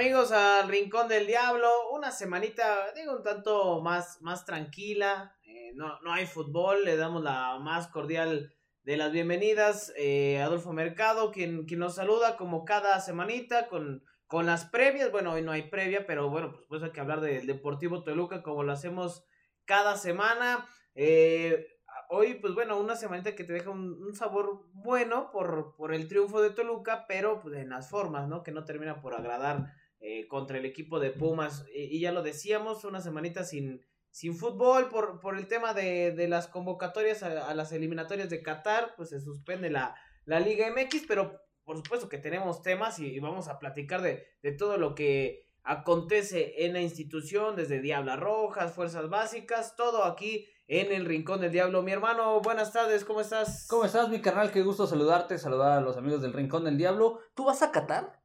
amigos 0.00 0.32
al 0.32 0.68
Rincón 0.68 1.08
del 1.08 1.26
Diablo. 1.26 1.90
Una 1.90 2.10
semanita, 2.10 2.92
digo, 2.94 3.16
un 3.16 3.22
tanto 3.22 3.80
más, 3.80 4.20
más 4.22 4.44
tranquila. 4.44 5.34
Eh, 5.70 5.74
no, 5.74 6.00
no 6.00 6.12
hay 6.12 6.26
fútbol. 6.26 6.84
Le 6.84 6.96
damos 6.96 7.22
la 7.22 7.58
más 7.58 7.88
cordial 7.88 8.54
de 8.82 8.96
las 8.96 9.12
bienvenidas. 9.12 9.92
Eh, 9.96 10.40
Adolfo 10.40 10.72
Mercado, 10.72 11.30
quien, 11.30 11.66
nos 11.66 11.96
saluda 11.96 12.36
como 12.36 12.64
cada 12.64 13.00
semanita 13.00 13.68
con, 13.68 14.04
con 14.26 14.46
las 14.46 14.66
previas. 14.66 15.10
Bueno, 15.10 15.32
hoy 15.32 15.42
no 15.42 15.52
hay 15.52 15.62
previa, 15.70 16.06
pero 16.06 16.28
bueno, 16.30 16.52
pues, 16.52 16.66
pues 16.68 16.82
hay 16.82 16.90
que 16.90 17.00
hablar 17.00 17.20
del 17.20 17.46
Deportivo 17.46 18.02
Toluca 18.02 18.42
como 18.42 18.62
lo 18.62 18.72
hacemos 18.72 19.24
cada 19.64 19.96
semana. 19.96 20.68
Eh, 20.94 21.66
hoy, 22.08 22.34
pues 22.34 22.54
bueno, 22.54 22.78
una 22.78 22.96
semanita 22.96 23.34
que 23.34 23.44
te 23.44 23.52
deja 23.52 23.70
un, 23.70 24.14
sabor 24.14 24.66
bueno 24.72 25.30
por, 25.30 25.74
por, 25.76 25.94
el 25.94 26.08
triunfo 26.08 26.40
de 26.40 26.50
Toluca, 26.50 27.04
pero 27.06 27.40
pues 27.40 27.56
en 27.56 27.70
las 27.70 27.88
formas, 27.88 28.28
¿no? 28.28 28.42
Que 28.42 28.52
no 28.52 28.64
termina 28.64 29.00
por 29.00 29.14
agradar 29.14 29.72
eh, 30.02 30.26
contra 30.28 30.56
el 30.56 30.64
equipo 30.64 30.98
de 30.98 31.10
Pumas. 31.10 31.66
Y, 31.74 32.00
ya 32.00 32.10
lo 32.10 32.22
decíamos, 32.22 32.84
una 32.84 33.00
semanita 33.00 33.44
sin, 33.44 33.82
sin 34.10 34.36
fútbol 34.36 34.88
por, 34.88 35.20
por 35.20 35.38
el 35.38 35.46
tema 35.46 35.74
de, 35.74 36.12
de 36.12 36.28
las 36.28 36.48
convocatorias 36.48 37.22
a, 37.22 37.54
las 37.54 37.72
eliminatorias 37.72 38.30
de 38.30 38.42
Qatar, 38.42 38.94
pues 38.96 39.10
se 39.10 39.20
suspende 39.20 39.70
la, 39.70 39.94
la 40.24 40.40
Liga 40.40 40.66
MX, 40.70 41.04
pero 41.06 41.40
por 41.64 41.76
supuesto 41.76 42.08
que 42.08 42.18
tenemos 42.18 42.62
temas 42.62 42.98
y, 42.98 43.18
vamos 43.20 43.48
a 43.48 43.58
platicar 43.58 44.02
de, 44.02 44.26
de, 44.42 44.52
todo 44.52 44.76
lo 44.76 44.94
que 44.94 45.46
acontece 45.62 46.64
en 46.64 46.72
la 46.72 46.80
institución, 46.80 47.54
desde 47.54 47.80
Diablas 47.80 48.18
Rojas, 48.18 48.72
Fuerzas 48.74 49.08
Básicas, 49.08 49.76
todo 49.76 50.04
aquí 50.04 50.48
en 50.66 50.92
el 50.92 51.04
Rincón 51.04 51.40
del 51.40 51.52
Diablo. 51.52 51.82
Mi 51.82 51.92
hermano, 51.92 52.40
buenas 52.40 52.72
tardes, 52.72 53.04
¿cómo 53.04 53.20
estás? 53.20 53.66
¿Cómo 53.68 53.84
estás, 53.84 54.08
mi 54.08 54.20
carnal? 54.20 54.50
Qué 54.50 54.62
gusto 54.62 54.86
saludarte, 54.86 55.38
saludar 55.38 55.78
a 55.78 55.80
los 55.80 55.96
amigos 55.96 56.22
del 56.22 56.32
Rincón 56.32 56.64
del 56.64 56.76
Diablo. 56.76 57.20
¿Tú 57.34 57.44
vas 57.44 57.62
a 57.62 57.70
Qatar? 57.70 58.19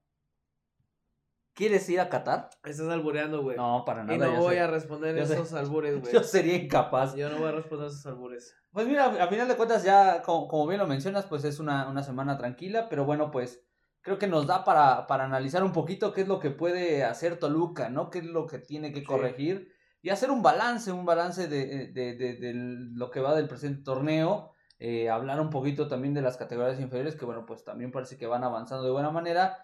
¿Quieres 1.55 1.89
ir 1.89 2.01
a 2.01 2.09
Qatar? 2.09 2.49
Estás 2.65 2.89
albureando, 2.89 3.41
güey. 3.41 3.55
No, 3.55 3.83
para 3.85 4.03
nada. 4.03 4.15
Y 4.15 4.19
no 4.19 4.41
voy 4.41 4.57
a 4.57 4.67
responder 4.67 5.17
esos 5.17 5.53
albures, 5.53 5.99
güey. 6.01 6.13
Yo 6.13 6.21
sería 6.21 6.57
incapaz. 6.57 7.15
Yo 7.15 7.29
no 7.29 7.37
voy 7.37 7.47
a 7.47 7.53
responder 7.53 7.87
esos 7.87 8.05
albures. 8.05 8.53
Pues 8.71 8.85
mira, 8.85 9.05
a 9.05 9.27
final 9.27 9.47
de 9.47 9.55
cuentas 9.55 9.83
ya, 9.85 10.21
como, 10.21 10.67
bien 10.67 10.81
lo 10.81 10.85
mencionas, 10.85 11.25
pues 11.25 11.45
es 11.45 11.61
una, 11.61 11.87
una, 11.87 12.03
semana 12.03 12.37
tranquila, 12.37 12.89
pero 12.89 13.05
bueno, 13.05 13.31
pues 13.31 13.65
creo 14.01 14.19
que 14.19 14.27
nos 14.27 14.47
da 14.47 14.65
para, 14.65 15.07
para, 15.07 15.23
analizar 15.23 15.63
un 15.63 15.71
poquito 15.71 16.11
qué 16.11 16.21
es 16.21 16.27
lo 16.27 16.41
que 16.41 16.51
puede 16.51 17.05
hacer 17.05 17.39
Toluca, 17.39 17.89
¿no? 17.89 18.09
Qué 18.09 18.19
es 18.19 18.25
lo 18.25 18.47
que 18.47 18.59
tiene 18.59 18.91
que 18.91 19.05
corregir 19.05 19.71
y 20.01 20.09
hacer 20.09 20.29
un 20.29 20.43
balance, 20.43 20.91
un 20.91 21.05
balance 21.05 21.47
de, 21.47 21.87
de, 21.87 22.15
de, 22.15 22.35
de 22.35 22.53
lo 22.53 23.09
que 23.09 23.21
va 23.21 23.33
del 23.33 23.47
presente 23.47 23.81
torneo. 23.81 24.51
Eh, 24.77 25.09
hablar 25.09 25.39
un 25.39 25.49
poquito 25.49 25.87
también 25.87 26.13
de 26.13 26.21
las 26.21 26.35
categorías 26.35 26.81
inferiores, 26.81 27.15
que 27.15 27.23
bueno, 27.23 27.45
pues 27.45 27.63
también 27.63 27.91
parece 27.91 28.17
que 28.17 28.27
van 28.27 28.43
avanzando 28.43 28.83
de 28.83 28.91
buena 28.91 29.09
manera. 29.09 29.57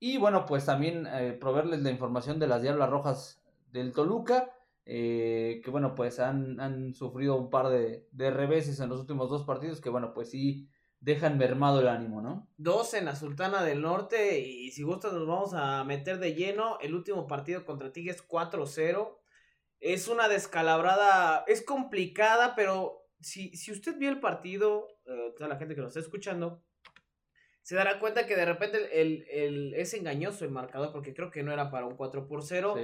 Y 0.00 0.18
bueno, 0.18 0.46
pues 0.46 0.64
también 0.66 1.06
eh, 1.06 1.32
proveerles 1.32 1.82
la 1.82 1.90
información 1.90 2.38
de 2.38 2.46
las 2.46 2.62
Diablas 2.62 2.90
Rojas 2.90 3.42
del 3.72 3.92
Toluca, 3.92 4.54
eh, 4.84 5.60
que 5.62 5.70
bueno, 5.70 5.94
pues 5.94 6.20
han, 6.20 6.60
han 6.60 6.94
sufrido 6.94 7.36
un 7.36 7.50
par 7.50 7.68
de, 7.68 8.06
de, 8.12 8.30
reveses 8.30 8.80
en 8.80 8.88
los 8.88 9.00
últimos 9.00 9.28
dos 9.28 9.44
partidos, 9.44 9.80
que 9.80 9.90
bueno, 9.90 10.14
pues 10.14 10.30
sí 10.30 10.68
dejan 11.00 11.38
mermado 11.38 11.80
el 11.80 11.88
ánimo, 11.88 12.20
¿no? 12.20 12.48
Dos 12.56 12.94
en 12.94 13.04
la 13.04 13.14
Sultana 13.14 13.62
del 13.62 13.82
Norte, 13.82 14.40
y 14.40 14.70
si 14.70 14.82
gustas 14.82 15.12
nos 15.12 15.26
vamos 15.26 15.52
a 15.54 15.84
meter 15.84 16.18
de 16.18 16.34
lleno. 16.34 16.78
El 16.80 16.94
último 16.94 17.26
partido 17.26 17.64
contra 17.64 17.92
Tigres 17.92 18.26
4-0. 18.26 19.16
Es 19.80 20.08
una 20.08 20.28
descalabrada, 20.28 21.44
es 21.46 21.62
complicada, 21.62 22.54
pero 22.56 23.06
si, 23.20 23.56
si 23.56 23.70
usted 23.70 23.96
vio 23.96 24.10
el 24.10 24.18
partido, 24.18 24.88
eh, 25.06 25.34
toda 25.36 25.48
la 25.48 25.56
gente 25.56 25.76
que 25.76 25.80
nos 25.80 25.90
está 25.90 26.00
escuchando, 26.00 26.62
se 27.68 27.74
dará 27.74 28.00
cuenta 28.00 28.24
que 28.24 28.34
de 28.34 28.46
repente 28.46 28.98
el, 28.98 29.26
el, 29.30 29.74
es 29.74 29.92
engañoso 29.92 30.46
el 30.46 30.50
marcador 30.50 30.90
porque 30.90 31.12
creo 31.12 31.30
que 31.30 31.42
no 31.42 31.52
era 31.52 31.70
para 31.70 31.84
un 31.84 31.96
4 31.96 32.26
por 32.26 32.42
0. 32.42 32.76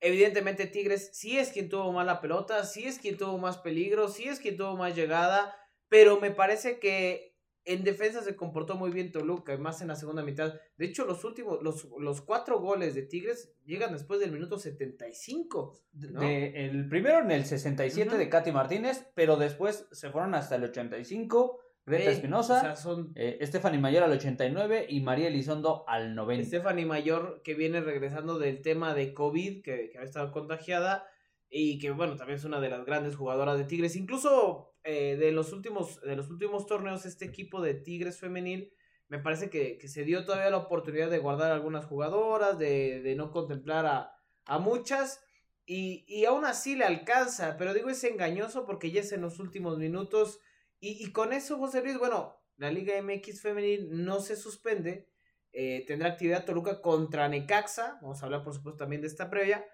Evidentemente 0.00 0.66
Tigres 0.66 1.10
sí 1.12 1.38
es 1.38 1.52
quien 1.52 1.68
tuvo 1.68 1.92
más 1.92 2.04
la 2.04 2.20
pelota, 2.20 2.64
sí 2.64 2.82
es 2.82 2.98
quien 2.98 3.16
tuvo 3.16 3.38
más 3.38 3.58
peligro, 3.58 4.08
sí 4.08 4.24
es 4.24 4.40
quien 4.40 4.56
tuvo 4.56 4.76
más 4.76 4.96
llegada, 4.96 5.54
pero 5.88 6.18
me 6.18 6.32
parece 6.32 6.80
que 6.80 7.36
en 7.64 7.84
defensa 7.84 8.20
se 8.20 8.34
comportó 8.34 8.74
muy 8.74 8.90
bien 8.90 9.12
Toluca, 9.12 9.56
más 9.58 9.80
en 9.80 9.86
la 9.86 9.94
segunda 9.94 10.24
mitad. 10.24 10.54
De 10.76 10.86
hecho, 10.86 11.04
los 11.04 11.22
últimos, 11.22 11.62
los, 11.62 11.86
los 12.00 12.20
cuatro 12.20 12.58
goles 12.58 12.96
de 12.96 13.02
Tigres 13.02 13.54
llegan 13.64 13.92
después 13.92 14.18
del 14.18 14.32
minuto 14.32 14.58
75. 14.58 15.84
De, 15.92 16.66
el 16.66 16.88
primero 16.88 17.20
en 17.20 17.30
el 17.30 17.44
67 17.44 18.18
de 18.18 18.28
Katy 18.28 18.50
Martínez, 18.50 19.06
pero 19.14 19.36
después 19.36 19.86
se 19.92 20.10
fueron 20.10 20.34
hasta 20.34 20.56
el 20.56 20.64
85 20.64 21.60
Greta 21.84 22.10
Espinosa, 22.10 22.74
eh, 23.16 23.38
Stephanie 23.42 23.80
Mayor 23.80 24.04
al 24.04 24.12
89 24.12 24.86
y 24.88 25.00
María 25.00 25.28
Elizondo 25.28 25.84
al 25.88 26.14
90. 26.14 26.46
Stephanie 26.46 26.86
Mayor 26.86 27.42
que 27.42 27.54
viene 27.54 27.80
regresando 27.80 28.38
del 28.38 28.62
tema 28.62 28.94
de 28.94 29.12
COVID, 29.12 29.62
que, 29.62 29.90
que 29.90 29.98
ha 29.98 30.02
estado 30.02 30.30
contagiada 30.30 31.04
y 31.50 31.78
que 31.78 31.90
bueno, 31.90 32.16
también 32.16 32.38
es 32.38 32.44
una 32.44 32.60
de 32.60 32.70
las 32.70 32.86
grandes 32.86 33.16
jugadoras 33.16 33.58
de 33.58 33.64
Tigres. 33.64 33.96
Incluso 33.96 34.74
eh, 34.84 35.16
de, 35.18 35.32
los 35.32 35.52
últimos, 35.52 36.00
de 36.00 36.16
los 36.16 36.30
últimos 36.30 36.66
torneos, 36.66 37.04
este 37.04 37.24
equipo 37.24 37.60
de 37.60 37.74
Tigres 37.74 38.18
femenil 38.18 38.72
me 39.08 39.18
parece 39.18 39.50
que, 39.50 39.78
se 39.86 40.04
dio 40.04 40.24
todavía 40.24 40.50
la 40.50 40.56
oportunidad 40.56 41.10
de 41.10 41.18
guardar 41.18 41.52
algunas 41.52 41.84
jugadoras, 41.84 42.58
de, 42.58 43.02
de 43.02 43.14
no 43.14 43.30
contemplar 43.30 43.84
a, 43.84 44.16
a 44.46 44.58
muchas. 44.58 45.22
Y, 45.66 46.04
y 46.08 46.24
aún 46.24 46.46
así 46.46 46.74
le 46.74 46.84
alcanza, 46.84 47.56
pero 47.58 47.74
digo 47.74 47.90
es 47.90 48.02
engañoso 48.04 48.64
porque 48.64 48.90
ya 48.90 49.00
es 49.00 49.12
en 49.12 49.20
los 49.20 49.38
últimos 49.38 49.78
minutos 49.78 50.40
y, 50.84 51.12
con 51.12 51.32
eso, 51.32 51.58
José 51.58 51.80
Luis, 51.80 51.96
bueno, 51.96 52.36
la 52.56 52.72
Liga 52.72 53.00
MX 53.00 53.40
femenil 53.40 54.04
no 54.04 54.18
se 54.18 54.34
suspende. 54.34 55.08
Eh, 55.52 55.84
tendrá 55.86 56.08
actividad 56.08 56.44
Toluca 56.44 56.80
contra 56.80 57.28
Necaxa. 57.28 58.00
Vamos 58.02 58.20
a 58.20 58.26
hablar, 58.26 58.42
por 58.42 58.52
supuesto, 58.52 58.78
también 58.78 59.00
de 59.00 59.06
esta 59.06 59.30
previa. 59.30 59.64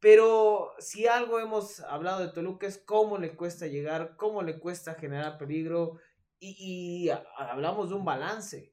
Pero 0.00 0.72
si 0.78 1.06
algo 1.06 1.40
hemos 1.40 1.80
hablado 1.80 2.20
de 2.20 2.32
Toluca 2.32 2.66
es 2.66 2.78
cómo 2.78 3.18
le 3.18 3.36
cuesta 3.36 3.66
llegar, 3.66 4.16
cómo 4.16 4.42
le 4.42 4.58
cuesta 4.58 4.94
generar 4.94 5.36
peligro. 5.36 5.98
Y, 6.38 7.08
y 7.08 7.10
hablamos 7.36 7.90
de 7.90 7.96
un 7.96 8.06
balance. 8.06 8.72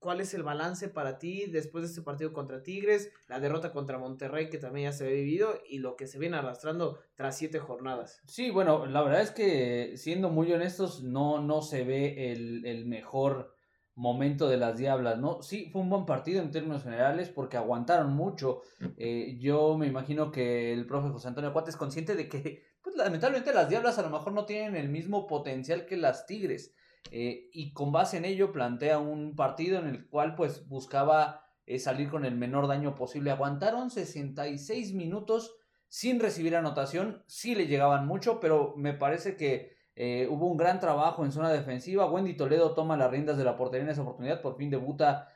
¿Cuál 0.00 0.20
es 0.20 0.32
el 0.32 0.44
balance 0.44 0.88
para 0.88 1.18
ti 1.18 1.46
después 1.46 1.82
de 1.82 1.88
este 1.88 2.02
partido 2.02 2.32
contra 2.32 2.62
Tigres, 2.62 3.10
la 3.26 3.40
derrota 3.40 3.72
contra 3.72 3.98
Monterrey 3.98 4.48
que 4.48 4.58
también 4.58 4.90
ya 4.90 4.96
se 4.96 5.04
ha 5.04 5.10
vivido 5.10 5.54
y 5.68 5.78
lo 5.78 5.96
que 5.96 6.06
se 6.06 6.20
viene 6.20 6.36
arrastrando 6.36 7.00
tras 7.16 7.36
siete 7.36 7.58
jornadas? 7.58 8.20
Sí, 8.26 8.50
bueno, 8.50 8.86
la 8.86 9.02
verdad 9.02 9.22
es 9.22 9.32
que 9.32 9.96
siendo 9.96 10.30
muy 10.30 10.52
honestos 10.52 11.02
no, 11.02 11.40
no 11.42 11.62
se 11.62 11.82
ve 11.82 12.32
el, 12.32 12.86
mejor 12.86 13.52
momento 13.96 14.48
de 14.48 14.56
las 14.56 14.78
Diablas, 14.78 15.18
¿no? 15.18 15.42
Sí, 15.42 15.68
fue 15.72 15.82
un 15.82 15.90
buen 15.90 16.06
partido 16.06 16.40
en 16.40 16.52
términos 16.52 16.84
generales 16.84 17.28
porque 17.28 17.56
aguantaron 17.56 18.12
mucho. 18.12 18.62
Eh, 18.96 19.36
yo 19.40 19.76
me 19.76 19.88
imagino 19.88 20.30
que 20.30 20.72
el 20.72 20.86
profe 20.86 21.08
José 21.08 21.26
Antonio 21.26 21.52
Cuate 21.52 21.70
es 21.70 21.76
consciente 21.76 22.14
de 22.14 22.28
que, 22.28 22.62
pues 22.82 22.94
lamentablemente 22.94 23.52
las 23.52 23.68
Diablas 23.68 23.98
a 23.98 24.02
lo 24.02 24.10
mejor 24.10 24.32
no 24.32 24.46
tienen 24.46 24.76
el 24.76 24.88
mismo 24.88 25.26
potencial 25.26 25.86
que 25.86 25.96
las 25.96 26.26
Tigres. 26.26 26.72
Eh, 27.10 27.48
y 27.52 27.72
con 27.72 27.92
base 27.92 28.16
en 28.16 28.24
ello 28.24 28.52
plantea 28.52 28.98
un 28.98 29.34
partido 29.34 29.78
en 29.78 29.86
el 29.86 30.08
cual 30.08 30.34
pues 30.34 30.68
buscaba 30.68 31.44
eh, 31.66 31.78
salir 31.78 32.10
con 32.10 32.24
el 32.24 32.34
menor 32.34 32.68
daño 32.68 32.94
posible. 32.94 33.30
Aguantaron 33.30 33.90
66 33.90 34.94
minutos 34.94 35.56
sin 35.88 36.20
recibir 36.20 36.54
anotación, 36.54 37.22
sí 37.26 37.54
le 37.54 37.66
llegaban 37.66 38.06
mucho, 38.06 38.40
pero 38.40 38.74
me 38.76 38.92
parece 38.92 39.36
que 39.36 39.76
eh, 39.96 40.28
hubo 40.30 40.46
un 40.46 40.56
gran 40.56 40.80
trabajo 40.80 41.24
en 41.24 41.32
zona 41.32 41.50
defensiva. 41.50 42.10
Wendy 42.10 42.36
Toledo 42.36 42.74
toma 42.74 42.96
las 42.96 43.10
riendas 43.10 43.38
de 43.38 43.44
la 43.44 43.56
portería 43.56 43.84
en 43.84 43.90
esa 43.90 44.02
oportunidad, 44.02 44.42
por 44.42 44.56
fin 44.56 44.70
debuta 44.70 45.28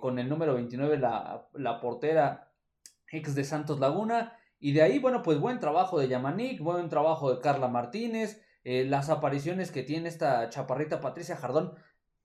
con 0.00 0.18
el 0.18 0.28
número 0.28 0.54
29 0.54 0.98
la, 0.98 1.48
la 1.54 1.80
portera 1.80 2.52
ex 3.12 3.36
de 3.36 3.44
Santos 3.44 3.78
Laguna. 3.78 4.36
Y 4.58 4.72
de 4.72 4.82
ahí, 4.82 4.98
bueno, 4.98 5.22
pues 5.22 5.38
buen 5.38 5.60
trabajo 5.60 6.00
de 6.00 6.08
Yamanik, 6.08 6.60
buen 6.60 6.88
trabajo 6.88 7.32
de 7.32 7.40
Carla 7.40 7.68
Martínez, 7.68 8.42
eh, 8.64 8.84
las 8.84 9.10
apariciones 9.10 9.72
que 9.72 9.82
tiene 9.82 10.08
esta 10.08 10.48
chaparrita 10.48 11.00
Patricia 11.00 11.36
Jardón. 11.36 11.74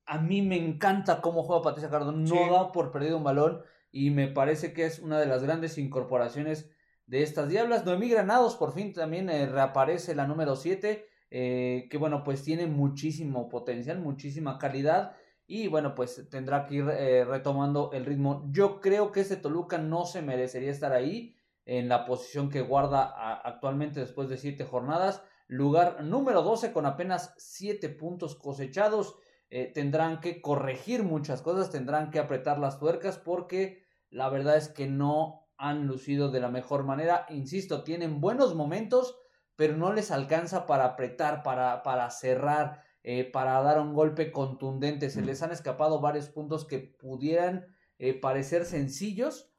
A 0.06 0.20
mí 0.20 0.42
me 0.42 0.58
encanta 0.58 1.22
cómo 1.22 1.44
juega 1.44 1.64
Patricia 1.64 1.90
Jardón. 1.90 2.24
No 2.24 2.52
da 2.52 2.72
por 2.72 2.92
perdido 2.92 3.18
un 3.18 3.24
balón. 3.24 3.62
Y 3.92 4.12
me 4.12 4.28
parece 4.28 4.74
que 4.74 4.86
es 4.86 5.00
una 5.00 5.20
de 5.20 5.26
las 5.26 5.44
grandes 5.44 5.78
incorporaciones 5.78 6.70
de 7.06 7.24
estas 7.24 7.50
diablas. 7.50 7.86
Noemí 7.86 8.10
Granados 8.10 8.56
por 8.56 8.74
fin 8.74 8.94
también 8.94 9.30
eh, 9.30 9.48
reaparece 9.48 10.14
la 10.16 10.28
número 10.28 10.56
7. 10.56 11.06
Eh, 11.30 11.88
que 11.90 11.98
bueno, 11.98 12.24
pues 12.24 12.44
tiene 12.44 12.68
muchísimo 12.68 13.50
potencial, 13.50 14.00
muchísima 14.00 14.60
calidad. 14.60 15.14
Y 15.48 15.68
bueno, 15.68 15.96
pues 15.96 16.30
tendrá 16.30 16.66
que 16.66 16.76
ir 16.76 16.86
retomando 16.86 17.92
el 17.94 18.06
ritmo. 18.06 18.46
Yo 18.52 18.82
creo 18.82 19.14
que 19.14 19.22
ese 19.22 19.38
Toluca 19.38 19.78
no 19.78 20.06
se 20.06 20.22
merecería 20.22 20.72
estar 20.72 20.92
ahí 20.92 21.38
en 21.64 21.88
la 21.88 22.06
posición 22.06 22.50
que 22.50 22.62
guarda 22.62 23.42
actualmente 23.44 24.02
después 24.02 24.28
de 24.28 24.38
siete 24.38 24.66
jornadas. 24.66 25.24
Lugar 25.48 26.04
número 26.04 26.44
12 26.44 26.72
con 26.72 26.86
apenas 26.86 27.34
7 27.38 27.90
puntos 27.90 28.36
cosechados. 28.36 29.16
Eh, 29.50 29.72
tendrán 29.74 30.20
que 30.20 30.42
corregir 30.42 31.04
muchas 31.04 31.42
cosas, 31.42 31.72
tendrán 31.72 32.12
que 32.12 32.20
apretar 32.20 32.60
las 32.60 32.80
tuercas 32.80 33.18
porque 33.18 33.86
la 34.10 34.28
verdad 34.30 34.58
es 34.58 34.68
que 34.68 34.88
no 34.88 35.48
han 35.58 35.88
lucido 35.88 36.30
de 36.30 36.42
la 36.42 36.50
mejor 36.50 36.84
manera. 36.84 37.26
Insisto, 37.30 37.84
tienen 37.84 38.20
buenos 38.20 38.56
momentos, 38.56 39.18
pero 39.56 39.78
no 39.78 39.94
les 39.94 40.12
alcanza 40.12 40.66
para 40.66 40.86
apretar, 40.86 41.44
para, 41.44 41.82
para 41.82 42.10
cerrar, 42.10 42.84
eh, 43.04 43.24
para 43.24 43.62
dar 43.62 43.80
un 43.80 43.94
golpe 43.94 44.32
contundente. 44.32 45.10
Se 45.10 45.22
les 45.22 45.42
han 45.42 45.52
escapado 45.52 46.02
varios 46.02 46.30
puntos 46.30 46.66
que 46.66 46.80
pudieran 46.80 47.66
eh, 47.98 48.20
parecer 48.20 48.66
sencillos 48.66 49.52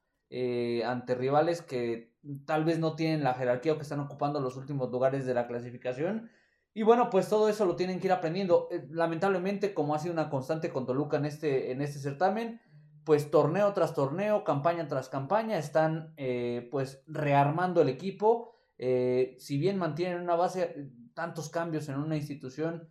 ante 0.84 1.14
rivales 1.14 1.62
que 1.62 2.14
tal 2.44 2.64
vez 2.64 2.78
no 2.78 2.94
tienen 2.94 3.24
la 3.24 3.34
jerarquía 3.34 3.72
o 3.72 3.76
que 3.76 3.82
están 3.82 4.00
ocupando 4.00 4.40
los 4.40 4.56
últimos 4.56 4.90
lugares 4.90 5.24
de 5.24 5.34
la 5.34 5.46
clasificación 5.46 6.30
y 6.78 6.84
bueno, 6.84 7.10
pues 7.10 7.28
todo 7.28 7.48
eso 7.48 7.64
lo 7.66 7.74
tienen 7.74 7.98
que 7.98 8.06
ir 8.06 8.12
aprendiendo. 8.12 8.68
Eh, 8.70 8.86
lamentablemente, 8.90 9.74
como 9.74 9.96
ha 9.96 9.98
sido 9.98 10.12
una 10.12 10.30
constante 10.30 10.70
con 10.70 10.86
Toluca 10.86 11.16
en 11.16 11.24
este, 11.24 11.72
en 11.72 11.82
este 11.82 11.98
certamen, 11.98 12.60
pues 13.02 13.32
torneo 13.32 13.72
tras 13.72 13.94
torneo, 13.94 14.44
campaña 14.44 14.86
tras 14.86 15.08
campaña, 15.08 15.58
están 15.58 16.14
eh, 16.16 16.68
pues 16.70 17.02
rearmando 17.08 17.82
el 17.82 17.88
equipo. 17.88 18.54
Eh, 18.76 19.34
si 19.40 19.58
bien 19.58 19.76
mantienen 19.76 20.20
una 20.20 20.36
base, 20.36 20.92
tantos 21.14 21.48
cambios 21.48 21.88
en 21.88 21.96
una 21.96 22.16
institución, 22.16 22.88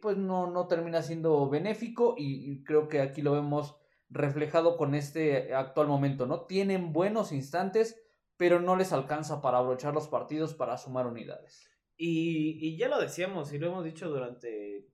pues 0.00 0.16
no, 0.16 0.48
no 0.48 0.68
termina 0.68 1.02
siendo 1.02 1.50
benéfico 1.50 2.14
y, 2.16 2.62
creo 2.62 2.88
que 2.88 3.02
aquí 3.02 3.20
lo 3.20 3.32
vemos 3.32 3.76
reflejado 4.10 4.76
con 4.76 4.94
este 4.94 5.54
actual 5.54 5.88
momento, 5.88 6.26
¿no? 6.26 6.46
Tienen 6.46 6.92
buenos 6.92 7.32
instantes, 7.32 8.00
pero 8.36 8.60
no 8.60 8.76
les 8.76 8.92
alcanza 8.92 9.40
para 9.40 9.58
abrochar 9.58 9.94
los 9.94 10.08
partidos, 10.08 10.54
para 10.54 10.76
sumar 10.76 11.06
unidades. 11.06 11.68
Y, 11.96 12.76
ya 12.76 12.88
lo 12.88 13.00
decíamos 13.00 13.52
y 13.52 13.58
lo 13.58 13.68
hemos 13.68 13.84
dicho 13.84 14.08
durante, 14.08 14.88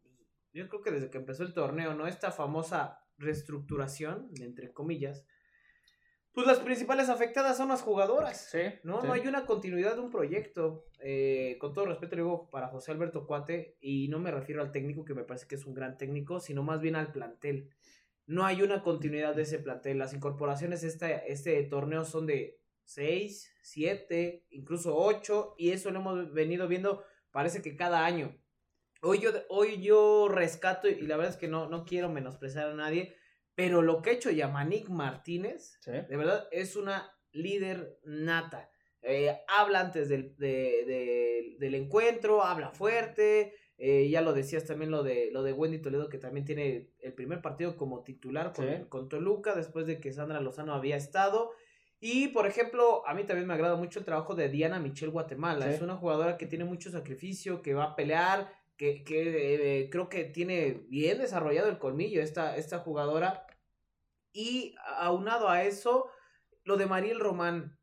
yo 0.53 0.69
creo 0.69 0.83
que 0.83 0.91
desde 0.91 1.11
que 1.11 1.19
empezó 1.19 1.43
el 1.43 1.55
torneo, 1.55 1.95
¿no? 1.95 2.07
Esta 2.07 2.31
famosa 2.31 3.01
reestructuración, 3.17 4.31
entre 4.41 4.73
comillas, 4.73 5.25
pues 6.33 6.47
las 6.47 6.61
principales 6.61 7.09
afectadas 7.09 7.57
son 7.57 7.69
las 7.69 7.83
jugadoras. 7.83 8.49
Sí. 8.51 8.61
¿no? 8.85 9.03
No 9.03 9.13
hay 9.13 9.27
una 9.27 9.47
continuidad 9.47 9.95
de 9.95 10.01
un 10.01 10.11
proyecto. 10.11 10.85
Eh, 11.01 11.57
con 11.59 11.73
todo 11.73 11.87
respeto, 11.87 12.17
digo 12.17 12.49
para 12.51 12.69
José 12.69 12.93
Alberto 12.93 13.27
Cuate, 13.27 13.77
y 13.81 14.09
no 14.09 14.21
me 14.21 14.31
refiero 14.31 14.63
al 14.63 14.71
técnico, 14.71 15.05
que 15.05 15.15
me 15.15 15.25
parece 15.25 15.49
que 15.49 15.57
es 15.57 15.67
un 15.67 15.75
gran 15.75 15.99
técnico, 15.99 16.39
sino 16.39 16.63
más 16.63 16.81
bien 16.81 16.95
al 16.95 17.11
plantel. 17.11 17.71
No 18.31 18.47
hay 18.47 18.63
una 18.63 18.85
continuidad 18.85 19.35
de 19.35 19.43
ese 19.43 19.59
plantel. 19.59 19.99
Las 19.99 20.15
incorporaciones 20.15 20.85
este, 20.85 21.33
este 21.33 21.61
torneo 21.65 22.05
son 22.05 22.27
de 22.27 22.61
6, 22.85 23.57
7, 23.61 24.47
incluso 24.51 24.97
8, 24.97 25.57
y 25.59 25.73
eso 25.73 25.91
lo 25.91 25.99
hemos 25.99 26.33
venido 26.33 26.69
viendo, 26.69 27.03
parece 27.33 27.61
que 27.61 27.75
cada 27.75 28.07
año. 28.07 28.41
Hoy 29.03 29.19
yo, 29.19 29.33
hoy 29.49 29.83
yo 29.83 30.29
rescato, 30.29 30.87
y 30.87 31.01
la 31.09 31.17
verdad 31.17 31.33
es 31.33 31.41
que 31.41 31.49
no, 31.49 31.69
no 31.69 31.85
quiero 31.85 32.09
menospreciar 32.09 32.69
a 32.69 32.75
nadie, 32.75 33.17
pero 33.57 33.83
lo 33.83 34.01
que 34.01 34.11
ha 34.11 34.13
hecho 34.13 34.31
Yamanik 34.31 34.89
Martínez, 34.91 35.81
de 35.85 36.17
verdad, 36.17 36.47
es 36.53 36.77
una 36.77 37.11
líder 37.33 37.99
nata. 38.05 38.71
Eh, 39.03 39.41
habla 39.49 39.81
antes 39.81 40.09
del, 40.09 40.37
del 40.37 41.75
encuentro, 41.75 42.45
habla 42.45 42.71
fuerte, 42.71 43.57
eh, 43.83 44.11
ya 44.11 44.21
lo 44.21 44.35
decías 44.35 44.67
también 44.67 44.91
lo 44.91 45.03
de, 45.03 45.31
lo 45.33 45.43
de 45.43 45.55
Wendy 45.55 45.79
Toledo, 45.79 46.11
que 46.11 46.19
también 46.19 46.45
tiene 46.45 46.91
el 47.01 47.15
primer 47.15 47.41
partido 47.41 47.79
como 47.79 48.03
titular 48.03 48.53
con, 48.53 48.85
con 48.91 49.09
Toluca, 49.09 49.55
después 49.55 49.87
de 49.87 50.01
que 50.01 50.13
Sandra 50.13 50.43
Lozano 50.43 50.75
había 50.75 50.97
estado. 50.97 51.53
Y, 51.99 52.29
por 52.29 52.47
ejemplo, 52.47 53.07
a 53.07 53.15
mí 53.15 53.25
también 53.25 53.47
me 53.47 53.55
agrada 53.55 53.77
mucho 53.77 53.99
el 53.99 54.05
trabajo 54.05 54.35
de 54.35 54.51
Diana 54.51 54.81
Michelle 54.81 55.11
Guatemala. 55.11 55.71
Es 55.71 55.81
una 55.81 55.97
jugadora 55.97 56.37
que 56.37 56.45
tiene 56.45 56.67
mucho 56.67 56.91
sacrificio, 56.91 57.63
que 57.63 57.73
va 57.73 57.85
a 57.85 57.97
pelear, 57.97 58.53
que, 58.77 59.03
que 59.03 59.81
eh, 59.85 59.89
creo 59.89 60.11
que 60.11 60.25
tiene 60.25 60.85
bien 60.91 61.17
desarrollado 61.17 61.71
el 61.71 61.79
colmillo 61.79 62.21
esta, 62.21 62.59
esta 62.59 62.81
jugadora. 62.81 63.47
Y 64.31 64.75
aunado 64.99 65.49
a 65.49 65.65
eso, 65.65 66.11
lo 66.65 66.77
de 66.77 66.85
Mariel 66.85 67.19
Román. 67.19 67.79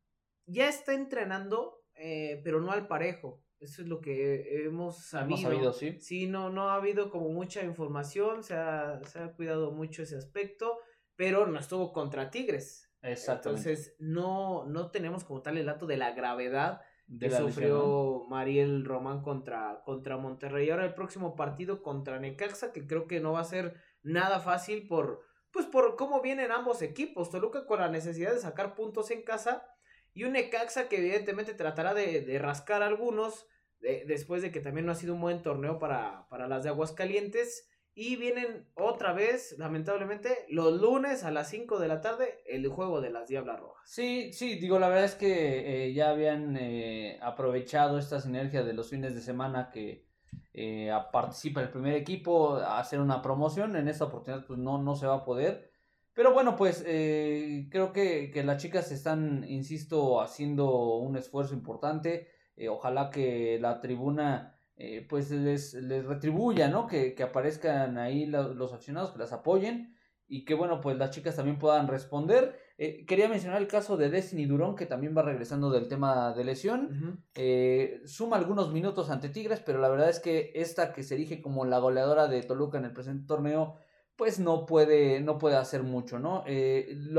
Ya 0.46 0.68
está 0.68 0.94
entrenando, 0.94 1.82
eh, 1.96 2.40
pero 2.44 2.60
no 2.60 2.70
al 2.70 2.86
parejo. 2.86 3.42
Eso 3.60 3.82
es 3.82 3.88
lo 3.88 4.00
que 4.00 4.64
hemos 4.64 5.04
sabido. 5.04 5.38
Hemos 5.38 5.52
sabido, 5.52 5.72
sí. 5.72 6.00
Sí, 6.00 6.26
no, 6.26 6.50
no 6.50 6.70
ha 6.70 6.74
habido 6.74 7.10
como 7.10 7.28
mucha 7.30 7.64
información, 7.64 8.44
se 8.44 8.54
ha, 8.54 9.00
se 9.04 9.18
ha 9.18 9.32
cuidado 9.32 9.72
mucho 9.72 10.02
ese 10.02 10.16
aspecto, 10.16 10.78
pero 11.16 11.46
no 11.46 11.58
estuvo 11.58 11.92
contra 11.92 12.30
Tigres. 12.30 12.88
Entonces, 13.02 13.94
no, 13.98 14.64
no 14.66 14.90
tenemos 14.90 15.24
como 15.24 15.42
tal 15.42 15.58
el 15.58 15.66
dato 15.66 15.86
de 15.86 15.96
la 15.96 16.12
gravedad 16.12 16.80
que 17.18 17.30
sufrió 17.30 18.24
Mariel 18.28 18.84
Román 18.84 19.22
contra, 19.22 19.82
contra 19.84 20.18
Monterrey. 20.18 20.68
Ahora 20.70 20.84
el 20.84 20.94
próximo 20.94 21.36
partido 21.36 21.82
contra 21.82 22.18
Necaxa, 22.18 22.72
que 22.72 22.86
creo 22.86 23.06
que 23.06 23.20
no 23.20 23.32
va 23.32 23.40
a 23.40 23.44
ser 23.44 23.74
nada 24.02 24.40
fácil 24.40 24.86
por, 24.86 25.22
pues 25.50 25.66
por 25.66 25.96
cómo 25.96 26.20
vienen 26.20 26.52
ambos 26.52 26.82
equipos. 26.82 27.30
Toluca 27.30 27.66
con 27.66 27.80
la 27.80 27.88
necesidad 27.88 28.32
de 28.32 28.40
sacar 28.40 28.74
puntos 28.74 29.10
en 29.10 29.22
casa 29.22 29.66
y 30.14 30.24
un 30.24 30.32
Necaxa 30.32 30.88
que 30.88 30.98
evidentemente 30.98 31.54
tratará 31.54 31.94
de, 31.94 32.38
rascar 32.38 32.82
algunos 32.82 33.46
después 33.80 34.42
de 34.42 34.50
que 34.50 34.60
también 34.60 34.86
no 34.86 34.92
ha 34.92 34.96
sido 34.96 35.14
un 35.14 35.20
buen 35.20 35.42
torneo 35.42 35.78
para, 35.78 36.26
para 36.28 36.48
las 36.48 36.64
de 36.64 36.70
Aguascalientes. 36.70 37.68
Y 38.00 38.14
vienen 38.14 38.64
otra 38.74 39.12
vez, 39.12 39.56
lamentablemente, 39.58 40.46
los 40.48 40.80
lunes 40.80 41.24
a 41.24 41.32
las 41.32 41.50
5 41.50 41.80
de 41.80 41.88
la 41.88 42.00
tarde, 42.00 42.44
el 42.46 42.68
juego 42.68 43.00
de 43.00 43.10
las 43.10 43.26
Diablas 43.26 43.58
Rojas. 43.58 43.82
Sí, 43.90 44.32
sí, 44.32 44.54
digo, 44.54 44.78
la 44.78 44.88
verdad 44.88 45.06
es 45.06 45.16
que 45.16 45.86
eh, 45.86 45.92
ya 45.92 46.10
habían 46.10 46.56
eh, 46.56 47.18
aprovechado 47.20 47.98
esta 47.98 48.20
sinergia 48.20 48.62
de 48.62 48.72
los 48.72 48.88
fines 48.88 49.16
de 49.16 49.20
semana 49.20 49.70
que 49.72 50.06
eh, 50.54 50.92
participa 51.10 51.60
el 51.60 51.70
primer 51.70 51.94
equipo 51.94 52.58
a 52.58 52.78
hacer 52.78 53.00
una 53.00 53.20
promoción. 53.20 53.74
En 53.74 53.88
esta 53.88 54.04
oportunidad, 54.04 54.46
pues 54.46 54.60
no, 54.60 54.78
no 54.80 54.94
se 54.94 55.08
va 55.08 55.16
a 55.16 55.24
poder. 55.24 55.67
Pero 56.18 56.32
bueno, 56.32 56.56
pues 56.56 56.82
creo 56.82 57.92
que, 57.92 58.32
que, 58.32 58.42
las 58.42 58.60
chicas 58.60 58.90
están, 58.90 59.44
insisto, 59.48 60.20
haciendo 60.20 60.96
un 60.96 61.16
esfuerzo 61.16 61.54
importante. 61.54 62.26
ojalá 62.68 63.10
que 63.10 63.58
la 63.60 63.80
tribuna 63.80 64.58
eh, 64.80 65.04
pues 65.08 65.32
les, 65.32 65.74
les, 65.74 66.04
retribuya, 66.04 66.68
¿no? 66.68 66.86
Que, 66.86 67.16
aparezcan 67.20 67.98
ahí 67.98 68.26
los 68.26 68.72
aficionados, 68.72 69.10
que 69.10 69.18
las 69.18 69.32
apoyen 69.32 69.96
y 70.28 70.44
que, 70.44 70.54
bueno, 70.54 70.80
pues 70.80 70.96
las 70.96 71.10
chicas 71.10 71.34
también 71.34 71.58
puedan 71.58 71.88
responder. 71.88 72.56
Eh, 72.76 73.04
quería 73.04 73.28
mencionar 73.28 73.60
el 73.60 73.66
caso 73.66 73.96
de 73.96 74.08
Destiny 74.08 74.46
Durón, 74.46 74.76
que 74.76 74.86
también 74.86 75.16
va 75.16 75.22
regresando 75.22 75.70
del 75.70 75.88
tema 75.88 76.32
de 76.32 76.44
lesión. 76.44 77.24
Eh, 77.34 78.00
suma 78.04 78.36
algunos 78.36 78.72
minutos 78.72 79.10
ante 79.10 79.30
Tigres, 79.30 79.60
pero 79.66 79.80
la 79.80 79.88
verdad 79.88 80.10
es 80.10 80.20
que 80.20 80.52
esta 80.54 80.92
que 80.92 81.02
se 81.02 81.16
erige 81.16 81.42
como 81.42 81.64
la 81.64 81.78
goleadora 81.78 82.28
de 82.28 82.40
Toluca 82.44 82.78
en 82.78 82.84
el 82.84 82.92
presente 82.92 83.26
torneo, 83.26 83.78
pues 84.18 84.38
no 84.38 84.66
puede, 84.66 85.20
no 85.20 85.38
puede 85.38 85.56
hacer 85.56 85.82
mucho, 85.82 86.18
¿no? 86.18 86.44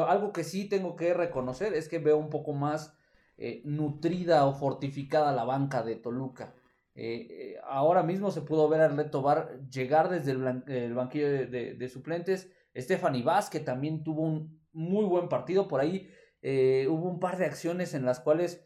algo 0.07 0.31
que 0.31 0.43
sí 0.43 0.69
tengo 0.69 0.95
que 0.95 1.15
reconocer 1.15 1.73
es 1.73 1.89
que 1.89 1.97
veo 1.97 2.17
un 2.17 2.29
poco 2.29 2.53
más 2.53 2.93
nutrida 3.63 4.45
o 4.45 4.53
fortificada 4.53 5.31
la 5.31 5.45
banca 5.45 5.81
de 5.81 5.95
Toluca. 5.95 6.53
Eh, 7.01 7.27
eh, 7.29 7.59
ahora 7.63 8.03
mismo 8.03 8.29
se 8.29 8.41
pudo 8.41 8.67
ver 8.67 8.81
a 8.81 8.85
Arleto 8.85 9.21
Bar 9.21 9.61
llegar 9.69 10.09
desde 10.09 10.31
el, 10.31 10.93
banquillo 10.93 11.47
de, 11.47 11.89
suplentes. 11.89 12.51
Stephanie 12.75 13.23
Vaz, 13.23 13.49
que 13.49 13.61
también 13.61 14.03
tuvo 14.03 14.23
un 14.23 14.59
muy 14.73 15.05
buen 15.05 15.29
partido. 15.29 15.69
Por 15.69 15.79
ahí 15.79 16.09
eh, 16.41 16.87
hubo 16.89 17.07
un 17.07 17.21
par 17.21 17.37
de 17.37 17.45
acciones 17.45 17.93
en 17.93 18.03
las 18.03 18.19
cuales 18.19 18.65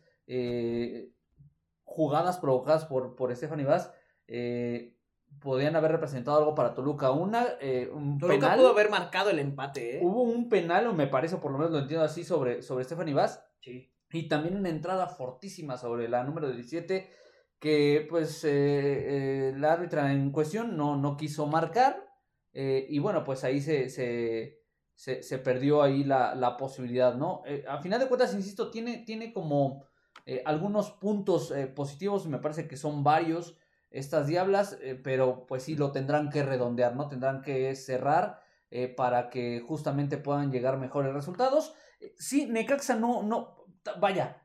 jugadas 1.83 2.39
provocadas 2.39 2.85
por, 2.85 3.15
por 3.15 3.35
Stephanie 3.35 3.65
Vaz 3.65 3.93
podían 5.43 5.75
haber 5.75 5.91
representado 5.91 6.37
algo 6.37 6.55
para 6.55 6.73
Toluca. 6.73 7.11
Una, 7.11 7.45
un 7.93 8.17
Toluca 8.17 8.55
pudo 8.55 8.69
haber 8.69 8.89
marcado 8.89 9.29
el 9.29 9.39
empate. 9.39 9.99
Hubo 10.01 10.23
un 10.23 10.49
penal, 10.49 10.87
o 10.87 10.93
me 10.93 11.07
parece, 11.07 11.37
por 11.37 11.51
lo 11.51 11.57
menos 11.57 11.73
lo 11.73 11.79
entiendo 11.79 12.05
así, 12.05 12.23
sobre, 12.23 12.61
sobre 12.61 12.85
Stephanie 12.85 13.13
Vaz. 13.13 13.45
Sí. 13.61 13.91
Y 14.11 14.27
también 14.27 14.55
una 14.55 14.69
entrada 14.69 15.07
fortísima 15.07 15.77
sobre 15.77 16.07
la 16.07 16.23
número 16.23 16.49
17 16.51 17.09
que 17.63 18.05
pues 18.09 18.43
eh, 18.43 19.53
la 19.55 19.71
árbitra 19.71 20.11
en 20.11 20.33
cuestión 20.33 20.75
no, 20.75 20.97
no 20.97 21.15
quiso 21.15 21.47
marcar 21.47 21.95
eh, 22.51 22.85
y 22.89 22.99
bueno, 22.99 23.23
pues 23.23 23.45
ahí 23.45 23.61
se, 23.61 23.89
se, 23.89 24.59
se, 24.97 25.37
perdió 25.39 25.81
ahí 25.81 26.03
la, 26.03 26.35
la 26.35 26.57
posibilidad, 26.57 27.15
¿no? 27.15 27.41
Eh, 27.45 27.63
a 27.65 27.77
final 27.77 28.01
de 28.01 28.09
cuentas, 28.09 28.33
insisto, 28.33 28.69
tiene, 28.69 29.05
tiene 29.05 29.31
como 29.31 29.87
algunos 30.43 30.91
puntos 30.91 31.53
positivos, 31.73 32.27
me 32.27 32.37
parece 32.37 32.67
que 32.67 32.75
son 32.75 33.01
varios 33.01 33.57
estas 33.93 34.27
diablas, 34.27 34.77
pero 35.03 35.45
pues 35.47 35.63
sí 35.63 35.75
lo 35.75 35.91
tendrán 35.91 36.29
que 36.29 36.43
redondear, 36.43 36.95
¿no? 36.95 37.07
Tendrán 37.07 37.41
que 37.41 37.73
cerrar 37.75 38.41
para 38.97 39.29
que 39.29 39.61
justamente 39.65 40.17
puedan 40.17 40.51
llegar 40.51 40.77
mejores 40.77 41.13
resultados. 41.13 41.73
sí, 42.17 42.47
Necaxa 42.47 42.95
no, 42.95 43.23
no, 43.23 43.63
vaya, 43.99 44.43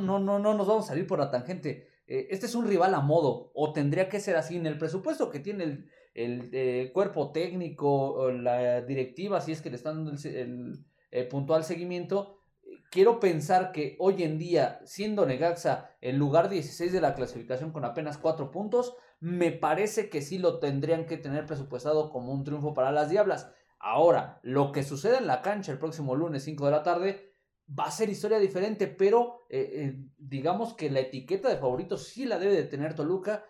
no, 0.00 0.18
no, 0.18 0.38
no 0.38 0.54
nos 0.54 0.66
vamos 0.66 0.84
a 0.84 0.88
salir 0.88 1.06
por 1.06 1.18
la 1.18 1.30
tangente. 1.30 1.88
Eh, 2.10 2.26
este 2.30 2.46
es 2.46 2.56
un 2.56 2.66
rival 2.66 2.92
a 2.94 3.00
modo, 3.00 3.52
o 3.54 3.72
tendría 3.72 4.08
que 4.08 4.18
ser 4.18 4.36
así 4.36 4.56
en 4.56 4.66
el 4.66 4.78
presupuesto 4.78 5.30
que 5.30 5.38
tiene 5.38 5.62
el, 5.62 5.90
el 6.14 6.50
eh, 6.52 6.90
cuerpo 6.92 7.30
técnico, 7.30 8.12
o 8.12 8.32
la 8.32 8.82
directiva, 8.82 9.40
si 9.40 9.52
es 9.52 9.62
que 9.62 9.70
le 9.70 9.76
están 9.76 10.04
dando 10.04 10.20
el, 10.24 11.28
puntual 11.28 11.62
seguimiento. 11.62 12.39
Quiero 12.90 13.20
pensar 13.20 13.72
que 13.72 13.96
hoy 13.98 14.22
en 14.22 14.36
día, 14.36 14.80
siendo 14.84 15.24
Negaxa 15.24 15.90
el 16.00 16.16
lugar 16.16 16.48
16 16.48 16.92
de 16.92 17.00
la 17.00 17.14
clasificación 17.14 17.70
con 17.72 17.84
apenas 17.84 18.18
4 18.18 18.50
puntos, 18.50 18.96
me 19.20 19.52
parece 19.52 20.10
que 20.10 20.20
sí 20.20 20.38
lo 20.38 20.58
tendrían 20.58 21.06
que 21.06 21.16
tener 21.16 21.46
presupuestado 21.46 22.10
como 22.10 22.32
un 22.32 22.44
triunfo 22.44 22.74
para 22.74 22.92
las 22.92 23.08
Diablas. 23.08 23.52
Ahora, 23.78 24.40
lo 24.42 24.72
que 24.72 24.82
suceda 24.82 25.18
en 25.18 25.26
la 25.26 25.40
cancha 25.40 25.72
el 25.72 25.78
próximo 25.78 26.14
lunes 26.14 26.44
5 26.44 26.66
de 26.66 26.70
la 26.70 26.82
tarde 26.82 27.34
va 27.78 27.84
a 27.84 27.90
ser 27.90 28.10
historia 28.10 28.38
diferente, 28.38 28.88
pero 28.88 29.46
eh, 29.48 29.70
eh, 29.72 30.04
digamos 30.18 30.74
que 30.74 30.90
la 30.90 31.00
etiqueta 31.00 31.48
de 31.48 31.56
favorito 31.56 31.96
sí 31.96 32.24
la 32.24 32.38
debe 32.38 32.54
de 32.54 32.64
tener 32.64 32.94
Toluca. 32.94 33.44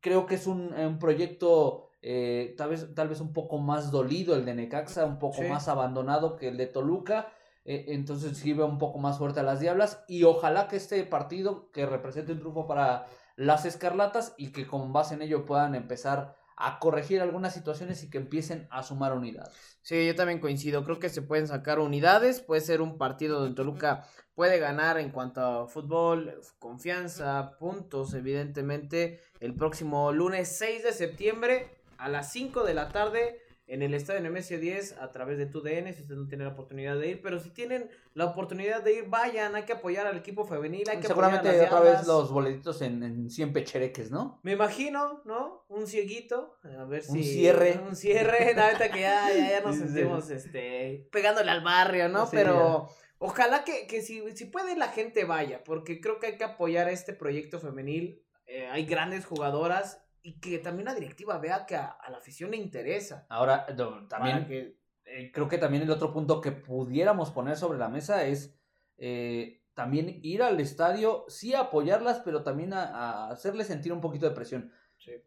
Creo 0.00 0.26
que 0.26 0.36
es 0.36 0.46
un, 0.46 0.98
proyecto 0.98 1.90
eh, 2.00 2.54
tal, 2.56 2.70
vez, 2.70 2.94
tal 2.94 3.08
vez 3.08 3.20
un 3.20 3.32
poco 3.32 3.58
más 3.58 3.90
dolido 3.90 4.34
el 4.34 4.44
de 4.44 4.54
Necaxa, 4.54 5.04
un 5.04 5.18
poco 5.18 5.42
más 5.42 5.68
abandonado 5.68 6.36
que 6.36 6.48
el 6.48 6.56
de 6.56 6.66
Toluca. 6.66 7.32
Entonces 7.66 8.38
sí 8.38 8.52
veo 8.52 8.66
un 8.66 8.78
poco 8.78 8.98
más 8.98 9.18
fuerte 9.18 9.40
a 9.40 9.42
las 9.42 9.60
Diablas 9.60 10.04
y 10.08 10.22
ojalá 10.24 10.68
que 10.68 10.76
este 10.76 11.02
partido 11.04 11.70
que 11.72 11.84
represente 11.84 12.32
un 12.32 12.38
triunfo 12.38 12.66
para 12.66 13.06
las 13.34 13.64
Escarlatas 13.64 14.34
y 14.36 14.52
que 14.52 14.66
con 14.66 14.92
base 14.92 15.14
en 15.14 15.22
ello 15.22 15.44
puedan 15.44 15.74
empezar 15.74 16.36
a 16.56 16.78
corregir 16.78 17.20
algunas 17.20 17.52
situaciones 17.52 18.02
y 18.02 18.08
que 18.08 18.18
empiecen 18.18 18.66
a 18.70 18.82
sumar 18.82 19.12
unidades. 19.12 19.54
Sí, 19.82 20.06
yo 20.06 20.14
también 20.14 20.40
coincido. 20.40 20.84
Creo 20.84 20.98
que 20.98 21.10
se 21.10 21.20
pueden 21.20 21.46
sacar 21.46 21.78
unidades. 21.78 22.40
Puede 22.40 22.62
ser 22.62 22.80
un 22.80 22.96
partido 22.96 23.40
donde 23.40 23.54
Toluca 23.54 24.06
puede 24.34 24.58
ganar 24.58 24.98
en 24.98 25.10
cuanto 25.10 25.42
a 25.42 25.68
fútbol, 25.68 26.40
confianza, 26.58 27.56
puntos, 27.58 28.14
evidentemente. 28.14 29.20
El 29.38 29.54
próximo 29.54 30.12
lunes 30.12 30.56
6 30.56 30.82
de 30.82 30.92
septiembre 30.92 31.68
a 31.98 32.08
las 32.08 32.32
5 32.32 32.64
de 32.64 32.74
la 32.74 32.88
tarde 32.88 33.40
en 33.68 33.82
el 33.82 33.94
estadio 33.94 34.20
Nemesio 34.20 34.60
10 34.60 34.98
a 35.00 35.10
través 35.10 35.38
de 35.38 35.46
TUDN, 35.46 35.92
si 35.92 36.02
ustedes 36.02 36.18
no 36.18 36.28
tienen 36.28 36.46
la 36.46 36.52
oportunidad 36.52 36.96
de 36.98 37.08
ir, 37.08 37.22
pero 37.22 37.40
si 37.40 37.50
tienen 37.50 37.90
la 38.14 38.26
oportunidad 38.26 38.82
de 38.82 38.94
ir, 38.94 39.04
vayan, 39.08 39.56
hay 39.56 39.64
que 39.64 39.72
apoyar 39.72 40.06
al 40.06 40.16
equipo 40.16 40.44
femenil, 40.44 40.88
hay 40.88 40.98
que 40.98 41.08
Seguramente 41.08 41.62
otra 41.62 41.80
vez 41.80 42.06
los 42.06 42.30
boletitos 42.30 42.80
en, 42.82 43.02
en 43.02 43.28
100 43.28 43.52
pechereques, 43.52 44.10
¿no? 44.10 44.38
Me 44.44 44.52
imagino, 44.52 45.22
¿no? 45.24 45.64
Un 45.68 45.86
cieguito, 45.86 46.58
a 46.62 46.84
ver 46.84 47.02
si... 47.02 47.18
Un 47.18 47.24
cierre. 47.24 47.80
Un 47.88 47.96
cierre, 47.96 48.54
la 48.56 48.78
que 48.90 49.00
ya, 49.00 49.32
ya, 49.32 49.60
nos 49.60 49.76
sentimos, 49.76 50.30
este, 50.30 51.08
pegándole 51.10 51.50
al 51.50 51.62
barrio, 51.62 52.08
¿no? 52.08 52.28
pero... 52.30 52.88
Ojalá 53.18 53.64
que, 53.64 53.86
que 53.86 54.02
si, 54.02 54.22
si 54.36 54.44
puede 54.44 54.76
la 54.76 54.88
gente 54.88 55.24
vaya, 55.24 55.64
porque 55.64 56.02
creo 56.02 56.20
que 56.20 56.26
hay 56.26 56.36
que 56.36 56.44
apoyar 56.44 56.90
este 56.90 57.14
proyecto 57.14 57.58
femenil. 57.58 58.22
Eh, 58.46 58.68
hay 58.70 58.84
grandes 58.84 59.24
jugadoras 59.24 60.05
y 60.26 60.40
que 60.40 60.58
también 60.58 60.86
la 60.86 60.94
directiva 60.94 61.38
vea 61.38 61.66
que 61.66 61.76
a, 61.76 61.96
la 62.10 62.18
afición 62.18 62.50
le 62.50 62.56
interesa. 62.56 63.26
Ahora, 63.28 63.64
también 64.08 64.74
eh, 65.04 65.30
creo 65.32 65.46
que 65.46 65.56
también 65.56 65.84
el 65.84 65.90
otro 65.92 66.12
punto 66.12 66.40
que 66.40 66.50
pudiéramos 66.50 67.30
poner 67.30 67.56
sobre 67.56 67.78
la 67.78 67.88
mesa 67.88 68.26
es 68.26 68.58
eh, 68.96 69.62
también 69.74 70.18
ir 70.24 70.42
al 70.42 70.58
estadio, 70.58 71.26
sí 71.28 71.54
a 71.54 71.60
apoyarlas, 71.60 72.22
pero 72.24 72.42
también 72.42 72.72
a, 72.72 73.28
hacerles 73.28 73.68
sentir 73.68 73.92
un 73.92 74.00
poquito 74.00 74.28
de 74.28 74.34
presión. 74.34 74.72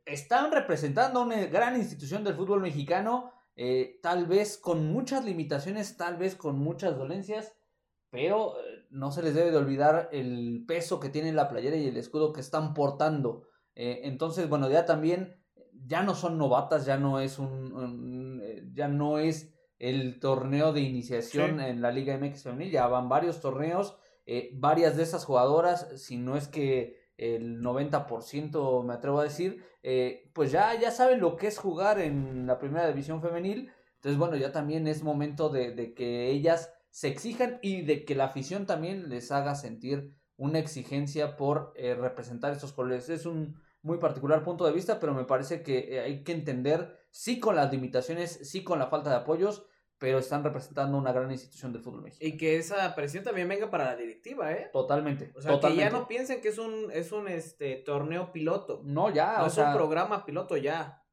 Están 0.03 0.51
representando 0.51 1.21
una 1.21 1.45
gran 1.45 1.77
institución 1.77 2.25
del 2.25 2.35
fútbol 2.35 2.59
mexicano, 2.59 3.31
eh, 3.55 4.01
tal 4.03 4.25
vez 4.25 4.57
con 4.57 4.91
muchas 4.91 5.23
limitaciones, 5.23 5.95
tal 5.95 6.17
vez 6.17 6.35
con 6.35 6.59
muchas 6.59 6.97
dolencias, 6.97 7.55
pero 8.09 8.57
no 8.89 9.13
se 9.13 9.23
les 9.23 9.33
debe 9.33 9.51
de 9.51 9.57
olvidar 9.57 10.09
el 10.11 10.65
peso 10.67 10.99
que 10.99 11.07
tiene 11.07 11.31
la 11.31 11.47
playera 11.47 11.77
y 11.77 11.87
el 11.87 11.95
escudo 11.95 12.33
que 12.33 12.41
están 12.41 12.73
portando. 12.73 13.48
Eh, 13.81 14.01
entonces, 14.09 14.49
bueno, 14.49 14.69
ya 14.69 14.85
también, 14.85 15.37
ya 15.85 16.03
no 16.03 16.13
son 16.13 16.37
novatas, 16.37 16.85
ya 16.85 16.97
no 16.97 17.21
es 17.21 17.39
un, 17.39 18.41
eh, 18.43 18.67
ya 18.73 18.89
no 18.89 19.19
es 19.19 19.53
el 19.77 20.19
torneo 20.19 20.73
de 20.73 20.81
iniciación 20.81 21.61
en 21.61 21.81
la 21.81 21.89
Liga 21.89 22.17
MX 22.17 22.43
femenil, 22.43 22.73
ya 22.73 22.87
van 22.87 23.07
varios 23.07 23.39
torneos, 23.39 23.97
eh, 24.25 24.49
varias 24.55 24.97
de 24.97 25.03
esas 25.03 25.23
jugadoras, 25.23 25.87
si 25.95 26.17
no 26.17 26.35
es 26.35 26.49
que 26.49 26.97
el 27.15 27.61
90% 27.61 28.83
me 28.83 28.95
atrevo 28.95 29.21
a 29.21 29.23
decir, 29.23 29.63
pues 30.33 30.51
ya, 30.51 30.77
ya 30.77 30.91
saben 30.91 31.21
lo 31.21 31.37
que 31.37 31.47
es 31.47 31.57
jugar 31.57 32.01
en 32.01 32.47
la 32.47 32.59
primera 32.59 32.85
división 32.85 33.21
femenil, 33.21 33.71
entonces 33.95 34.19
bueno, 34.19 34.35
ya 34.35 34.51
también 34.51 34.87
es 34.87 35.03
momento 35.03 35.47
de, 35.47 35.71
de 35.71 35.93
que 35.93 36.29
ellas 36.29 36.73
se 36.89 37.07
exijan 37.07 37.59
y 37.61 37.83
de 37.83 38.03
que 38.03 38.15
la 38.15 38.25
afición 38.25 38.65
también 38.65 39.07
les 39.07 39.31
haga 39.31 39.55
sentir 39.55 40.13
una 40.35 40.59
exigencia 40.59 41.37
por 41.37 41.73
representar 41.75 42.51
estos 42.51 42.71
colores. 42.73 43.09
Es 43.09 43.25
un, 43.25 43.57
muy 43.81 43.97
particular 43.97 44.43
punto 44.43 44.65
de 44.65 44.71
vista, 44.71 44.99
pero 44.99 45.13
me 45.13 45.25
parece 45.25 45.63
que 45.63 45.95
eh, 45.95 45.99
hay 46.01 46.23
que 46.23 46.31
entender, 46.31 46.97
sí 47.11 47.39
con 47.39 47.55
las 47.55 47.71
limitaciones, 47.71 48.49
sí 48.49 48.63
con 48.63 48.79
la 48.79 48.87
falta 48.87 49.09
de 49.09 49.17
apoyos, 49.17 49.65
pero 49.97 50.17
están 50.17 50.43
representando 50.43 50.97
una 50.97 51.11
gran 51.11 51.29
institución 51.29 51.73
del 51.73 51.81
fútbol 51.81 52.03
mexicano. 52.03 52.33
Y 52.33 52.37
que 52.37 52.57
esa 52.57 52.95
presión 52.95 53.23
también 53.23 53.49
venga 53.49 53.69
para 53.69 53.85
la 53.85 53.95
directiva, 53.97 54.51
¿eh? 54.53 54.69
Totalmente. 54.71 55.33
O 55.35 55.41
sea, 55.41 55.59
que 55.59 55.75
ya 55.75 55.89
no 55.89 56.07
piensen 56.07 56.41
que 56.41 56.47
es 56.49 56.57
un, 56.57 56.89
es 56.91 57.11
un 57.11 57.27
este, 57.27 57.75
torneo 57.75 58.31
piloto. 58.31 58.81
No, 58.85 59.13
ya. 59.13 59.39
No 59.39 59.47
es 59.47 59.57
un 59.57 59.73
programa 59.73 60.25
piloto 60.25 60.55
ya. 60.55 61.03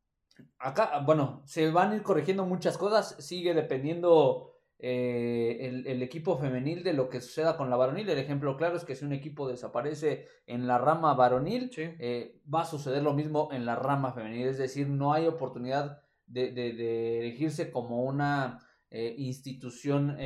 Acá, 0.58 1.02
bueno, 1.04 1.42
se 1.46 1.70
van 1.70 1.92
a 1.92 1.96
ir 1.96 2.02
corrigiendo 2.02 2.46
muchas 2.46 2.78
cosas, 2.78 3.16
sigue 3.18 3.54
dependiendo 3.54 4.55
eh, 4.78 5.84
el, 5.86 6.02
equipo 6.02 6.36
femenil 6.36 6.82
de 6.82 6.92
lo 6.92 7.08
que 7.08 7.22
suceda 7.22 7.56
con 7.56 7.70
la 7.70 7.76
varonil. 7.76 8.08
El 8.10 8.18
ejemplo 8.18 8.56
claro 8.56 8.76
es 8.76 8.84
que 8.84 8.94
si 8.94 9.04
un 9.06 9.14
equipo 9.14 9.48
desaparece 9.48 10.26
en 10.46 10.66
la 10.66 10.76
rama 10.76 11.14
varonil, 11.14 11.70
eh, 11.76 12.42
va 12.52 12.62
a 12.62 12.66
suceder 12.66 13.02
lo 13.02 13.14
mismo 13.14 13.48
en 13.52 13.64
la 13.64 13.76
rama 13.76 14.12
femenil. 14.12 14.48
Es 14.48 14.58
decir, 14.58 14.88
no 14.88 15.14
hay 15.14 15.26
oportunidad 15.26 16.02
de, 16.26 16.50
de, 16.52 17.20
elegirse 17.20 17.70
como 17.70 18.04
una 18.04 18.66
eh, 18.90 19.14
institución 19.16 20.16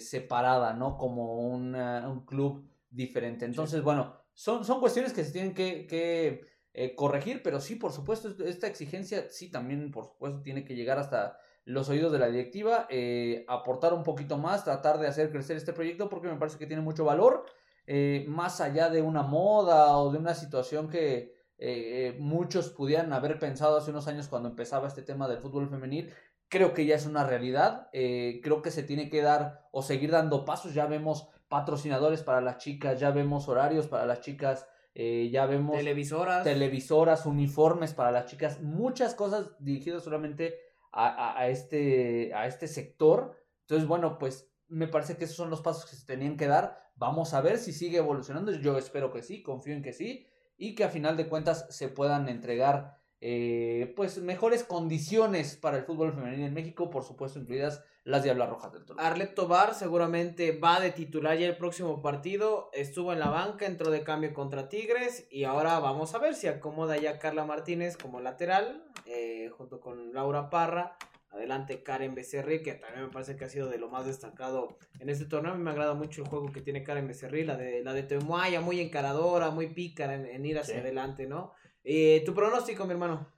separada, 0.00 0.72
¿no? 0.72 0.96
Como 0.96 1.36
un 1.36 2.24
club 2.26 2.70
diferente. 2.88 3.44
Entonces, 3.44 3.82
bueno, 3.82 4.16
son, 4.32 4.64
son 4.64 4.80
cuestiones 4.80 5.12
que 5.12 5.24
se 5.24 5.32
tienen 5.32 5.52
que, 5.52 5.86
que 5.86 6.94
corregir, 6.96 7.42
pero 7.42 7.60
sí, 7.60 7.76
por 7.76 7.92
supuesto, 7.92 8.34
esta 8.44 8.66
exigencia 8.66 9.28
sí 9.28 9.50
también, 9.50 9.90
por 9.90 10.06
supuesto, 10.06 10.40
tiene 10.40 10.64
que 10.64 10.74
llegar 10.74 10.98
hasta 10.98 11.36
los 11.70 11.88
oídos 11.88 12.12
de 12.12 12.18
la 12.18 12.26
directiva, 12.26 12.86
eh, 12.90 13.44
aportar 13.48 13.94
un 13.94 14.02
poquito 14.02 14.38
más, 14.38 14.64
tratar 14.64 14.98
de 14.98 15.06
hacer 15.06 15.30
crecer 15.30 15.56
este 15.56 15.72
proyecto 15.72 16.08
porque 16.08 16.28
me 16.28 16.36
parece 16.36 16.58
que 16.58 16.66
tiene 16.66 16.82
mucho 16.82 17.04
valor, 17.04 17.46
eh, 17.86 18.24
más 18.28 18.60
allá 18.60 18.90
de 18.90 19.02
una 19.02 19.22
moda 19.22 19.96
o 19.96 20.10
de 20.10 20.18
una 20.18 20.34
situación 20.34 20.88
que 20.88 21.34
eh, 21.58 22.16
muchos 22.18 22.70
pudieran 22.70 23.12
haber 23.12 23.38
pensado 23.38 23.76
hace 23.76 23.90
unos 23.90 24.08
años 24.08 24.28
cuando 24.28 24.48
empezaba 24.48 24.88
este 24.88 25.02
tema 25.02 25.28
del 25.28 25.38
fútbol 25.38 25.68
femenil. 25.68 26.12
Creo 26.48 26.74
que 26.74 26.84
ya 26.84 26.96
es 26.96 27.06
una 27.06 27.22
realidad, 27.22 27.88
creo 27.92 28.60
que 28.60 28.72
se 28.72 28.82
tiene 28.82 29.08
que 29.08 29.22
dar 29.22 29.68
o 29.70 29.82
seguir 29.82 30.10
dando 30.10 30.44
pasos, 30.44 30.74
ya 30.74 30.86
vemos 30.86 31.28
patrocinadores 31.48 32.24
para 32.24 32.40
las 32.40 32.58
chicas, 32.58 32.98
ya 32.98 33.12
vemos 33.12 33.46
horarios 33.48 33.86
para 33.86 34.04
las 34.04 34.20
chicas, 34.20 34.66
ya 34.96 35.46
vemos 35.46 35.76
televisoras. 35.76 36.42
televisoras, 36.42 37.24
uniformes 37.24 37.94
para 37.94 38.10
las 38.10 38.26
chicas, 38.26 38.60
muchas 38.62 39.14
cosas 39.14 39.52
dirigidas 39.60 40.02
solamente 40.02 40.69
a, 40.92 41.48
este, 41.48 42.34
a 42.34 42.46
este 42.46 42.68
sector. 42.68 43.36
Entonces, 43.62 43.86
bueno, 43.86 44.18
pues 44.18 44.50
me 44.68 44.88
parece 44.88 45.16
que 45.16 45.24
esos 45.24 45.36
son 45.36 45.50
los 45.50 45.62
pasos 45.62 45.88
que 45.88 45.96
se 45.96 46.06
tenían 46.06 46.36
que 46.36 46.46
dar. 46.46 46.90
Vamos 46.96 47.34
a 47.34 47.40
ver 47.40 47.58
si 47.58 47.72
sigue 47.72 47.98
evolucionando. 47.98 48.52
Yo 48.52 48.78
espero 48.78 49.12
que 49.12 49.22
sí, 49.22 49.42
confío 49.42 49.74
en 49.74 49.82
que 49.82 49.92
sí. 49.92 50.26
Y 50.56 50.74
que 50.74 50.84
a 50.84 50.88
final 50.88 51.16
de 51.16 51.28
cuentas 51.28 51.66
se 51.70 51.88
puedan 51.88 52.28
entregar 52.28 53.00
eh, 53.20 53.92
pues 53.96 54.18
mejores 54.18 54.64
condiciones 54.64 55.56
para 55.56 55.76
el 55.76 55.84
fútbol 55.84 56.12
femenino 56.12 56.46
en 56.46 56.54
México, 56.54 56.90
por 56.90 57.04
supuesto, 57.04 57.38
incluidas 57.38 57.84
las 58.04 58.22
Diablas 58.22 58.48
Rojas 58.48 58.72
del 58.72 58.84
Toluca. 58.84 59.06
Arlet 59.06 59.34
Tobar 59.34 59.74
seguramente 59.74 60.58
va 60.58 60.80
de 60.80 60.90
titular 60.90 61.36
ya 61.38 61.46
el 61.46 61.56
próximo 61.56 62.00
partido. 62.02 62.70
Estuvo 62.72 63.12
en 63.12 63.20
la 63.20 63.28
banca, 63.28 63.66
entró 63.66 63.90
de 63.90 64.02
cambio 64.02 64.32
contra 64.32 64.68
Tigres. 64.68 65.26
Y 65.30 65.44
ahora 65.44 65.78
vamos 65.78 66.14
a 66.14 66.18
ver 66.18 66.34
si 66.34 66.46
acomoda 66.46 66.96
ya 66.96 67.18
Carla 67.18 67.44
Martínez 67.44 67.96
como 67.96 68.20
lateral, 68.20 68.84
eh, 69.06 69.50
junto 69.56 69.80
con 69.80 70.12
Laura 70.12 70.50
Parra. 70.50 70.96
Adelante 71.32 71.84
Karen 71.84 72.16
Becerril, 72.16 72.62
que 72.62 72.74
también 72.74 73.04
me 73.04 73.12
parece 73.12 73.36
que 73.36 73.44
ha 73.44 73.48
sido 73.48 73.68
de 73.68 73.78
lo 73.78 73.88
más 73.88 74.04
destacado 74.04 74.78
en 74.98 75.08
este 75.08 75.26
torneo. 75.26 75.52
A 75.52 75.54
mí 75.54 75.62
me 75.62 75.70
agrada 75.70 75.94
mucho 75.94 76.22
el 76.22 76.28
juego 76.28 76.50
que 76.50 76.60
tiene 76.60 76.82
Karen 76.82 77.06
Becerril, 77.06 77.46
la 77.46 77.56
de, 77.56 77.84
la 77.84 77.92
de 77.92 78.02
Temuaya, 78.02 78.60
muy 78.60 78.80
encaradora, 78.80 79.50
muy 79.50 79.68
pícara 79.68 80.14
en, 80.14 80.44
ir 80.44 80.58
hacia 80.58 80.80
adelante, 80.80 81.28
¿no? 81.28 81.52
Eh, 81.84 82.24
¿Tu 82.26 82.34
pronóstico, 82.34 82.84
mi 82.84 82.92
hermano? 82.92 83.28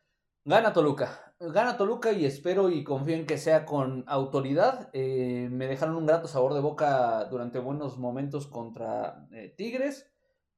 Gana 0.44 0.72
Toluca. 0.72 1.36
Gana 1.38 1.76
Toluca 1.76 2.10
y 2.10 2.26
espero 2.26 2.68
y 2.68 2.82
confío 2.82 3.14
en 3.14 3.26
que 3.26 3.38
sea 3.38 3.64
con 3.64 4.02
autoridad. 4.08 4.90
Eh, 4.92 5.48
me 5.52 5.68
dejaron 5.68 5.94
un 5.94 6.06
grato 6.06 6.26
sabor 6.26 6.52
de 6.54 6.60
boca 6.60 7.24
durante 7.26 7.60
buenos 7.60 7.96
momentos 7.96 8.48
contra 8.48 9.28
eh, 9.30 9.54
Tigres. 9.56 10.10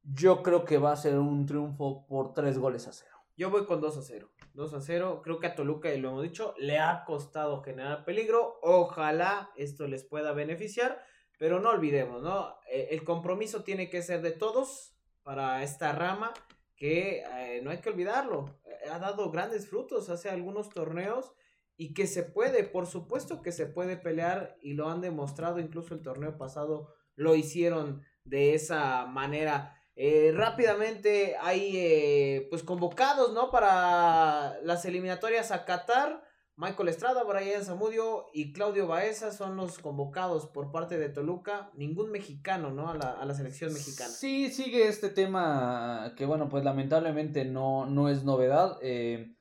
Yo 0.03 0.43
creo 0.43 0.64
que 0.64 0.79
va 0.79 0.93
a 0.93 0.97
ser 0.97 1.19
un 1.19 1.45
triunfo 1.45 2.07
por 2.07 2.33
tres 2.33 2.59
goles 2.59 2.88
a 2.88 2.95
cero. 2.95 3.14
Yo 3.37 3.50
voy 3.50 3.67
con 3.67 3.81
2 3.81 3.99
a 3.99 4.03
0. 4.03 4.31
2 4.55 4.75
a 4.75 4.81
0. 4.81 5.21
Creo 5.23 5.38
que 5.38 5.49
a 5.49 5.55
Toluca, 5.55 5.93
y 5.93 6.00
lo 6.00 6.11
hemos 6.11 6.23
dicho, 6.23 6.55
le 6.57 6.79
ha 6.79 7.05
costado 7.05 7.62
generar 7.62 8.05
peligro. 8.05 8.59
Ojalá 8.62 9.50
esto 9.57 9.87
les 9.87 10.05
pueda 10.05 10.33
beneficiar. 10.33 11.03
Pero 11.38 11.61
no 11.61 11.71
olvidemos, 11.71 12.23
¿no? 12.23 12.55
El 12.71 13.05
compromiso 13.05 13.64
tiene 13.64 13.91
que 13.91 14.03
ser 14.03 14.23
de 14.23 14.31
todos 14.31 14.97
para 15.25 15.62
esta 15.62 15.93
rama 15.93 16.33
que 16.76 17.23
eh, 17.23 17.61
no 17.62 17.71
hay 17.71 17.79
que 17.79 17.91
olvidarlo, 17.91 18.61
eh, 18.63 18.63
ha 18.91 18.99
dado 18.99 19.31
grandes 19.31 19.69
frutos 19.69 20.09
hace 20.09 20.29
algunos 20.29 20.69
torneos 20.69 21.33
y 21.76 21.95
que 21.95 22.07
se 22.07 22.23
puede, 22.23 22.64
por 22.64 22.87
supuesto 22.87 23.43
que 23.43 23.53
se 23.53 23.67
puede 23.67 23.97
pelear 23.97 24.57
y 24.62 24.75
lo 24.75 24.88
han 24.88 25.00
demostrado 25.00 25.59
incluso 25.59 25.95
el 25.95 26.03
torneo 26.03 26.38
pasado 26.38 26.95
lo 27.17 27.35
hicieron 27.35 28.03
de 28.25 28.55
esa 28.55 29.07
manera. 29.07 29.76
Eh, 29.97 30.33
rápidamente 30.35 31.37
hay 31.41 31.76
eh, 31.76 32.47
pues 32.50 32.62
convocados, 32.62 33.33
¿no? 33.33 33.50
Para 33.50 34.59
las 34.62 34.85
eliminatorias 34.85 35.50
a 35.53 35.64
Qatar. 35.64 36.23
Michael 36.57 36.89
Estrada, 36.89 37.25
Brian 37.25 37.65
Zamudio 37.65 38.27
y 38.33 38.53
Claudio 38.53 38.87
Baeza 38.87 39.33
son 39.33 39.57
los 39.57 39.79
convocados 39.79 40.47
por 40.47 40.71
parte 40.71 40.99
de 40.99 41.09
Toluca. 41.09 41.71
Ningún 41.75 42.13
mexicano, 42.13 42.71
¿no? 42.71 42.89
A 42.89 42.95
la, 42.95 43.11
a 43.11 43.25
la 43.25 43.35
selección 43.35 43.73
mexicana. 43.73 44.11
Sí, 44.11 44.51
sigue 44.51 44.87
este 44.87 45.09
tema 45.09 46.15
que, 46.17 46.27
bueno, 46.27 46.49
pues 46.49 46.63
lamentablemente 46.63 47.45
no, 47.45 47.87
no 47.87 48.09
es 48.09 48.23
novedad. 48.23 48.79
Eh, 48.83 49.35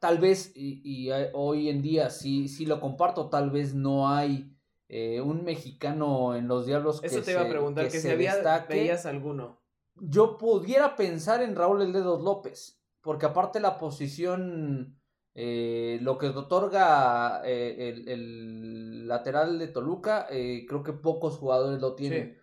tal 0.00 0.18
vez, 0.18 0.50
y, 0.56 1.08
hoy 1.34 1.68
en 1.68 1.82
día 1.82 2.10
sí, 2.10 2.48
sí 2.48 2.66
lo 2.66 2.80
comparto, 2.80 3.30
tal 3.30 3.52
vez 3.52 3.72
no 3.72 4.08
hay 4.08 4.52
eh, 4.88 5.20
un 5.20 5.44
mexicano 5.44 6.34
en 6.34 6.48
los 6.48 6.66
Diablos 6.66 7.00
que 7.00 7.06
Eso 7.06 7.22
te 7.22 7.30
iba 7.30 7.42
a 7.42 7.48
preguntar, 7.48 7.88
que, 7.88 8.00
si 8.00 8.10
había, 8.10 8.66
veías 8.68 9.06
alguno. 9.06 9.62
Yo 9.94 10.36
pudiera 10.36 10.96
pensar 10.96 11.42
en 11.42 11.54
Raúl 11.54 11.82
El 11.82 11.92
Dedos 11.92 12.22
López, 12.22 12.82
porque 13.02 13.26
aparte 13.26 13.60
la 13.60 13.78
posición 13.78 15.00
eh, 15.34 15.98
lo 16.02 16.18
que 16.18 16.28
otorga 16.28 17.40
eh, 17.44 18.04
el, 18.06 19.08
lateral 19.08 19.58
de 19.58 19.68
Toluca, 19.68 20.26
eh, 20.30 20.64
creo 20.68 20.82
que 20.82 20.92
pocos 20.92 21.38
jugadores 21.38 21.80
lo 21.80 21.94
tienen. 21.94 22.38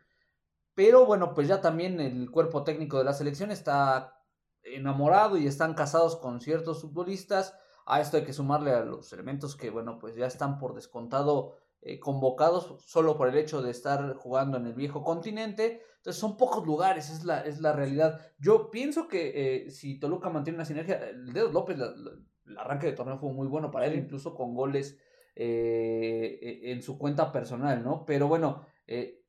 Pero 0.73 1.05
bueno, 1.05 1.33
pues 1.33 1.47
ya 1.47 1.61
también 1.61 1.99
el 1.99 2.31
cuerpo 2.31 2.63
técnico 2.63 2.97
de 2.97 3.03
la 3.03 3.13
selección 3.13 3.51
está 3.51 4.23
enamorado 4.63 5.37
y 5.37 5.47
están 5.47 5.73
casados 5.73 6.15
con 6.15 6.41
ciertos 6.41 6.81
futbolistas. 6.81 7.55
A 7.85 8.01
esto 8.01 8.17
hay 8.17 8.23
que 8.23 8.33
sumarle 8.33 8.71
a 8.71 8.85
los 8.85 9.11
elementos 9.13 9.55
que, 9.55 9.69
bueno, 9.69 9.99
pues 9.99 10.15
ya 10.15 10.25
están 10.25 10.57
por 10.57 10.75
descontado 10.75 11.57
convocados 12.01 12.75
solo 12.85 13.17
por 13.17 13.29
el 13.29 13.37
hecho 13.37 13.61
de 13.61 13.71
estar 13.71 14.13
jugando 14.15 14.57
en 14.57 14.67
el 14.67 14.73
viejo 14.73 15.03
continente. 15.03 15.81
Entonces 15.97 16.19
son 16.19 16.37
pocos 16.37 16.65
lugares, 16.65 17.09
es 17.09 17.23
la, 17.23 17.41
es 17.41 17.61
la 17.61 17.73
realidad. 17.73 18.19
Yo 18.37 18.69
pienso 18.69 19.07
que 19.07 19.67
si 19.69 19.99
Toluca 19.99 20.29
mantiene 20.29 20.57
una 20.57 20.65
sinergia, 20.65 21.09
el 21.09 21.33
Dedos 21.33 21.53
López 21.53 21.77
el 22.49 22.57
arranque 22.57 22.87
de 22.87 22.93
torneo 22.93 23.17
fue 23.17 23.31
muy 23.31 23.47
bueno 23.47 23.71
para 23.71 23.85
él, 23.85 23.95
incluso 23.95 24.33
con 24.33 24.53
goles 24.53 24.99
eh, 25.35 26.39
e, 26.41 26.71
en 26.71 26.81
su 26.81 26.97
cuenta 26.97 27.31
personal, 27.31 27.83
¿no? 27.83 28.03
Pero 28.05 28.27
bueno, 28.27 28.65
eh, 28.87 29.23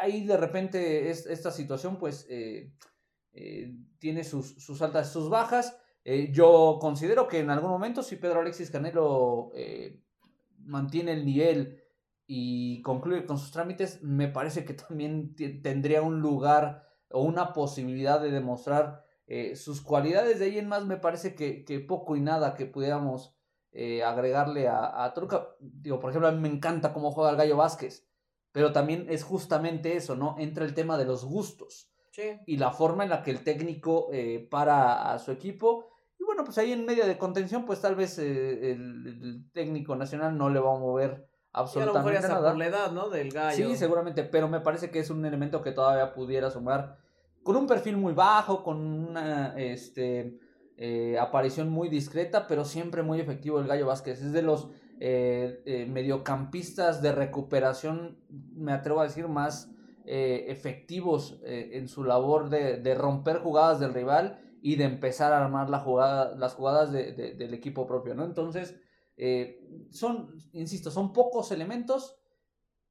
ahí 0.00 0.24
de 0.24 0.36
repente 0.36 1.10
esta 1.10 1.50
situación 1.50 1.98
pues 1.98 2.26
eh, 2.30 2.72
tiene 3.98 4.24
sus, 4.24 4.54
sus, 4.62 4.80
altas 4.82 5.10
y 5.10 5.12
sus 5.12 5.28
bajas. 5.28 5.76
yo 6.32 6.78
considero 6.80 7.28
que 7.28 7.40
en 7.40 7.50
algún 7.50 7.70
momento 7.70 8.02
si 8.02 8.16
Pedro 8.16 8.40
Alexis 8.40 8.70
Canelo 8.70 9.52
mantiene 10.58 11.12
el 11.12 11.24
nivel 11.24 11.82
y 12.26 12.80
concluye 12.82 13.26
con 13.26 13.38
sus 13.38 13.52
trámites, 13.52 14.02
me 14.02 14.28
parece 14.28 14.64
que 14.64 14.74
también 14.74 15.34
tendría 15.62 16.02
un 16.02 16.20
lugar 16.20 16.88
o 17.10 17.22
una 17.22 17.52
posibilidad 17.52 18.20
de 18.20 18.30
demostrar 18.30 19.04
eh, 19.32 19.54
sus 19.54 19.80
cualidades 19.80 20.40
de 20.40 20.46
ahí 20.46 20.58
en 20.58 20.66
más 20.66 20.86
me 20.86 20.96
parece 20.96 21.36
que, 21.36 21.86
poco 21.86 22.16
y 22.16 22.20
nada 22.20 22.56
que 22.56 22.66
pudiéramos 22.66 23.32
eh, 23.70 24.02
agregarle 24.02 24.66
a, 24.66 25.04
a 25.04 25.14
Truca. 25.14 25.50
Digo, 25.60 26.00
por 26.00 26.10
ejemplo, 26.10 26.26
a 26.26 26.32
mí 26.32 26.40
me 26.40 26.48
encanta 26.48 26.92
cómo 26.92 27.12
juega 27.12 27.30
el 27.30 27.36
Gallo 27.36 27.56
Vázquez, 27.56 28.08
pero 28.50 28.72
también 28.72 29.06
es 29.08 29.22
justamente 29.22 29.94
eso, 29.94 30.16
¿no? 30.16 30.34
Entra 30.36 30.64
el 30.64 30.74
tema 30.74 30.98
de 30.98 31.04
los 31.04 31.24
gustos 31.24 31.92
y 32.44 32.56
la 32.56 32.72
forma 32.72 33.04
en 33.04 33.10
la 33.10 33.22
que 33.22 33.30
el 33.30 33.44
técnico 33.44 34.08
eh, 34.12 34.48
para 34.50 35.12
a 35.12 35.18
su 35.20 35.30
equipo. 35.30 35.86
Y 36.18 36.24
bueno, 36.24 36.42
pues 36.42 36.58
ahí 36.58 36.72
en 36.72 36.84
medio 36.84 37.06
de 37.06 37.16
contención, 37.16 37.64
pues 37.64 37.80
tal 37.80 37.94
vez 37.94 38.18
el, 38.18 39.48
técnico 39.52 39.94
nacional 39.94 40.36
no 40.36 40.50
le 40.50 40.58
va 40.58 40.74
a 40.74 40.78
mover 40.78 41.28
absolutamente 41.52 42.26
nada. 42.26 42.50
por 42.50 42.58
la 42.58 42.66
edad, 42.66 42.90
¿no? 42.90 43.08
Del 43.08 43.30
gallo. 43.30 43.68
Sí, 43.68 43.76
seguramente, 43.76 44.24
pero 44.24 44.48
me 44.48 44.58
parece 44.58 44.90
que 44.90 44.98
es 44.98 45.08
un 45.08 45.24
elemento 45.24 45.62
que 45.62 45.70
todavía 45.70 46.12
pudiera 46.12 46.50
sumar 46.50 46.98
con 47.42 47.56
un 47.56 47.66
perfil 47.66 47.96
muy 47.96 48.12
bajo, 48.12 48.62
con 48.62 48.78
una 48.78 49.54
este, 49.56 50.38
eh, 50.76 51.18
aparición 51.18 51.70
muy 51.70 51.88
discreta, 51.88 52.46
pero 52.46 52.64
siempre 52.64 53.02
muy 53.02 53.20
efectivo 53.20 53.60
el 53.60 53.66
Gallo 53.66 53.86
Vázquez. 53.86 54.22
Es 54.22 54.32
de 54.32 54.42
los 54.42 54.68
eh, 54.98 55.62
eh, 55.66 55.86
mediocampistas 55.86 57.02
de 57.02 57.12
recuperación, 57.12 58.18
me 58.54 58.72
atrevo 58.72 59.00
a 59.00 59.04
decir, 59.04 59.28
más 59.28 59.70
efectivos 60.12 61.40
en 61.44 61.86
su 61.86 62.02
labor 62.02 62.48
de, 62.48 62.94
romper 62.96 63.38
jugadas 63.38 63.78
del 63.78 63.94
rival 63.94 64.40
y 64.60 64.74
de 64.74 64.82
empezar 64.82 65.32
a 65.32 65.44
armar 65.44 65.70
la 65.70 65.78
jugada, 65.78 66.34
las 66.36 66.54
jugadas 66.54 66.90
del 66.90 67.54
equipo 67.54 67.86
propio, 67.86 68.16
¿no? 68.16 68.24
Entonces, 68.24 68.74
son, 69.90 70.34
insisto, 70.52 70.90
son 70.90 71.12
pocos 71.12 71.52
elementos 71.52 72.19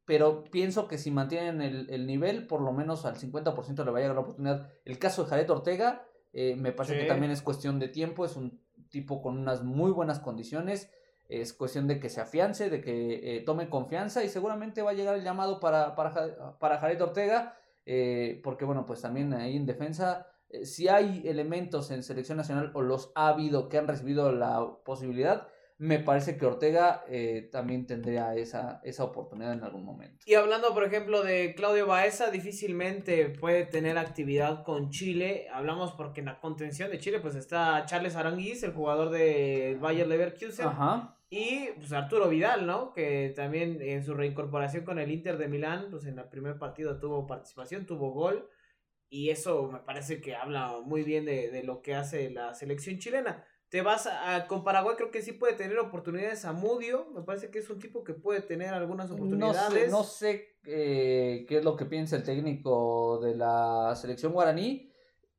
pero 0.10 0.44
pienso 0.46 0.88
que 0.88 0.98
si 0.98 1.12
mantienen 1.12 1.62
el, 1.62 2.08
nivel, 2.08 2.48
por 2.48 2.62
lo 2.62 2.72
menos 2.72 3.06
al 3.06 3.16
50% 3.16 3.86
le 3.86 3.92
va 3.92 4.00
a 4.00 4.02
llegar 4.02 4.16
la 4.16 4.22
oportunidad. 4.22 4.68
El 4.84 4.98
caso 4.98 5.24
de 5.24 5.30
Jared 5.30 5.52
Ortega, 5.52 6.04
eh, 6.34 6.56
me 6.56 6.72
parece 6.72 6.98
que 6.98 7.06
también 7.06 7.32
es 7.32 7.44
cuestión 7.44 7.78
de 7.78 7.90
tiempo, 7.90 8.26
es 8.26 8.36
un 8.36 8.60
tipo 8.90 9.22
con 9.22 9.38
unas 9.38 9.64
muy 9.64 9.92
buenas 9.92 10.20
condiciones, 10.20 10.90
es 11.28 11.54
cuestión 11.54 11.86
de 11.86 12.00
que 12.00 12.10
se 12.10 12.22
afiance, 12.22 12.72
de 12.72 12.82
que 12.82 13.38
eh, 13.38 13.42
tome 13.42 13.70
confianza 13.70 14.24
y 14.24 14.30
seguramente 14.30 14.82
va 14.82 14.90
a 14.90 14.94
llegar 14.96 15.14
el 15.14 15.24
llamado 15.24 15.60
para, 15.60 15.94
para, 15.94 16.58
para 16.58 16.80
Jared 16.80 17.00
Ortega, 17.04 17.56
eh, 17.86 18.42
porque 18.44 18.66
bueno, 18.66 18.88
pues 18.88 19.04
también 19.04 19.32
ahí 19.36 19.56
en 19.58 19.68
defensa, 19.68 20.26
si 20.64 20.88
hay 20.88 21.22
elementos 21.24 21.92
en 21.92 22.02
selección 22.02 22.40
nacional 22.40 22.72
o 22.74 22.82
los 22.82 23.12
ha 23.14 23.28
habido 23.28 23.70
que 23.70 23.78
han 23.78 23.88
recibido 23.88 24.32
la 24.32 24.80
posibilidad, 24.84 25.50
me 25.80 25.98
parece 26.00 26.38
que 26.38 26.46
Ortega 26.46 27.06
eh, 27.08 27.48
también 27.54 27.88
tendría 27.88 28.36
esa, 28.36 28.82
esa 28.84 29.06
oportunidad 29.06 29.54
en 29.54 29.64
algún 29.64 29.86
momento. 29.86 30.26
Y 30.26 30.34
hablando, 30.34 30.74
por 30.74 30.84
ejemplo, 30.84 31.24
de 31.24 31.56
Claudio 31.56 31.88
Baeza, 31.88 32.32
difícilmente 32.32 33.30
puede 33.30 33.66
tener 33.66 33.98
actividad 33.98 34.66
con 34.66 34.90
Chile. 34.90 35.48
Hablamos 35.54 35.94
porque 35.94 36.20
en 36.20 36.26
la 36.26 36.42
contención 36.42 36.92
de 36.92 37.00
Chile 37.00 37.22
pues 37.22 37.36
está 37.36 37.86
Charles 37.86 38.18
Aranguiz, 38.18 38.62
el 38.64 38.74
jugador 38.74 39.10
de 39.10 39.78
Bayer 39.80 40.06
Leverkusen. 40.06 40.68
Ajá. 40.68 41.16
Y 41.30 41.70
pues 41.78 41.94
Arturo 41.94 42.28
Vidal, 42.28 42.68
¿no? 42.68 42.92
Que 42.92 43.32
también 43.34 43.82
en 43.82 44.04
su 44.04 44.14
reincorporación 44.14 44.84
con 44.84 45.00
el 45.00 45.10
Inter 45.10 45.38
de 45.38 45.48
Milán, 45.48 45.88
pues 45.92 46.06
en 46.06 46.20
el 46.20 46.28
primer 46.28 46.58
partido 46.58 47.00
tuvo 47.00 47.26
participación, 47.26 47.86
tuvo 47.86 48.12
gol. 48.12 48.50
Y 49.08 49.30
eso 49.30 49.70
me 49.72 49.80
parece 49.80 50.20
que 50.20 50.36
habla 50.36 50.82
muy 50.84 51.04
bien 51.04 51.24
de, 51.24 51.50
de 51.50 51.64
lo 51.64 51.82
que 51.82 51.96
hace 51.96 52.30
la 52.32 52.54
selección 52.54 52.98
chilena. 52.98 53.46
Te 53.70 53.84
vas 53.84 54.08
a, 54.08 54.48
con 54.48 54.64
Paraguay, 54.64 54.96
creo 54.96 55.12
que 55.12 55.22
sí 55.22 55.32
puede 55.32 55.54
tener 55.54 55.78
oportunidades 55.78 56.44
a 56.44 56.54
Mudio. 56.54 57.08
Me 57.14 57.22
parece 57.22 57.52
que 57.52 57.60
es 57.60 57.70
un 57.70 57.80
tipo 57.80 58.04
que 58.04 58.16
puede 58.16 58.42
tener 58.42 58.74
algunas 58.74 59.12
oportunidades. 59.12 59.92
No 59.92 60.04
sé, 60.04 60.58
eh, 60.66 61.46
qué 61.48 61.60
es 61.60 61.64
lo 61.64 61.76
que 61.76 61.86
piensa 61.86 62.16
el 62.16 62.24
técnico 62.24 63.20
de 63.22 63.36
la 63.36 63.96
selección 63.96 64.34
guaraní. 64.34 64.92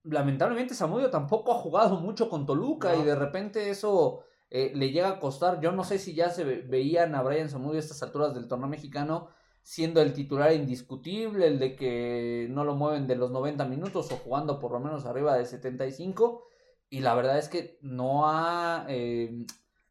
Lamentablemente 0.04 0.74
Samudio 0.74 1.10
tampoco 1.10 1.52
ha 1.52 1.56
jugado 1.56 1.96
mucho 1.96 2.30
con 2.30 2.46
Toluca 2.46 2.96
y 2.96 3.02
de 3.02 3.16
repente 3.16 3.68
eso 3.68 4.24
eh, 4.48 4.72
le 4.76 4.92
llega 4.92 5.08
a 5.08 5.20
costar. 5.20 5.60
Yo 5.60 5.72
no 5.72 5.82
sé 5.82 5.98
si 5.98 6.14
ya 6.14 6.30
se 6.30 6.44
veían 6.44 7.16
a 7.16 7.22
Brian 7.22 7.50
Samudio 7.50 7.78
a 7.78 7.80
estas 7.80 8.02
alturas 8.02 8.32
del 8.32 8.46
torneo 8.46 8.68
mexicano 8.68 9.28
siendo 9.62 10.00
el 10.00 10.12
titular 10.12 10.52
indiscutible, 10.52 11.46
el 11.46 11.58
de 11.58 11.76
que 11.76 12.46
no 12.48 12.64
lo 12.64 12.76
mueven 12.76 13.06
de 13.06 13.16
los 13.16 13.30
90 13.30 13.64
minutos 13.66 14.10
o 14.10 14.16
jugando 14.16 14.58
por 14.58 14.72
lo 14.72 14.80
menos 14.80 15.04
arriba 15.04 15.36
de 15.36 15.44
75 15.44 16.49
y 16.90 17.00
la 17.00 17.14
verdad 17.14 17.38
es 17.38 17.48
que 17.48 17.78
no 17.82 18.28
ha 18.28 18.84
eh, 18.88 19.46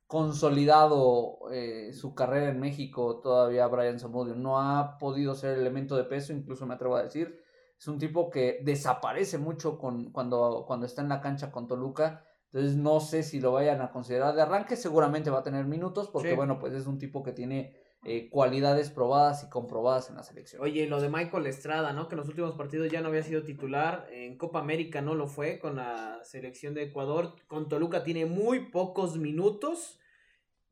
consolidado 0.06 1.40
eh, 1.52 1.94
su 1.94 2.14
carrera 2.14 2.50
en 2.50 2.60
México 2.60 3.22
todavía 3.22 3.68
Brian 3.68 4.00
Zamudio. 4.00 4.36
No 4.36 4.60
ha 4.60 4.98
podido 4.98 5.34
ser 5.34 5.58
elemento 5.58 5.96
de 5.96 6.04
peso, 6.04 6.34
incluso 6.34 6.66
me 6.66 6.74
atrevo 6.74 6.98
a 6.98 7.04
decir. 7.04 7.42
Es 7.80 7.88
un 7.88 7.98
tipo 7.98 8.30
que 8.30 8.60
desaparece 8.64 9.38
mucho 9.38 9.78
con, 9.78 10.12
cuando, 10.12 10.66
cuando 10.68 10.86
está 10.86 11.02
en 11.02 11.08
la 11.08 11.22
cancha 11.22 11.52
con 11.52 11.68
Toluca. 11.68 12.26
Entonces 12.52 12.76
no 12.76 13.00
sé 13.00 13.24
si 13.24 13.40
lo 13.40 13.54
vayan 13.54 13.82
a 13.82 13.92
considerar 13.92 14.36
de 14.36 14.42
arranque. 14.42 14.76
Seguramente 14.76 15.30
va 15.30 15.40
a 15.40 15.44
tener 15.44 15.64
minutos 15.66 16.10
porque, 16.10 16.36
bueno, 16.36 16.60
pues 16.60 16.74
es 16.74 16.86
un 16.86 16.98
tipo 16.98 17.24
que 17.24 17.32
tiene 17.32 17.78
eh, 18.06 18.30
cualidades 18.30 18.90
probadas 18.90 19.44
y 19.44 19.50
comprobadas 19.50 20.10
en 20.10 20.16
la 20.16 20.24
selección. 20.24 20.62
Oye, 20.62 20.88
lo 20.88 21.02
de 21.02 21.10
Michael 21.10 21.48
Estrada, 21.48 21.92
¿no? 21.92 22.08
Que 22.08 22.16
en 22.16 22.20
los 22.20 22.30
últimos 22.30 22.56
partidos 22.56 22.90
ya 22.90 23.02
no 23.02 23.10
había 23.10 23.24
sido 23.24 23.44
titular, 23.44 24.08
en 24.12 24.38
Copa 24.38 24.60
América 24.60 25.02
no 25.02 25.16
lo 25.16 25.28
fue 25.28 25.60
con 25.60 25.76
la 25.76 26.24
selección 26.24 26.74
de 26.74 26.84
Ecuador, 26.84 27.36
con 27.48 27.68
Toluca 27.68 28.04
tiene 28.04 28.26
muy 28.26 28.70
pocos 28.70 29.18
minutos 29.18 30.00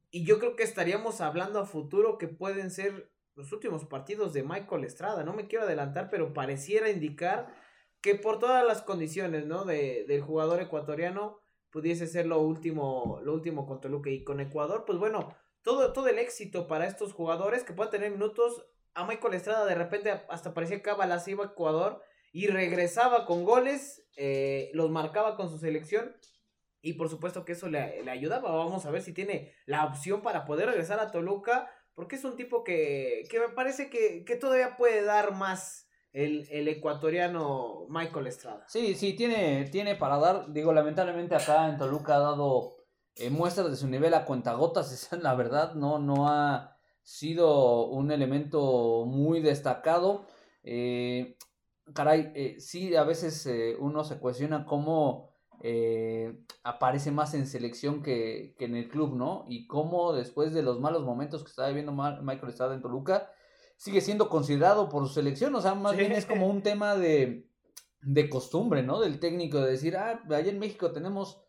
y 0.10 0.24
yo 0.24 0.40
creo 0.40 0.56
que 0.56 0.63
estaríamos 0.63 1.20
hablando 1.20 1.60
a 1.60 1.66
futuro 1.66 2.18
que 2.18 2.30
pueden 2.30 2.72
ser 2.72 3.12
los 3.36 3.52
últimos 3.52 3.86
partidos 3.86 4.34
de 4.34 4.44
Michael 4.44 4.86
Estrada, 4.86 5.24
no 5.24 5.34
me 5.34 5.48
quiero 5.48 5.66
adelantar, 5.66 6.10
pero 6.10 6.34
pareciera 6.34 6.90
indicar 6.90 7.54
que 8.00 8.16
por 8.16 8.40
todas 8.40 8.66
las 8.66 8.82
condiciones, 8.82 9.46
¿no? 9.46 9.66
De, 9.66 10.06
del 10.08 10.22
jugador 10.22 10.62
ecuatoriano 10.62 11.42
pudiese 11.72 12.08
ser 12.08 12.26
lo 12.26 12.40
último, 12.40 13.20
lo 13.22 13.34
último 13.34 13.68
con 13.68 13.82
Toluca 13.82 14.10
y 14.10 14.24
con 14.24 14.40
Ecuador, 14.40 14.86
pues 14.88 14.98
bueno, 14.98 15.36
todo, 15.68 16.08
el 16.08 16.18
éxito 16.18 16.68
para 16.68 16.88
estos 16.88 17.12
jugadores 17.14 17.64
que 17.64 17.74
puedan 17.74 17.92
tener 17.92 18.12
minutos. 18.12 18.66
A 18.94 19.06
Michael 19.06 19.34
Estrada 19.34 19.66
de 19.66 19.76
repente 19.76 20.10
hasta 20.30 20.54
parecía 20.54 20.82
que 20.82 20.92
se 21.20 21.32
iba 21.32 21.44
a 21.44 21.48
Ecuador 21.48 22.02
y 22.32 22.48
regresaba 22.48 23.26
con 23.26 23.44
goles, 23.44 24.08
eh, 24.16 24.72
los 24.74 24.90
marcaba 24.90 25.36
con 25.36 25.50
su 25.50 25.60
selección 25.60 26.16
y 26.82 26.94
por 26.94 27.10
supuesto 27.10 27.46
que 27.46 27.52
eso 27.52 27.70
le, 27.70 28.02
le, 28.04 28.10
ayudaba. 28.10 28.56
Vamos 28.56 28.86
a 28.86 28.92
ver 28.92 29.02
si 29.02 29.14
tiene 29.14 29.54
la 29.66 29.86
opción 29.86 30.22
para 30.22 30.46
poder 30.46 30.68
regresar 30.68 31.00
a 31.00 31.12
Toluca 31.12 31.70
porque 31.94 32.16
es 32.16 32.24
un 32.24 32.36
tipo 32.36 32.64
que, 32.64 33.24
que 33.30 33.40
me 33.40 33.50
parece 33.50 33.90
que, 33.90 34.24
que 34.24 34.36
todavía 34.36 34.78
puede 34.78 35.04
dar 35.04 35.34
más 35.34 35.90
el, 36.14 36.48
el, 36.50 36.68
ecuatoriano 36.70 37.88
Michael 37.90 38.28
Estrada. 38.28 38.66
Sí, 38.68 38.96
sí, 38.96 39.14
tiene, 39.14 39.68
tiene 39.70 39.96
para 39.96 40.18
dar, 40.18 40.52
digo, 40.54 40.74
lamentablemente 40.74 41.36
acá 41.36 41.68
en 41.68 41.78
Toluca 41.78 42.16
ha 42.16 42.20
dado 42.20 42.77
eh, 43.20 43.30
muestras 43.30 43.70
de 43.70 43.76
su 43.76 43.88
nivel 43.88 44.14
a 44.14 44.26
cuentagotas, 44.26 44.92
esa 44.94 45.16
es 45.16 45.24
la 45.24 45.36
verdad, 45.36 45.76
no, 45.76 46.00
no 46.00 46.28
ha 46.28 46.78
sido 47.04 47.88
un 47.88 48.12
elemento 48.12 49.06
muy 49.06 49.42
destacado. 49.42 50.26
Eh, 50.64 51.38
caray, 51.94 52.32
eh, 52.36 52.56
sí, 52.60 52.96
a 52.96 53.04
veces 53.04 53.46
eh, 53.46 53.76
uno 53.80 54.04
se 54.04 54.20
cuestiona 54.20 54.66
cómo 54.66 55.30
eh, 55.64 56.44
aparece 56.64 57.12
más 57.12 57.34
en 57.34 57.48
selección 57.48 58.04
que, 58.04 58.56
que, 58.58 58.66
en 58.66 58.76
el 58.76 58.90
club, 58.90 59.16
¿no? 59.16 59.46
Y 59.48 59.68
cómo 59.68 60.14
después 60.14 60.54
de 60.54 60.64
los 60.64 60.80
malos 60.80 61.04
momentos 61.04 61.44
que 61.44 61.50
está 61.50 61.68
viviendo 61.68 61.92
Michael 61.94 62.50
Estrada 62.50 62.76
en 62.76 62.82
Toluca, 62.82 63.32
sigue 63.76 64.02
siendo 64.02 64.30
considerado 64.30 64.90
por 64.90 65.08
su 65.08 65.14
selección, 65.14 65.56
o 65.56 65.62
sea, 65.62 65.76
más 65.76 65.94
sí. 65.94 66.00
bien 66.00 66.12
es 66.12 66.26
como 66.26 66.48
un 66.48 66.62
tema 66.62 66.96
de, 66.96 67.48
de 68.02 68.30
costumbre, 68.30 68.84
¿no? 68.84 69.00
Del 69.00 69.20
técnico, 69.20 69.62
de 69.62 69.72
decir, 69.72 69.98
ah, 69.98 70.22
allá 70.30 70.52
en 70.52 70.60
México 70.60 70.92
tenemos 70.92 71.42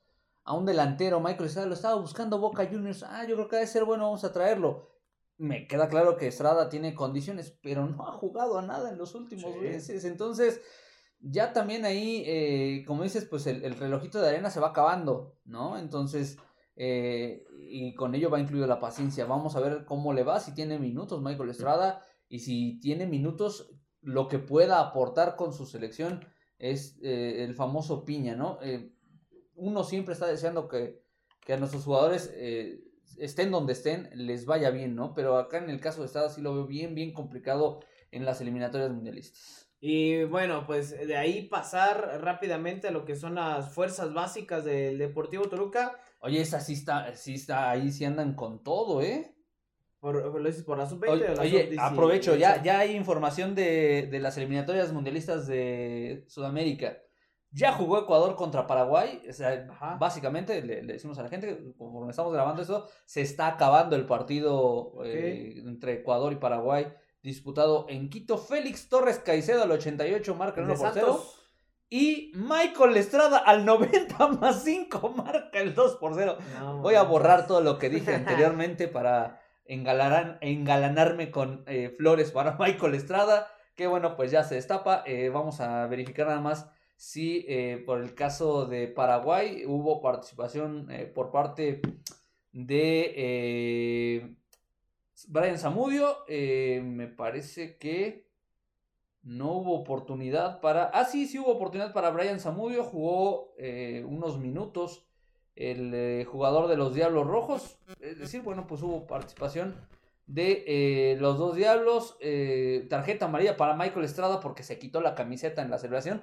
a 0.49 0.55
un 0.55 0.67
delantero, 0.67 1.21
Michael 1.21 1.47
Estrada, 1.47 1.69
lo 1.69 1.75
estaba 1.75 2.01
buscando 2.01 2.39
Boca 2.39 2.67
Juniors, 2.67 3.03
ah, 3.03 3.25
yo 3.27 3.35
creo 3.37 3.49
que 3.49 3.57
debe 3.57 3.69
ser 3.69 3.85
bueno, 3.85 4.05
vamos 4.05 4.25
a 4.25 4.33
traerlo 4.33 4.99
me 5.39 5.69
queda 5.69 5.89
claro 5.89 6.17
que 6.17 6.27
Estrada 6.27 6.69
tiene 6.69 6.95
condiciones, 6.95 7.57
pero 7.63 7.87
no 7.87 8.07
ha 8.07 8.13
jugado 8.13 8.59
a 8.59 8.63
nada 8.63 8.91
en 8.91 8.99
los 8.99 9.15
últimos 9.15 9.55
sí. 9.55 9.61
meses. 9.61 10.05
Entonces, 10.05 10.61
ya 11.21 11.53
también 11.53 11.85
ahí, 11.85 12.25
eh, 12.27 12.85
como 12.87 13.05
dices, 13.05 13.25
pues 13.25 13.47
el, 13.47 13.65
el, 13.65 13.77
relojito 13.77 14.21
de 14.21 14.29
arena 14.29 14.51
se 14.51 14.61
va 14.61 14.69
acabando, 14.69 15.39
¿no? 15.45 15.79
Entonces, 15.79 16.39
eh, 16.75 17.45
y 17.71 17.95
con 17.95 18.15
ello 18.15 18.31
va 18.31 18.41
incluido 18.41 18.67
la 18.67 18.81
paciencia. 18.81 19.27
Vamos 19.27 19.55
a 19.55 19.61
ver 19.61 19.85
cómo 19.85 20.13
le 20.13 20.25
va, 20.25 20.41
si 20.41 20.55
tiene 20.55 20.79
minutos 20.79 21.23
Michael 21.23 21.51
Estrada, 21.51 22.05
y 22.29 22.41
si 22.41 22.81
tiene 22.81 23.07
minutos, 23.07 23.71
lo 24.01 24.27
que 24.27 24.41
pueda 24.41 24.81
aportar 24.81 25.37
con 25.37 25.53
su 25.53 25.67
selección 25.67 26.25
es 26.59 26.99
eh, 27.03 27.45
el 27.45 27.55
famoso 27.55 28.05
piña, 28.05 28.35
¿no? 28.35 28.59
Eh, 28.61 28.93
uno 29.59 29.85
siempre 29.85 30.15
está 30.15 30.27
deseando 30.27 30.69
que, 30.69 31.03
que 31.41 31.53
a 31.53 31.57
nuestros 31.57 31.85
jugadores 31.85 32.33
eh, 32.35 32.81
estén 33.19 33.51
donde 33.51 33.73
estén, 33.73 34.09
les 34.15 34.47
vaya 34.47 34.71
bien, 34.71 34.95
¿no? 34.95 35.15
Pero 35.15 35.37
acá 35.39 35.59
en 35.59 35.71
el 35.71 35.81
caso 35.81 36.01
de 36.01 36.07
Estrada 36.07 36.31
sí 36.31 36.41
lo 36.41 36.55
veo 36.55 36.67
bien, 36.67 36.95
bien 36.95 37.13
complicado 37.13 37.81
en 38.11 38.25
las 38.25 38.41
eliminatorias 38.41 38.91
mundialistas. 38.91 39.69
Y 39.81 40.25
bueno, 40.25 40.67
pues 40.67 40.91
de 40.91 41.17
ahí 41.17 41.43
pasar 41.49 42.21
rápidamente 42.21 42.89
a 42.89 42.91
lo 42.91 43.05
que 43.05 43.15
son 43.15 43.37
las 43.37 43.73
fuerzas 43.73 44.13
básicas 44.13 44.65
del 44.65 44.99
Deportivo 44.99 45.45
Toluca. 45.45 45.97
Oye, 46.21 46.41
esa 46.41 46.61
sí 46.61 46.73
está, 46.73 47.15
sí 47.15 47.35
está 47.35 47.71
ahí, 47.71 47.93
sí 47.93 48.05
andan 48.05 48.35
con 48.35 48.63
todo, 48.65 49.03
¿eh? 49.03 49.35
¿Por, 50.01 50.41
¿Lo 50.41 50.47
dices 50.47 50.65
por 50.65 50.79
la 50.79 50.87
sub-20 50.87 51.11
oye, 51.11 51.29
o 51.29 51.35
la 51.35 51.43
oye 51.43 51.71
sub 51.71 51.81
aprovecho, 51.81 52.37
ya, 52.37 52.63
ya 52.63 52.81
hay 52.81 52.95
información 52.95 53.55
de, 53.55 54.09
de 54.11 54.21
las 54.21 54.37
eliminatorias 54.37 54.93
mundialistas 54.93 55.47
de 55.47 56.25
Sudamérica. 56.29 56.99
Ya 57.51 57.73
jugó 57.73 57.99
Ecuador 57.99 58.37
contra 58.37 58.67
Paraguay. 58.67 59.23
O 59.29 59.33
sea, 59.33 59.67
Ajá. 59.71 59.97
básicamente 59.99 60.61
le, 60.63 60.83
le, 60.83 60.93
decimos 60.95 61.19
a 61.19 61.23
la 61.23 61.29
gente, 61.29 61.73
conforme 61.79 62.11
estamos 62.11 62.33
grabando 62.33 62.63
esto, 62.63 62.87
se 63.07 63.23
está 63.23 63.47
acabando 63.47 63.97
el 63.97 64.07
partido 64.07 64.57
okay. 64.59 65.13
eh, 65.13 65.63
entre 65.65 65.95
Ecuador 65.95 66.33
y 66.33 66.37
Paraguay, 66.37 66.93
disputado 67.23 67.87
en 67.89 68.11
Quito. 68.11 68.37
Félix 68.37 68.89
Torres 68.89 69.19
Caicedo 69.19 69.63
al 69.63 69.71
88 69.71 70.35
marca 70.35 70.61
el 70.61 70.67
1 70.67 70.75
por 70.77 70.91
0. 70.93 71.23
Y 71.91 72.33
Michael 72.35 72.97
Estrada 72.99 73.39
al 73.39 73.65
90 73.65 74.29
más 74.41 74.63
5 74.63 75.09
marca 75.11 75.59
el 75.59 75.75
2 75.75 75.97
por 75.97 76.15
0. 76.15 76.37
No, 76.59 76.83
Voy 76.83 76.97
a 76.97 77.03
borrar 77.03 77.47
todo 77.47 77.63
lo 77.63 77.79
que 77.79 77.89
dije 77.89 78.15
anteriormente 78.15 78.89
para 78.89 79.41
engalanar, 79.65 80.39
engalanarme 80.43 81.31
con 81.31 81.65
eh, 81.67 81.95
flores 81.97 82.31
para 82.31 82.57
Michael 82.59 82.95
Estrada. 82.95 83.49
Que 83.75 83.87
bueno, 83.87 84.17
pues 84.17 84.31
ya 84.31 84.45
se 84.45 84.57
destapa. 84.57 85.03
Eh, 85.07 85.31
vamos 85.31 85.61
a 85.61 85.87
verificar 85.87 86.27
nada 86.27 86.41
más 86.41 86.69
si 86.99 87.47
eh, 87.49 87.81
por 87.87 88.01
el 88.01 88.13
caso 88.13 88.67
de 88.67 88.89
Paraguay 88.89 89.63
hubo 89.65 90.03
participación 90.03 90.91
eh, 90.91 91.07
por 91.07 91.31
parte 91.31 91.81
de 92.51 93.15
eh, 93.17 94.37
Brian 95.29 95.59
Zamudio. 95.59 96.25
Eh, 96.27 96.83
me 96.85 97.07
parece 97.07 97.79
que 97.79 98.27
no 99.23 99.53
hubo 99.53 99.79
oportunidad 99.79 100.61
para... 100.61 100.87
Ah, 100.87 101.05
sí, 101.05 101.29
sí 101.29 101.39
hubo 101.39 101.53
oportunidad 101.53 101.93
para 101.93 102.11
Brian 102.11 102.41
Zamudio. 102.41 102.83
Jugó 102.83 103.55
eh, 103.59 104.05
unos 104.05 104.41
minutos 104.41 105.07
el 105.55 106.25
jugador 106.25 106.67
de 106.67 106.77
los 106.77 106.95
Diablos 106.95 107.29
Rojos. 107.29 107.79
Es 108.01 108.19
decir, 108.19 108.43
bueno, 108.43 108.67
pues 108.67 108.83
hubo 108.83 109.07
participación 109.07 109.77
de 110.27 111.17
los 111.21 111.39
dos 111.39 111.55
Diablos. 111.55 112.17
tarjeta 112.89 113.27
amarilla 113.27 113.57
para 113.57 113.75
Michael 113.75 114.05
Estrada 114.05 114.41
porque 114.41 114.63
se 114.63 114.79
quitó 114.79 115.01
la 115.01 115.15
camiseta 115.15 115.63
en 115.63 115.71
la 115.71 115.79
celebración. 115.79 116.23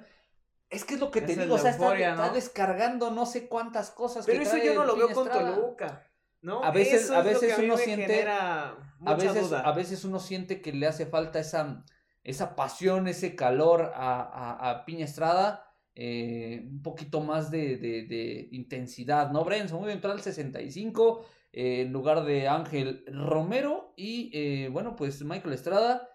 Es 0.68 0.84
que 0.84 0.94
es 0.94 1.00
lo 1.00 1.10
que 1.10 1.20
es 1.20 1.26
te 1.26 1.36
digo, 1.36 1.54
o 1.54 1.58
sea, 1.58 1.72
euforia, 1.72 2.10
está, 2.10 2.16
¿no? 2.16 2.24
está, 2.24 2.34
descargando 2.34 3.10
no 3.10 3.24
sé 3.26 3.48
cuántas 3.48 3.90
cosas. 3.90 4.26
Pero 4.26 4.42
eso 4.42 4.56
yo 4.56 4.74
no 4.74 4.84
lo 4.84 4.96
veo 4.96 5.12
con 5.12 5.28
Toluca. 5.28 6.04
¿no? 6.42 6.62
A 6.62 6.70
veces, 6.70 7.10
a 7.10 7.22
veces 7.22 7.58
uno 7.58 7.76
siente. 7.76 8.26
A 8.28 9.14
veces, 9.16 9.50
duda. 9.50 9.60
a 9.60 9.72
veces 9.72 10.04
uno 10.04 10.18
siente 10.18 10.60
que 10.60 10.72
le 10.72 10.86
hace 10.86 11.06
falta 11.06 11.38
esa, 11.38 11.84
esa 12.24 12.56
pasión, 12.56 13.08
ese 13.08 13.36
calor 13.36 13.92
a, 13.94 14.20
a, 14.22 14.70
a 14.70 14.84
Piña 14.84 15.04
Estrada. 15.04 15.62
Eh, 15.98 16.66
un 16.70 16.82
poquito 16.82 17.20
más 17.20 17.50
de, 17.50 17.78
de, 17.78 18.02
de 18.02 18.48
intensidad, 18.52 19.30
¿no? 19.30 19.44
Brenson 19.44 19.80
muy 19.80 19.90
entró 19.90 20.12
al 20.12 20.20
65 20.20 21.24
eh, 21.54 21.80
en 21.80 21.92
lugar 21.92 22.24
de 22.24 22.48
Ángel 22.48 23.02
Romero. 23.06 23.94
Y 23.96 24.30
eh, 24.34 24.68
bueno, 24.68 24.94
pues 24.94 25.24
Michael 25.24 25.54
Estrada 25.54 26.06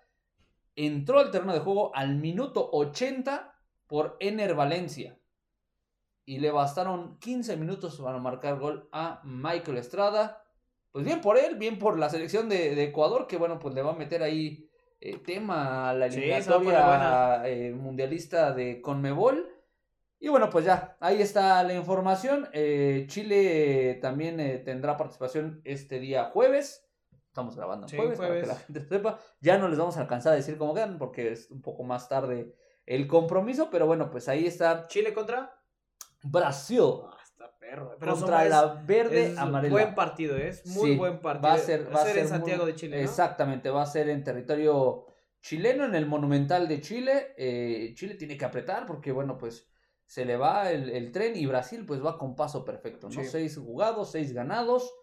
entró 0.75 1.19
al 1.19 1.31
terreno 1.31 1.53
de 1.53 1.61
juego 1.61 1.95
al 1.95 2.15
minuto 2.15 2.69
80 2.71 3.50
por 3.91 4.15
Ener 4.21 4.55
Valencia. 4.55 5.19
Y 6.25 6.39
le 6.39 6.49
bastaron 6.49 7.19
15 7.19 7.57
minutos 7.57 7.99
para 7.99 8.19
marcar 8.19 8.57
gol 8.57 8.87
a 8.93 9.19
Michael 9.25 9.79
Estrada. 9.79 10.45
Pues 10.93 11.03
bien 11.03 11.19
por 11.19 11.37
él, 11.37 11.57
bien 11.57 11.77
por 11.77 11.99
la 11.99 12.09
selección 12.09 12.47
de, 12.47 12.73
de 12.73 12.85
Ecuador, 12.85 13.27
que 13.27 13.35
bueno, 13.35 13.59
pues 13.59 13.75
le 13.75 13.81
va 13.81 13.91
a 13.91 13.97
meter 13.97 14.23
ahí 14.23 14.69
eh, 15.01 15.17
tema 15.17 15.89
a 15.89 15.93
la 15.93 16.05
eliminatoria 16.05 17.41
sí, 17.43 17.49
eh, 17.49 17.73
mundialista 17.77 18.53
de 18.53 18.79
Conmebol. 18.79 19.49
Y 20.19 20.29
bueno, 20.29 20.49
pues 20.49 20.63
ya, 20.63 20.95
ahí 21.01 21.21
está 21.21 21.61
la 21.61 21.73
información. 21.73 22.47
Eh, 22.53 23.07
Chile 23.09 23.99
también 24.01 24.39
eh, 24.39 24.59
tendrá 24.59 24.95
participación 24.95 25.59
este 25.65 25.99
día 25.99 26.29
jueves. 26.31 26.87
Estamos 27.27 27.57
grabando 27.57 27.89
sí, 27.89 27.97
jueves, 27.97 28.17
jueves, 28.17 28.47
para 28.47 28.55
que 28.55 28.59
la 28.59 28.65
gente 28.65 28.85
sepa. 28.87 29.19
Ya 29.41 29.57
no 29.57 29.67
les 29.67 29.77
vamos 29.77 29.97
a 29.97 30.01
alcanzar 30.01 30.31
a 30.31 30.37
decir 30.37 30.57
cómo 30.57 30.73
quedan, 30.73 30.97
porque 30.97 31.33
es 31.33 31.51
un 31.51 31.61
poco 31.61 31.83
más 31.83 32.07
tarde 32.07 32.55
el 32.85 33.07
compromiso, 33.07 33.69
pero 33.71 33.85
bueno, 33.85 34.09
pues 34.09 34.27
ahí 34.27 34.45
está. 34.45 34.87
¿Chile 34.87 35.13
contra? 35.13 35.57
Brasil. 36.23 36.81
Ah, 37.05 37.17
está 37.23 37.57
perro. 37.57 37.95
Pero 37.99 38.13
contra 38.13 38.45
la 38.45 38.65
verde 38.85 39.27
es 39.27 39.37
amarela. 39.37 39.71
Buen 39.71 39.95
partido, 39.95 40.37
¿eh? 40.37 40.49
es 40.49 40.65
muy 40.65 40.91
sí, 40.91 40.97
buen 40.97 41.19
partido. 41.19 41.49
Va 41.49 41.55
a 41.55 41.57
ser, 41.59 41.95
va 41.95 42.01
a 42.01 42.05
ser 42.05 42.17
en 42.17 42.27
Santiago 42.27 42.63
muy, 42.63 42.71
de 42.71 42.77
Chile. 42.77 42.97
¿no? 42.97 43.03
Exactamente, 43.03 43.69
va 43.69 43.83
a 43.83 43.87
ser 43.87 44.09
en 44.09 44.23
territorio 44.23 45.05
chileno, 45.41 45.85
en 45.85 45.95
el 45.95 46.05
Monumental 46.05 46.67
de 46.67 46.81
Chile. 46.81 47.33
Eh, 47.37 47.93
Chile 47.95 48.15
tiene 48.15 48.37
que 48.37 48.45
apretar 48.45 48.85
porque, 48.85 49.11
bueno, 49.11 49.37
pues 49.37 49.67
se 50.05 50.25
le 50.25 50.37
va 50.37 50.71
el, 50.71 50.89
el, 50.89 51.11
tren 51.11 51.37
y 51.37 51.45
Brasil 51.45 51.85
pues 51.85 52.03
va 52.03 52.17
con 52.17 52.35
paso 52.35 52.65
perfecto, 52.65 53.09
¿no? 53.09 53.23
Sí. 53.23 53.29
Seis 53.29 53.57
jugados, 53.57 54.11
seis 54.11 54.33
ganados. 54.33 54.93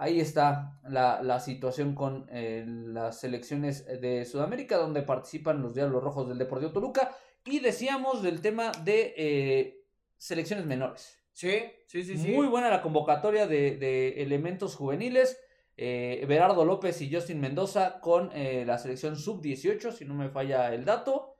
Ahí 0.00 0.20
está 0.20 0.78
la, 0.88 1.20
la 1.24 1.40
situación 1.40 1.96
con 1.96 2.28
eh, 2.30 2.64
las 2.68 3.18
selecciones 3.18 3.84
de 3.84 4.24
Sudamérica, 4.24 4.76
donde 4.76 5.02
participan 5.02 5.60
los 5.60 5.74
Diablos 5.74 6.04
Rojos 6.04 6.28
del 6.28 6.38
Deportivo 6.38 6.70
Toluca. 6.70 7.10
Y 7.44 7.58
decíamos 7.58 8.22
del 8.22 8.40
tema 8.40 8.70
de 8.84 9.12
eh, 9.16 9.84
selecciones 10.16 10.66
menores. 10.66 11.18
Sí, 11.32 11.64
sí, 11.88 12.04
sí, 12.04 12.16
sí. 12.16 12.30
Muy 12.30 12.46
buena 12.46 12.70
la 12.70 12.80
convocatoria 12.80 13.48
de, 13.48 13.76
de 13.76 14.22
elementos 14.22 14.76
juveniles. 14.76 15.40
Eh, 15.76 16.24
Berardo 16.28 16.64
López 16.64 17.02
y 17.02 17.12
Justin 17.12 17.40
Mendoza 17.40 17.98
con 18.00 18.30
eh, 18.34 18.62
la 18.64 18.78
selección 18.78 19.16
sub-18, 19.16 19.90
si 19.90 20.04
no 20.04 20.14
me 20.14 20.28
falla 20.28 20.72
el 20.72 20.84
dato. 20.84 21.34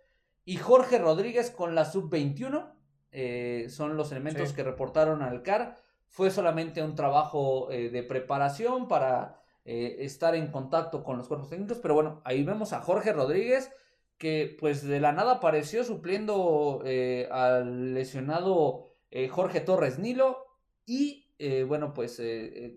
Y 0.44 0.56
Jorge 0.56 0.98
Rodríguez 0.98 1.52
con 1.52 1.76
la 1.76 1.84
sub-21. 1.84 3.68
son 3.70 3.96
los 3.96 4.10
elementos 4.10 4.48
sí. 4.48 4.56
que 4.56 4.64
reportaron 4.64 5.22
al 5.22 5.44
CAR 5.44 5.76
fue 6.08 6.30
solamente 6.30 6.82
un 6.82 6.94
trabajo 6.94 7.70
eh, 7.70 7.90
de 7.90 8.02
preparación 8.02 8.88
para 8.88 9.38
eh, 9.70 10.06
estar 10.06 10.34
en 10.34 10.50
contacto 10.50 11.04
con 11.04 11.18
los 11.18 11.28
cuerpos 11.28 11.50
técnicos, 11.50 11.76
pero 11.76 11.92
bueno, 11.92 12.22
ahí 12.24 12.42
vemos 12.42 12.72
a 12.72 12.80
Jorge 12.80 13.12
Rodríguez 13.12 13.70
que 14.16 14.56
pues 14.58 14.82
de 14.82 14.98
la 14.98 15.12
nada 15.12 15.32
apareció 15.32 15.84
supliendo 15.84 16.80
eh, 16.86 17.28
al 17.30 17.92
lesionado 17.92 18.94
eh, 19.10 19.28
Jorge 19.28 19.60
Torres 19.60 19.98
Nilo 19.98 20.46
y 20.86 21.26
bueno 21.68 21.92
pues 21.92 22.20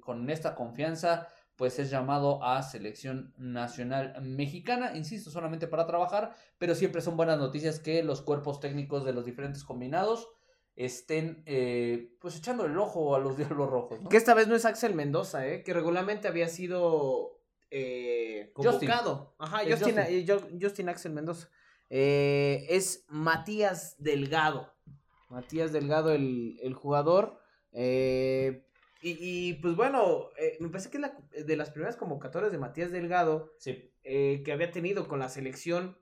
con 0.02 0.30
esta 0.30 0.54
confianza 0.54 1.30
pues 1.56 1.80
es 1.80 1.90
llamado 1.90 2.44
a 2.44 2.62
selección 2.62 3.34
nacional 3.38 4.22
mexicana, 4.22 4.92
insisto, 4.94 5.32
solamente 5.32 5.68
para 5.68 5.88
trabajar, 5.88 6.34
pero 6.58 6.76
siempre 6.76 7.02
son 7.02 7.16
buenas 7.16 7.40
noticias 7.40 7.80
que 7.80 8.04
los 8.04 8.22
cuerpos 8.22 8.60
técnicos 8.60 9.06
de 9.06 9.14
los 9.14 9.26
diferentes 9.26 9.64
combinados 9.64 10.28
estén 10.86 11.44
eh, 11.46 12.16
pues 12.20 12.38
echando 12.38 12.66
el 12.66 12.78
ojo 12.78 13.16
a 13.16 13.20
los 13.20 13.38
Diablos 13.38 13.70
Rojos. 13.70 14.02
¿no? 14.02 14.10
Que 14.10 14.18
esta 14.18 14.34
vez 14.34 14.48
no 14.48 14.56
es 14.56 14.66
Axel 14.66 14.96
Mendoza, 14.96 15.48
¿eh? 15.48 15.64
que 15.64 15.74
regularmente 15.74 16.28
había 16.28 16.48
sido 16.48 17.42
eh, 17.70 18.52
convocado. 18.54 19.36
Ajá, 19.40 19.60
Justin, 19.70 19.98
Justin. 20.62 20.90
Axel 20.90 21.14
Mendoza. 21.14 21.50
Eh, 21.90 22.66
es 22.70 23.06
Matías 23.10 23.96
Delgado. 23.98 24.74
Matías 25.30 25.72
Delgado, 25.72 26.12
el, 26.12 26.60
el 26.62 26.74
jugador. 26.74 27.40
Eh, 27.74 28.66
y, 29.04 29.54
pues 29.56 29.76
bueno, 29.76 30.30
eh, 30.38 30.58
me 30.60 30.70
parece 30.70 30.92
que 30.92 30.98
es 30.98 31.02
la, 31.02 31.18
de 31.32 31.58
las 31.58 31.72
primeras 31.72 31.96
convocatorias 31.96 32.52
de 32.52 32.60
Matías 32.60 32.92
Delgado 32.92 33.52
sí. 33.58 33.92
Eh, 34.04 34.44
que 34.46 34.52
había 34.52 34.72
tenido 34.72 35.08
con 35.08 35.20
la 35.20 35.30
selección. 35.30 35.98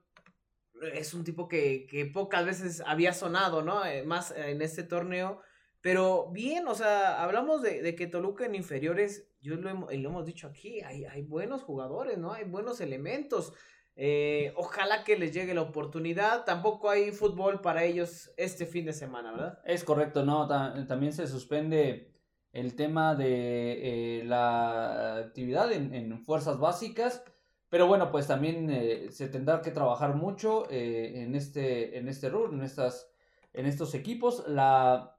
Es 0.94 1.14
un 1.14 1.24
tipo 1.24 1.48
que, 1.48 1.86
que 1.86 2.06
pocas 2.06 2.44
veces 2.44 2.82
había 2.86 3.12
sonado, 3.12 3.62
¿no? 3.62 3.82
más 4.06 4.32
en 4.32 4.62
este 4.62 4.82
torneo. 4.82 5.40
Pero 5.80 6.30
bien, 6.30 6.68
o 6.68 6.74
sea, 6.74 7.22
hablamos 7.22 7.62
de, 7.62 7.80
de 7.80 7.94
que 7.94 8.06
Toluca 8.06 8.44
en 8.44 8.54
inferiores, 8.54 9.30
yo 9.40 9.56
lo, 9.56 9.72
lo 9.72 9.86
hemos 9.88 10.26
dicho 10.26 10.46
aquí, 10.46 10.82
hay, 10.82 11.06
hay 11.06 11.22
buenos 11.22 11.62
jugadores, 11.62 12.18
¿no? 12.18 12.32
Hay 12.32 12.44
buenos 12.44 12.80
elementos. 12.82 13.54
Eh, 14.02 14.54
ojalá 14.56 15.04
que 15.04 15.18
les 15.18 15.32
llegue 15.32 15.52
la 15.52 15.62
oportunidad. 15.62 16.44
Tampoco 16.44 16.88
hay 16.88 17.12
fútbol 17.12 17.60
para 17.60 17.84
ellos 17.84 18.32
este 18.36 18.64
fin 18.66 18.86
de 18.86 18.92
semana, 18.92 19.32
¿verdad? 19.32 19.58
Es 19.64 19.84
correcto, 19.84 20.24
no. 20.24 20.48
también 20.86 21.12
se 21.12 21.26
suspende 21.26 22.10
el 22.52 22.74
tema 22.74 23.14
de 23.14 24.20
eh, 24.20 24.24
la 24.24 25.16
actividad 25.16 25.70
en, 25.72 26.18
fuerzas 26.24 26.58
básicas. 26.58 27.22
Pero 27.70 27.86
bueno, 27.86 28.10
pues 28.10 28.26
también 28.26 28.68
eh, 28.70 29.06
se 29.10 29.28
tendrá 29.28 29.62
que 29.62 29.70
trabajar 29.70 30.14
mucho 30.14 30.70
en 30.70 31.34
este, 31.34 31.98
en 31.98 32.08
este 32.08 32.26
en, 32.26 32.62
estas, 32.62 33.08
en 33.54 33.66
estos 33.66 33.94
equipos. 33.94 34.44
La 34.48 35.16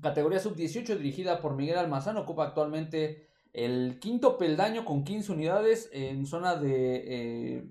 categoría 0.00 0.38
sub-18 0.38 0.96
dirigida 0.96 1.40
por 1.40 1.54
Miguel 1.54 1.78
Almazán 1.78 2.16
ocupa 2.16 2.44
actualmente 2.44 3.26
el 3.52 3.98
quinto 4.00 4.38
peldaño 4.38 4.84
con 4.84 5.02
15 5.02 5.32
unidades 5.32 5.88
en 5.92 6.26
zona 6.26 6.56
de 6.56 7.66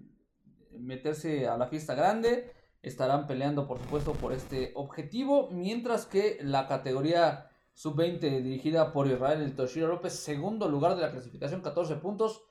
meterse 0.80 1.48
a 1.48 1.58
la 1.58 1.68
fiesta 1.68 1.96
grande. 1.96 2.52
Estarán 2.82 3.28
peleando, 3.28 3.68
por 3.68 3.80
supuesto, 3.80 4.14
por 4.14 4.34
este 4.34 4.72
objetivo. 4.76 5.50
Mientras 5.52 6.06
que 6.06 6.38
la 6.42 6.68
categoría 6.68 7.50
sub-20 7.74 8.42
dirigida 8.42 8.92
por 8.94 9.08
Israel 9.08 9.42
el 9.42 9.56
Toshiro 9.56 9.88
López, 9.88 10.14
segundo 10.14 10.68
lugar 10.68 10.96
de 10.96 11.02
la 11.02 11.12
clasificación, 11.12 11.62
14 11.62 11.96
puntos. 11.96 12.44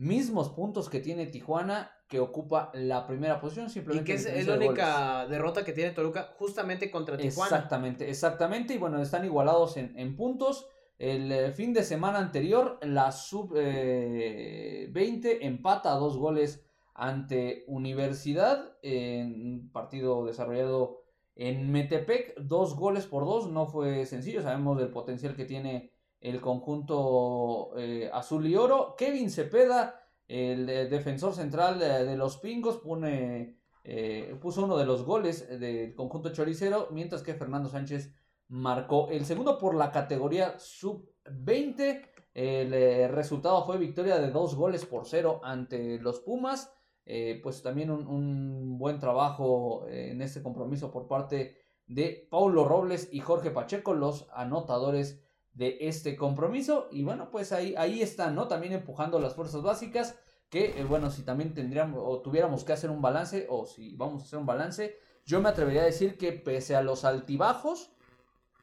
Mismos 0.00 0.48
puntos 0.48 0.88
que 0.88 1.00
tiene 1.00 1.26
Tijuana, 1.26 1.90
que 2.08 2.20
ocupa 2.20 2.70
la 2.72 3.06
primera 3.06 3.38
posición. 3.38 3.68
Simplemente 3.68 4.14
y 4.14 4.16
que 4.16 4.22
es, 4.40 4.46
la 4.46 4.54
única 4.54 5.26
derrota 5.26 5.62
que 5.62 5.74
tiene 5.74 5.90
Toluca 5.90 6.32
justamente 6.38 6.90
contra 6.90 7.18
Tijuana. 7.18 7.54
Exactamente, 7.54 8.08
exactamente. 8.08 8.72
Y 8.72 8.78
bueno, 8.78 9.02
están 9.02 9.26
igualados 9.26 9.76
en, 9.76 10.16
puntos. 10.16 10.66
El 10.96 11.30
eh, 11.30 11.52
fin 11.52 11.74
de 11.74 11.82
semana 11.82 12.18
anterior, 12.18 12.78
la 12.80 13.12
sub-20 13.12 13.58
eh, 13.58 15.38
empata 15.42 15.92
a 15.92 15.96
dos 15.96 16.16
goles 16.16 16.64
ante 16.94 17.64
Universidad 17.66 18.78
en 18.80 19.34
un 19.34 19.70
partido 19.70 20.24
desarrollado 20.24 21.02
en 21.34 21.70
Metepec, 21.70 22.38
dos 22.40 22.74
goles 22.74 23.06
por 23.06 23.26
dos, 23.26 23.50
no 23.50 23.66
fue 23.66 24.06
sencillo, 24.06 24.40
sabemos 24.40 24.78
del 24.78 24.88
potencial 24.88 25.36
que 25.36 25.44
tiene 25.44 25.92
el 26.20 26.40
conjunto 26.40 27.72
eh, 27.76 28.10
azul 28.12 28.46
y 28.46 28.54
oro. 28.54 28.94
Kevin 28.96 29.30
Cepeda, 29.30 30.00
el 30.28 30.66
defensor 30.66 31.34
central 31.34 31.78
de, 31.78 32.16
los 32.16 32.36
Pingos, 32.36 32.76
pone, 32.76 33.56
eh, 33.84 34.36
puso 34.40 34.64
uno 34.64 34.76
de 34.76 34.84
los 34.84 35.04
goles 35.04 35.48
del 35.58 35.94
conjunto 35.94 36.32
choricero, 36.32 36.88
mientras 36.92 37.22
que 37.22 37.34
Fernando 37.34 37.68
Sánchez 37.68 38.12
marcó 38.48 39.08
el 39.08 39.24
segundo 39.24 39.58
por 39.58 39.74
la 39.74 39.90
categoría 39.90 40.58
sub-20. 40.58 42.06
El 42.32 42.74
eh, 42.74 43.08
resultado 43.08 43.64
fue 43.64 43.78
victoria 43.78 44.18
de 44.18 44.30
dos 44.30 44.54
goles 44.54 44.84
por 44.84 45.06
cero 45.06 45.40
ante 45.42 45.98
los 45.98 46.20
Pumas. 46.20 46.72
Pues 47.42 47.60
también 47.60 47.90
un, 47.90 48.78
buen 48.78 49.00
trabajo 49.00 49.84
en 49.88 50.22
este 50.22 50.44
compromiso 50.44 50.92
por 50.92 51.08
parte 51.08 51.56
de 51.88 52.28
Paulo 52.30 52.64
Robles 52.64 53.08
y 53.10 53.18
Jorge 53.18 53.50
Pacheco, 53.50 53.94
los 53.94 54.28
anotadores 54.32 55.20
de 55.54 55.78
este 55.80 56.16
compromiso. 56.16 56.88
Y 56.90 57.02
bueno, 57.02 57.30
pues 57.30 57.52
ahí, 57.52 57.74
ahí 57.76 58.02
están, 58.02 58.34
¿no? 58.34 58.48
También 58.48 58.72
empujando 58.72 59.18
las 59.18 59.34
fuerzas 59.34 59.62
básicas, 59.62 60.18
que 60.48 60.80
eh, 60.80 60.84
bueno, 60.84 61.10
si 61.10 61.22
también 61.22 61.54
tendríamos 61.54 62.02
o 62.04 62.20
tuviéramos 62.20 62.64
que 62.64 62.72
hacer 62.72 62.90
un 62.90 63.02
balance, 63.02 63.46
o 63.50 63.66
si 63.66 63.94
vamos 63.96 64.22
a 64.22 64.26
hacer 64.26 64.38
un 64.38 64.46
balance, 64.46 64.96
yo 65.24 65.40
me 65.40 65.48
atrevería 65.48 65.82
a 65.82 65.86
decir 65.86 66.16
que 66.18 66.32
pese 66.32 66.74
a 66.76 66.82
los 66.82 67.04
altibajos, 67.04 67.92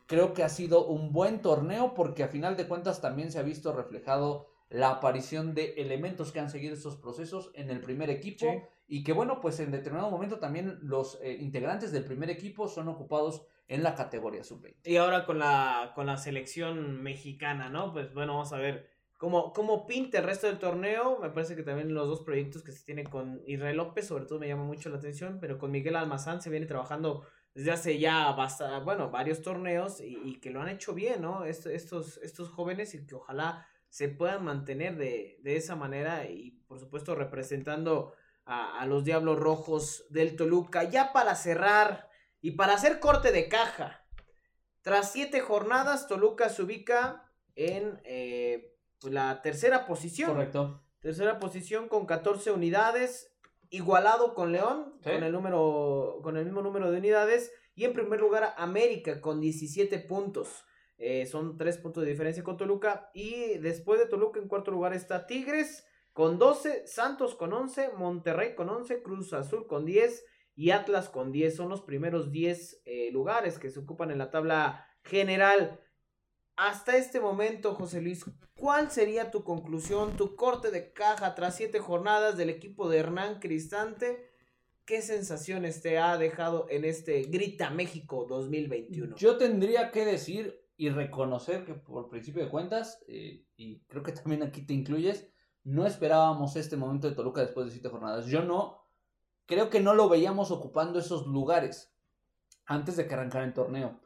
creo 0.06 0.34
que 0.34 0.44
ha 0.44 0.50
sido 0.50 0.86
un 0.88 1.12
buen 1.12 1.42
torneo 1.42 1.94
porque 1.94 2.24
a 2.24 2.28
final 2.28 2.58
de 2.58 2.68
cuentas 2.68 3.02
también 3.02 3.32
se 3.32 3.40
ha 3.40 3.44
visto 3.44 3.74
reflejado 3.74 4.48
la 4.70 4.90
aparición 4.90 5.54
de 5.54 5.74
elementos 5.78 6.32
que 6.32 6.40
han 6.40 6.50
seguido 6.50 6.74
estos 6.74 6.98
procesos 6.98 7.52
en 7.54 7.70
el 7.70 7.80
primer 7.80 8.10
equipo 8.10 8.46
y 8.88 9.04
que 9.04 9.14
bueno, 9.14 9.40
pues 9.42 9.60
en 9.60 9.72
determinado 9.72 10.10
momento 10.10 10.40
también 10.40 10.80
los 10.82 11.20
eh, 11.22 11.38
integrantes 11.40 11.92
del 11.92 12.04
primer 12.04 12.30
equipo 12.30 12.68
son 12.68 12.88
ocupados 12.88 13.46
en 13.68 13.84
la 13.84 13.96
categoría 13.96 14.44
sub-20. 14.44 14.76
Y 14.86 14.96
ahora 14.98 15.26
con 15.26 15.40
la, 15.40 15.92
con 15.94 16.06
la 16.08 16.18
selección 16.18 17.02
mexicana, 17.04 17.70
¿no? 17.70 17.92
Pues 17.92 18.14
bueno, 18.14 18.34
vamos 18.34 18.54
a 18.54 18.58
ver 18.58 18.90
cómo, 19.18 19.52
cómo 19.52 19.86
pinta 19.86 20.20
el 20.20 20.24
resto 20.24 20.48
del 20.48 20.58
torneo. 20.58 21.20
Me 21.20 21.30
parece 21.30 21.56
que 21.56 21.64
también 21.64 21.94
los 21.94 22.08
dos 22.08 22.22
proyectos 22.22 22.64
que 22.64 22.72
se 22.72 22.86
tiene 22.86 23.04
con 23.04 23.42
Israel 23.46 23.78
López, 23.78 24.08
sobre 24.08 24.26
todo 24.26 24.40
me 24.40 24.48
llama 24.48 24.64
mucho 24.64 24.90
la 24.90 24.98
atención, 24.98 25.40
pero 25.42 25.58
con 25.58 25.72
Miguel 25.72 25.98
Almazán 25.98 26.42
se 26.42 26.50
viene 26.50 26.66
trabajando 26.66 27.26
desde 27.54 27.72
hace 27.72 28.00
ya 28.00 28.32
basta, 28.34 28.80
bueno, 28.80 29.10
varios 29.10 29.42
torneos 29.42 30.00
y, 30.00 30.40
que 30.40 30.52
lo 30.52 30.62
han 30.62 30.70
hecho 30.70 30.94
bien, 30.94 31.24
¿no? 31.24 31.44
estos, 31.44 32.18
estos 32.18 32.50
jóvenes 32.50 32.94
y 32.94 33.06
que 33.08 33.16
ojalá 33.16 33.68
se 33.90 34.10
puedan 34.10 34.44
mantener 34.44 34.98
de, 34.98 35.40
esa 35.44 35.76
manera 35.76 36.26
y 36.26 36.52
por 36.68 36.80
supuesto 36.80 37.16
representando 37.16 38.14
a, 38.46 38.86
los 38.86 39.04
Diablos 39.04 39.40
Rojos 39.40 40.06
del 40.10 40.36
Toluca. 40.36 40.84
Ya 40.84 41.12
para 41.14 41.36
cerrar 41.36 42.10
y 42.42 42.52
para 42.52 42.74
hacer 42.74 43.00
corte 43.00 43.32
de 43.32 43.50
caja, 43.50 44.06
tras 44.82 45.12
siete 45.12 45.42
jornadas 45.42 46.08
Toluca 46.08 46.50
se 46.50 46.64
ubica 46.64 47.30
en 47.56 48.00
eh, 48.06 48.78
pues, 49.00 49.14
la 49.14 49.42
tercera 49.42 49.86
posición. 49.86 50.32
Correcto. 50.32 50.84
Tercera 51.00 51.40
posición 51.40 51.90
con 51.90 52.06
14 52.06 52.52
unidades, 52.52 53.32
igualado 53.70 54.34
con 54.34 54.52
León, 54.52 55.00
con, 55.04 55.24
el 55.24 55.32
número, 55.32 56.20
con 56.24 56.38
el 56.38 56.46
mismo 56.46 56.62
número 56.62 56.92
de 56.92 56.98
unidades. 56.98 57.52
Y 57.76 57.86
en 57.86 57.94
primer 57.94 58.20
lugar 58.20 58.56
América 58.58 59.22
con 59.22 59.40
17 59.40 60.00
puntos. 60.00 60.66
Eh, 60.98 61.26
son 61.28 61.58
tres 61.58 61.78
puntos 61.78 62.04
de 62.04 62.10
diferencia 62.10 62.44
con 62.44 62.58
Toluca. 62.58 63.10
Y 63.14 63.58
después 63.60 64.00
de 64.00 64.08
Toluca, 64.08 64.40
en 64.40 64.48
cuarto 64.48 64.72
lugar 64.72 64.94
está 64.94 65.28
Tigres 65.28 65.86
con 66.14 66.40
12, 66.40 66.88
Santos 66.88 67.36
con 67.36 67.54
11, 67.54 67.92
Monterrey 67.98 68.56
con 68.56 68.70
11, 68.70 69.04
Cruz 69.04 69.34
Azul 69.34 69.68
con 69.68 69.86
10 69.86 70.26
y 70.56 70.72
Atlas 70.72 71.10
con 71.10 71.32
10. 71.32 71.56
Son 71.56 71.70
los 71.70 71.82
primeros 71.82 72.32
10 72.32 72.82
eh, 72.86 73.12
lugares 73.12 73.60
que 73.60 73.70
se 73.70 73.80
ocupan 73.80 74.10
en 74.12 74.18
la 74.18 74.32
tabla 74.32 74.88
general. 75.04 75.80
Hasta 76.56 76.98
este 76.98 77.20
momento, 77.20 77.76
José 77.76 78.02
Luis, 78.02 78.26
¿cuál 78.56 78.90
sería 78.90 79.30
tu 79.30 79.44
conclusión, 79.44 80.18
tu 80.18 80.36
corte 80.36 80.72
de 80.72 80.92
caja 80.92 81.36
tras 81.36 81.56
siete 81.56 81.78
jornadas 81.78 82.36
del 82.36 82.50
equipo 82.50 82.90
de 82.90 82.98
Hernán 82.98 83.40
Cristante? 83.40 84.32
¿Qué 84.84 85.04
sensaciones 85.04 85.84
te 85.84 86.00
ha 86.00 86.18
dejado 86.18 86.66
en 86.72 86.84
este 86.84 87.22
Grita 87.24 87.70
México 87.70 88.26
2021? 88.28 89.16
Yo 89.18 89.38
tendría 89.38 89.92
que 89.92 90.04
decir 90.04 90.67
y 90.78 90.90
reconocer 90.90 91.66
que 91.66 91.74
por 91.74 92.08
principio 92.08 92.44
de 92.44 92.52
cuentas, 92.52 93.04
eh, 93.08 93.44
y 93.58 93.80
creo 93.88 94.04
que 94.04 94.12
también 94.12 94.44
aquí 94.44 94.62
te 94.62 94.74
incluyes, 94.74 95.28
no 95.64 95.86
esperábamos 95.86 96.56
este 96.56 96.78
momento 96.78 97.10
de 97.10 97.16
Toluca 97.16 97.42
después 97.42 97.66
de 97.66 97.74
siete 97.74 97.90
jornadas. 97.90 98.28
Yo 98.28 98.44
no, 98.44 98.86
creo 99.48 99.70
que 99.70 99.80
no 99.80 99.96
lo 99.96 100.08
veíamos 100.08 100.52
ocupando 100.52 101.00
esos 101.00 101.26
lugares 101.26 101.94
antes 102.66 102.96
de 102.96 103.08
que 103.08 103.16
arrancara 103.16 103.46
el 103.46 103.54
torneo. 103.54 104.00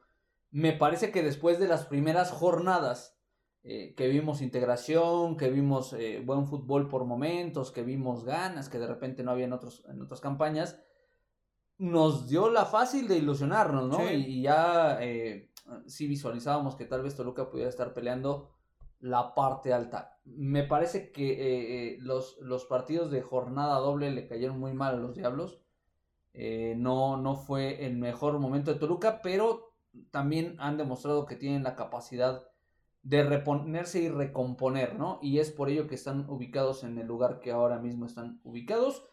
Me 0.50 0.72
parece 0.72 1.12
que 1.12 1.24
después 1.24 1.60
de 1.60 1.68
las 1.68 1.86
primeras 1.86 2.32
jornadas, 2.32 3.18
eh, 3.64 3.94
que 3.96 4.08
vimos 4.08 4.42
integración, 4.42 5.38
que 5.38 5.50
vimos 5.50 5.94
eh, 5.94 6.22
buen 6.26 6.48
fútbol 6.48 6.88
por 6.88 7.06
momentos, 7.06 7.72
que 7.72 7.84
vimos 7.84 8.24
ganas, 8.24 8.70
que 8.70 8.80
de 8.80 8.88
repente 8.88 9.24
no 9.24 9.32
había 9.32 9.54
otros, 9.54 9.84
en 9.88 10.02
otras 10.02 10.22
campañas, 10.22 10.80
nos 11.82 12.30
dio 12.30 12.50
la 12.50 12.66
fácil 12.66 13.08
de 13.08 13.18
ilusionarnos, 13.18 13.88
¿no? 13.88 14.12
Y, 14.12 14.42
ya 14.42 15.00
si 15.86 16.08
visualizábamos 16.08 16.76
que 16.76 16.86
tal 16.86 17.02
vez 17.02 17.16
Toluca 17.16 17.50
pudiera 17.50 17.70
estar 17.70 17.94
peleando 17.94 18.52
la 19.02 19.34
parte 19.34 19.74
alta. 19.74 20.20
Me 20.26 20.64
parece 20.64 21.12
que 21.12 21.32
eh, 21.32 21.94
eh, 21.94 21.98
los, 22.00 22.38
los, 22.40 22.66
partidos 22.66 23.12
de 23.12 23.22
jornada 23.22 23.80
doble 23.80 24.12
le 24.12 24.28
cayeron 24.28 24.60
muy 24.60 24.74
mal 24.74 24.96
a 24.96 25.00
los 25.00 25.16
Diablos. 25.16 25.60
Eh, 26.34 26.76
no, 26.78 27.18
no 27.18 27.36
fue 27.36 27.86
el 27.86 27.98
mejor 27.98 28.40
momento 28.40 28.72
de 28.72 28.80
Toluca, 28.80 29.22
pero 29.22 29.74
también 30.12 30.56
han 30.60 30.78
demostrado 30.78 31.26
que 31.26 31.36
tienen 31.36 31.64
la 31.64 31.76
capacidad 31.76 32.48
de 33.04 33.24
reponerse 33.24 34.00
y 34.00 34.10
recomponer, 34.10 34.98
¿no? 34.98 35.20
Y 35.24 35.40
es 35.40 35.50
por 35.50 35.70
ello 35.70 35.88
que 35.88 35.96
están 35.96 36.30
ubicados 36.30 36.84
en 36.84 37.00
el 37.00 37.08
lugar 37.08 37.40
que 37.40 37.52
ahora 37.52 37.80
mismo 37.80 38.06
están 38.06 38.40
ubicados, 38.44 39.04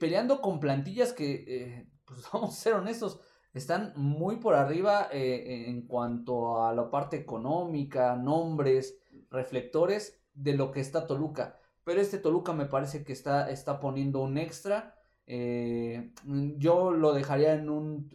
peleando 0.00 0.42
con 0.42 0.58
plantillas 0.58 1.12
que, 1.12 1.88
pues 2.10 2.28
vamos 2.32 2.50
a 2.50 2.60
ser 2.60 2.74
honestos, 2.74 3.20
están 3.54 3.92
muy 3.96 4.36
por 4.36 4.54
arriba 4.54 5.08
eh, 5.12 5.66
en 5.68 5.82
cuanto 5.86 6.64
a 6.64 6.74
la 6.74 6.90
parte 6.90 7.16
económica, 7.16 8.16
nombres, 8.16 8.98
reflectores 9.30 10.20
de 10.34 10.54
lo 10.54 10.72
que 10.72 10.80
está 10.80 11.06
Toluca. 11.06 11.56
pero 11.84 12.00
este 12.00 12.18
Toluca 12.18 12.52
me 12.52 12.66
parece 12.66 13.04
que 13.04 13.12
está, 13.12 13.50
está 13.50 13.80
poniendo 13.80 14.20
un 14.20 14.38
extra. 14.38 14.96
Eh, 15.26 16.12
yo 16.56 16.90
lo 16.90 17.12
dejaría 17.12 17.54
en 17.54 17.70
un, 17.70 18.10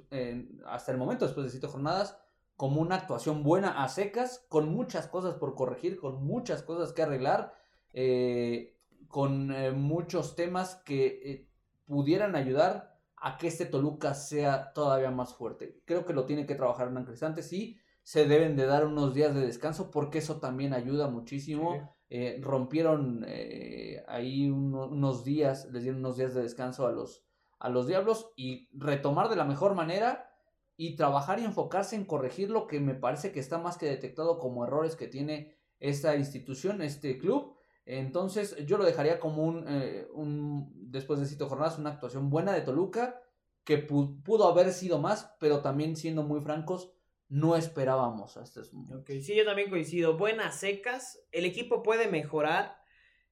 hasta 0.65 0.91
el 0.91 0.97
momento, 0.97 1.25
después 1.25 1.45
de 1.45 1.51
siete 1.51 1.67
jornadas, 1.67 2.17
como 2.57 2.81
una 2.81 2.95
actuación 2.95 3.43
buena 3.43 3.83
a 3.83 3.87
secas, 3.89 4.45
con 4.49 4.73
muchas 4.73 5.07
cosas 5.07 5.35
por 5.35 5.55
corregir, 5.55 5.97
con 5.97 6.25
muchas 6.25 6.63
cosas 6.63 6.93
que 6.93 7.03
arreglar, 7.03 7.53
eh, 7.93 8.77
con 9.07 9.47
muchos 9.77 10.35
temas 10.35 10.75
que 10.75 11.47
pudieran 11.85 12.35
ayudar 12.35 12.94
a 13.25 13.37
que 13.37 13.47
este 13.47 13.65
Toluca 13.65 14.13
sea 14.13 14.71
todavía 14.71 15.09
más 15.09 15.33
fuerte. 15.33 15.81
Creo 15.85 16.05
que 16.05 16.13
lo 16.13 16.27
tiene 16.27 16.45
que 16.45 16.53
trabajar 16.53 16.87
Hernán 16.87 17.05
Cristante, 17.05 17.41
sí, 17.41 17.79
se 18.03 18.27
deben 18.27 18.55
de 18.55 18.67
dar 18.67 18.85
unos 18.85 19.15
días 19.15 19.33
de 19.33 19.41
descanso 19.41 19.89
porque 19.89 20.19
eso 20.19 20.39
también 20.39 20.75
ayuda 20.75 21.07
muchísimo. 21.07 21.95
Eh, 22.11 22.39
rompieron 22.39 23.25
eh, 23.27 24.03
ahí 24.07 24.51
unos 24.51 25.25
días, 25.25 25.67
les 25.71 25.81
dieron 25.81 26.01
unos 26.01 26.17
días 26.17 26.35
de 26.35 26.43
descanso 26.43 26.85
a 26.85 26.91
los, 26.91 27.25
a 27.57 27.69
los 27.69 27.87
Diablos 27.87 28.31
y 28.35 28.69
retomar 28.77 29.27
de 29.27 29.37
la 29.37 29.45
mejor 29.45 29.73
manera 29.73 30.29
y 30.77 30.95
trabajar 30.95 31.39
y 31.39 31.45
enfocarse 31.45 31.95
en 31.95 32.05
corregir 32.05 32.51
lo 32.51 32.67
que 32.67 32.79
me 32.79 32.93
parece 32.93 33.31
que 33.31 33.39
está 33.39 33.57
más 33.57 33.79
que 33.79 33.87
detectado 33.87 34.37
como 34.37 34.65
errores 34.65 34.95
que 34.95 35.07
tiene 35.07 35.55
esta 35.79 36.15
institución, 36.15 36.83
este 36.83 37.17
club. 37.17 37.54
Entonces 37.85 38.55
yo 38.65 38.77
lo 38.77 38.83
dejaría 38.83 39.19
como 39.19 39.43
un, 39.43 39.65
eh, 39.67 40.07
un 40.13 40.71
después 40.91 41.19
de 41.19 41.27
cito 41.27 41.47
jornadas, 41.47 41.77
una 41.77 41.91
actuación 41.91 42.29
buena 42.29 42.51
de 42.53 42.61
Toluca 42.61 43.21
que 43.63 43.79
pudo 43.79 44.47
haber 44.47 44.71
sido 44.71 44.99
más, 44.99 45.35
pero 45.39 45.61
también 45.61 45.95
siendo 45.95 46.23
muy 46.23 46.39
francos, 46.39 46.93
no 47.27 47.55
esperábamos 47.55 48.37
hasta 48.37 48.61
este 48.61 48.75
momento. 48.75 49.03
sí, 49.07 49.35
yo 49.35 49.43
también 49.43 49.69
coincido. 49.69 50.17
Buenas 50.17 50.59
secas, 50.59 51.19
el 51.31 51.45
equipo 51.45 51.81
puede 51.81 52.07
mejorar. 52.07 52.77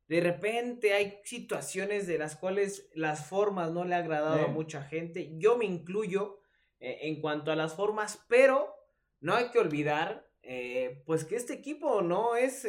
De 0.07 0.19
repente 0.19 0.93
hay 0.93 1.19
situaciones 1.23 2.07
de 2.07 2.17
las 2.17 2.35
cuales 2.35 2.89
las 2.95 3.27
formas 3.27 3.71
no 3.71 3.85
le 3.85 3.93
ha 3.95 3.99
agradado 3.99 4.45
a 4.45 4.47
mucha 4.47 4.83
gente. 4.83 5.37
Yo 5.37 5.55
me 5.55 5.65
incluyo 5.65 6.39
eh, 6.79 6.99
en 7.03 7.21
cuanto 7.21 7.51
a 7.51 7.55
las 7.55 7.75
formas, 7.75 8.25
pero 8.27 8.75
no 9.19 9.35
hay 9.35 9.51
que 9.51 9.59
olvidar 9.59 10.27
eh, 10.43 11.01
pues 11.05 11.25
que 11.25 11.35
este 11.35 11.53
equipo 11.53 12.01
no 12.01 12.35
es 12.35 12.67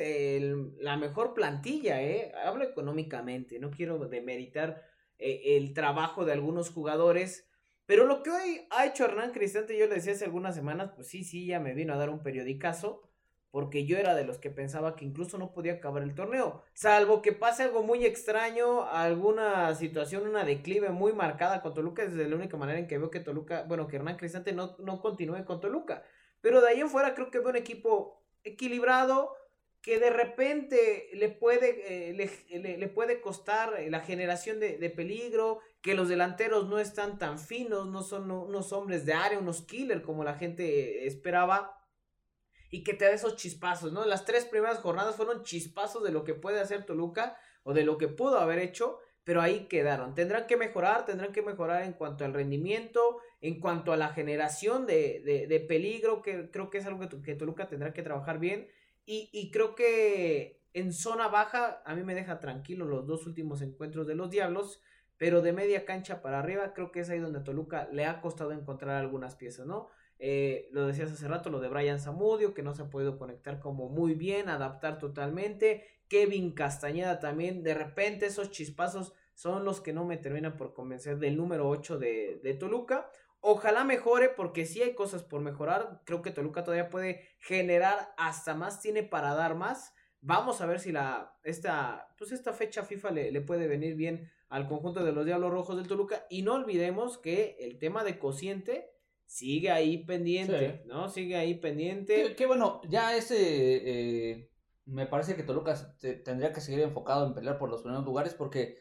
la 0.78 0.96
mejor 0.96 1.34
plantilla, 1.34 2.02
¿eh? 2.02 2.32
Hablo 2.44 2.64
económicamente, 2.64 3.58
no 3.58 3.70
quiero 3.70 3.98
demeritar 4.08 4.82
eh, 5.18 5.56
el 5.56 5.74
trabajo 5.74 6.24
de 6.24 6.32
algunos 6.32 6.70
jugadores 6.70 7.48
pero 7.87 8.06
lo 8.06 8.22
que 8.22 8.30
hoy 8.30 8.66
ha 8.70 8.87
hecho 8.87 9.04
Hernán 9.04 9.32
Cristante, 9.32 9.78
yo 9.78 9.87
le 9.87 9.96
decía 9.96 10.14
hace 10.14 10.24
algunas 10.24 10.54
semanas, 10.54 10.92
pues 10.94 11.08
sí, 11.08 11.22
sí, 11.22 11.46
ya 11.46 11.60
me 11.60 11.74
vino 11.74 11.92
a 11.92 11.98
dar 11.98 12.08
un 12.08 12.22
periodicazo, 12.22 13.02
porque 13.50 13.84
yo 13.84 13.98
era 13.98 14.14
de 14.14 14.24
los 14.24 14.38
que 14.38 14.50
pensaba 14.50 14.96
que 14.96 15.04
incluso 15.04 15.37
no 15.37 15.52
podía 15.52 15.74
acabar 15.74 16.02
el 16.02 16.14
torneo, 16.14 16.62
salvo 16.72 17.20
que 17.20 17.32
pase 17.32 17.64
algo 17.64 17.82
muy 17.82 18.06
extraño, 18.06 18.84
alguna 18.88 19.74
situación, 19.74 20.26
una 20.26 20.44
declive 20.44 20.90
muy 20.90 21.12
marcada 21.12 21.60
con 21.60 21.74
Toluca, 21.74 22.02
es 22.04 22.14
la 22.14 22.34
única 22.34 22.56
manera 22.56 22.78
en 22.78 22.87
que 22.87 22.98
veo 22.98 23.10
que 23.10 23.20
Toluca, 23.20 23.64
bueno, 23.68 23.87
que 23.87 23.96
Hernán 23.96 24.16
Cristante 24.16 24.52
no, 24.52 24.76
no 24.78 25.00
continúe 25.00 25.44
con 25.44 25.60
Toluca. 25.60 26.02
Pero 26.44 26.61
de 26.61 26.68
ahí 26.68 26.80
en 26.83 26.90
fuera 26.90 27.14
creo 27.14 27.30
que 27.30 27.38
veo 27.38 27.48
un 27.48 27.57
equipo 27.57 28.22
equilibrado, 28.42 29.35
que 29.80 29.98
de 29.98 30.11
repente 30.11 31.09
le 31.14 31.30
puede, 31.30 32.11
eh, 32.11 32.76
le, 32.78 32.88
puede 32.88 33.22
costar 33.22 33.72
la 33.88 34.00
generación 34.00 34.61
de, 34.61 34.76
de, 34.76 34.90
peligro, 34.90 35.61
que 35.80 35.94
los 35.94 36.11
delanteros 36.11 36.68
no 36.68 36.78
están 36.78 37.18
tan 37.18 37.38
finos, 37.38 37.87
no 37.87 38.02
son 38.02 38.30
unos 38.30 38.74
hombres 38.74 39.07
de 39.07 39.14
área, 39.14 39.38
unos 39.38 39.62
killer 39.62 40.02
como 40.02 40.22
la 40.22 40.35
gente 40.35 41.07
esperaba. 41.07 41.83
Y 42.70 42.85
que 42.85 42.92
te 42.92 43.07
da 43.07 43.12
esos 43.12 43.37
chispazos, 43.37 43.94
¿no? 43.94 44.04
Las 44.04 44.26
tres 44.26 44.44
primeras 44.44 44.80
jornadas 44.80 45.16
fueron 45.16 45.44
chispazos 45.44 46.04
de 46.04 46.12
lo 46.12 46.24
que 46.24 46.35
puede 46.35 46.61
hacer 46.61 46.85
Toluca 46.85 47.38
o 47.62 47.72
de 47.72 47.85
lo 47.85 47.96
que 47.96 48.09
pudo 48.09 48.38
haber 48.38 48.59
hecho, 48.59 48.98
pero 49.24 49.40
ahí 49.40 49.66
quedaron. 49.68 50.14
Tendrán 50.14 50.46
que 50.46 50.56
mejorar, 50.56 51.06
tendrán 51.06 51.32
que 51.32 51.42
mejorar 51.42 51.82
en 51.82 51.94
cuanto 51.94 52.24
al 52.24 52.34
rendimiento, 52.34 53.18
en 53.40 53.58
cuanto 53.58 53.92
a 53.92 53.96
la 53.96 54.10
generación 54.10 54.87
de, 54.87 55.46
de, 55.48 55.60
peligro, 55.60 56.22
que 56.22 56.50
creo 56.50 56.70
que 56.70 56.78
es 56.78 56.87
algo 56.87 57.00
que, 57.00 57.22
que 57.22 57.34
Toluca 57.34 57.66
tendrá 57.66 57.94
que 57.94 58.02
trabajar 58.02 58.38
bien. 58.38 58.68
Y, 59.06 59.30
y, 59.32 59.50
creo 59.50 59.74
que 59.74 60.62
en 60.72 60.92
zona 60.92 61.28
baja 61.28 61.82
a 61.84 61.94
mí 61.94 62.02
me 62.02 62.14
deja 62.14 62.38
tranquilo 62.38 62.84
los 62.84 63.06
dos 63.06 63.26
últimos 63.26 63.62
encuentros 63.62 64.06
de 64.06 64.14
los 64.14 64.30
Diablos. 64.30 64.80
Pero 65.16 65.42
de 65.42 65.52
media 65.52 65.84
cancha 65.84 66.20
para 66.22 66.40
arriba, 66.40 66.74
creo 66.74 66.90
que 66.90 67.00
es 67.00 67.08
ahí 67.08 67.20
donde 67.20 67.38
a 67.38 67.44
Toluca 67.44 67.88
le 67.92 68.04
ha 68.04 68.20
costado 68.20 68.52
encontrar 68.52 68.96
algunas 68.96 69.37
piezas, 69.37 69.64
¿no? 69.64 69.88
Eh, 70.18 70.68
lo 70.72 70.87
decías 70.87 71.12
hace 71.12 71.29
rato, 71.29 71.50
lo 71.50 71.61
de 71.61 71.68
Brian 71.68 72.00
Zamudio, 72.00 72.55
que 72.55 72.62
no 72.62 72.74
se 72.74 72.83
ha 72.83 72.90
podido 72.90 73.18
conectar 73.18 73.61
como 73.61 73.88
muy 73.88 74.14
bien, 74.14 74.48
adaptar 74.48 74.98
totalmente. 74.98 75.85
Kevin 76.09 76.53
Castañeda 76.53 77.18
también, 77.18 77.62
de 77.62 77.74
repente 77.74 78.27
esos 78.27 78.50
chispazos 78.50 79.12
son 79.35 79.64
los 79.64 79.81
que 79.81 79.92
no 79.92 80.05
me 80.05 80.16
terminan 80.16 80.57
por 80.57 80.74
convencer 80.74 81.18
del 81.18 81.37
número 81.37 81.68
8 81.68 81.98
de, 81.98 82.40
de 82.42 82.55
Toluca. 82.55 83.11
Ojalá 83.40 83.85
mejore 83.85 84.31
porque 84.31 84.64
sí 84.64 84.81
hay 84.81 84.94
cosas 84.94 85.22
por 85.22 85.40
mejorar. 85.40 86.00
Creo 86.05 86.22
que 86.22 86.31
Toluca 86.31 86.64
todavía 86.64 86.88
puede 86.88 87.29
generar 87.40 88.14
hasta 88.16 88.55
más, 88.55 88.81
tiene 88.81 89.03
para 89.03 89.35
dar 89.35 89.55
más. 89.55 89.92
Vamos 90.20 90.62
a 90.62 90.66
ver 90.66 90.81
si 90.81 90.92
la 90.92 91.37
esta 91.42 92.14
pues 92.16 92.33
esta 92.33 92.55
fecha 92.55 92.85
FIFA 92.85 93.11
le, 93.11 93.33
le 93.33 93.40
puede 93.42 93.66
venir 93.66 93.96
bien 93.96 94.31
al 94.48 94.66
conjunto 94.68 95.05
de 95.05 95.12
los 95.12 95.27
Diablos 95.27 95.50
Rojos 95.50 95.77
del 95.77 95.88
Toluca. 95.88 96.24
Y 96.31 96.42
no 96.42 96.55
olvidemos 96.55 97.18
que 97.18 97.57
el 97.61 97.79
tema 97.79 98.05
de 98.05 98.18
cociente 98.18 98.93
sigue 99.34 99.72
ahí 99.72 100.04
pendiente, 100.04 100.84
¿no? 100.86 101.08
Sigue 101.08 101.34
ahí 101.36 101.54
pendiente. 101.54 102.36
Que, 102.36 102.46
bueno, 102.46 102.80
ya 102.88 103.16
ese, 103.16 103.36
eh, 103.36 104.48
me 104.84 105.06
parece 105.06 105.34
que 105.34 105.42
Toluca 105.42 105.74
tendría 106.24 106.52
que 106.52 106.60
seguir 106.60 106.82
enfocado 106.82 107.26
en 107.26 107.34
pelear 107.34 107.58
por 107.58 107.68
los 107.68 107.82
primeros 107.82 108.04
lugares 108.04 108.32
porque 108.34 108.78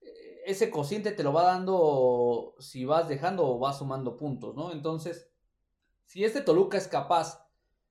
eh, 0.00 0.42
ese 0.44 0.70
cociente 0.70 1.12
te 1.12 1.22
lo 1.22 1.32
va 1.32 1.44
dando 1.44 2.56
si 2.58 2.84
vas 2.84 3.08
dejando 3.08 3.46
o 3.46 3.60
vas 3.60 3.78
sumando 3.78 4.16
puntos, 4.16 4.56
¿no? 4.56 4.72
Entonces, 4.72 5.30
si 6.04 6.24
este 6.24 6.40
Toluca 6.40 6.76
es 6.78 6.88
capaz 6.88 7.48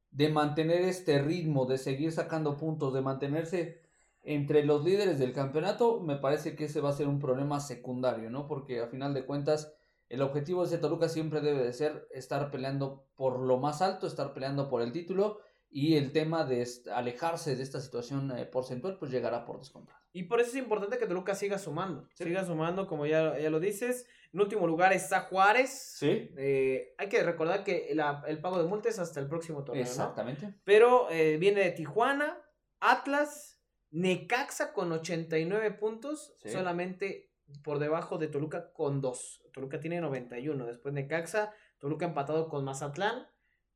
de 0.10 0.28
mantener 0.28 0.82
este 0.82 1.21
ritmo, 1.21 1.65
de 1.65 1.78
seguir 1.78 2.12
sacando 2.12 2.58
puntos, 2.58 2.93
de 2.93 3.00
mantenerse 3.00 3.80
entre 4.21 4.65
los 4.65 4.84
líderes 4.84 5.17
del 5.17 5.32
campeonato, 5.32 6.02
me 6.02 6.17
parece 6.17 6.58
que 6.58 6.65
ese 6.65 6.82
va 6.82 6.89
a 6.89 6.93
ser 6.93 7.08
un 7.08 7.19
problema 7.19 7.62
secundario, 7.62 8.30
¿no? 8.30 8.50
Porque 8.50 8.82
a 8.82 8.88
final 8.88 9.13
de 9.13 9.26
cuentas, 9.26 9.74
el 10.12 10.21
objetivo 10.21 10.62
de 10.62 10.67
ese 10.67 10.78
Toluca 10.78 11.08
siempre 11.08 11.39
debe 11.39 11.63
de 11.63 11.71
ser 11.71 12.06
estar 12.12 12.52
peleando 12.52 13.08
por 13.15 13.39
lo 13.39 13.58
más 13.58 13.82
alto, 13.82 14.08
estar 14.08 14.34
peleando 14.34 14.67
por 14.67 14.82
el 14.82 14.91
título 14.91 15.39
y 15.69 15.95
el 15.95 16.12
tema 16.12 16.43
de 16.43 16.67
alejarse 16.93 17.56
de 17.56 17.63
esta 17.63 17.80
situación 17.80 18.38
eh, 18.38 18.45
porcentual, 18.45 18.97
pues 19.00 19.10
llegará 19.10 19.45
por 19.45 19.60
descontado. 19.60 19.97
Y 20.12 20.24
por 20.24 20.41
eso 20.41 20.50
es 20.50 20.58
importante 20.58 20.97
que 20.97 21.08
Toluca 21.08 21.34
siga 21.34 21.58
sumando, 21.58 22.10
siga 22.13 22.43
sumando, 22.43 22.88
como 22.88 23.06
ya, 23.06 23.39
ya 23.39 23.50
lo 23.50 23.62
dices. 23.62 24.06
En 24.34 24.41
último 24.41 24.67
lugar 24.67 24.91
está 24.91 25.21
Juárez. 25.21 25.95
Sí. 25.97 26.30
Eh, 26.38 26.93
hay 26.97 27.08
que 27.08 27.24
recordar 27.24 27.63
que 27.63 27.95
el 28.28 28.41
pago 28.41 28.62
de 28.62 28.67
multas 28.67 29.00
hasta 29.00 29.21
el 29.21 29.30
próximo 29.30 29.63
torneo. 29.63 29.84
Exactamente. 29.84 30.56
Pero 30.65 31.10
eh, 31.10 31.38
viene 31.38 31.62
de 31.62 31.71
Tijuana, 31.71 32.38
Atlas, 32.82 33.62
Necaxa 33.91 34.74
con 34.74 34.91
89 34.91 35.71
puntos, 35.71 36.36
solamente 36.43 37.31
por 37.64 37.80
debajo 37.80 38.18
de 38.18 38.28
Toluca 38.28 38.72
con 38.74 39.02
2. 39.02 39.44
Toluca 39.54 39.80
tiene 39.80 40.02
91. 40.02 40.66
Después 40.66 40.94
Necaxa, 40.94 41.54
Toluca 41.80 42.06
empatado 42.06 42.50
con 42.50 42.64
Mazatlán. 42.64 43.28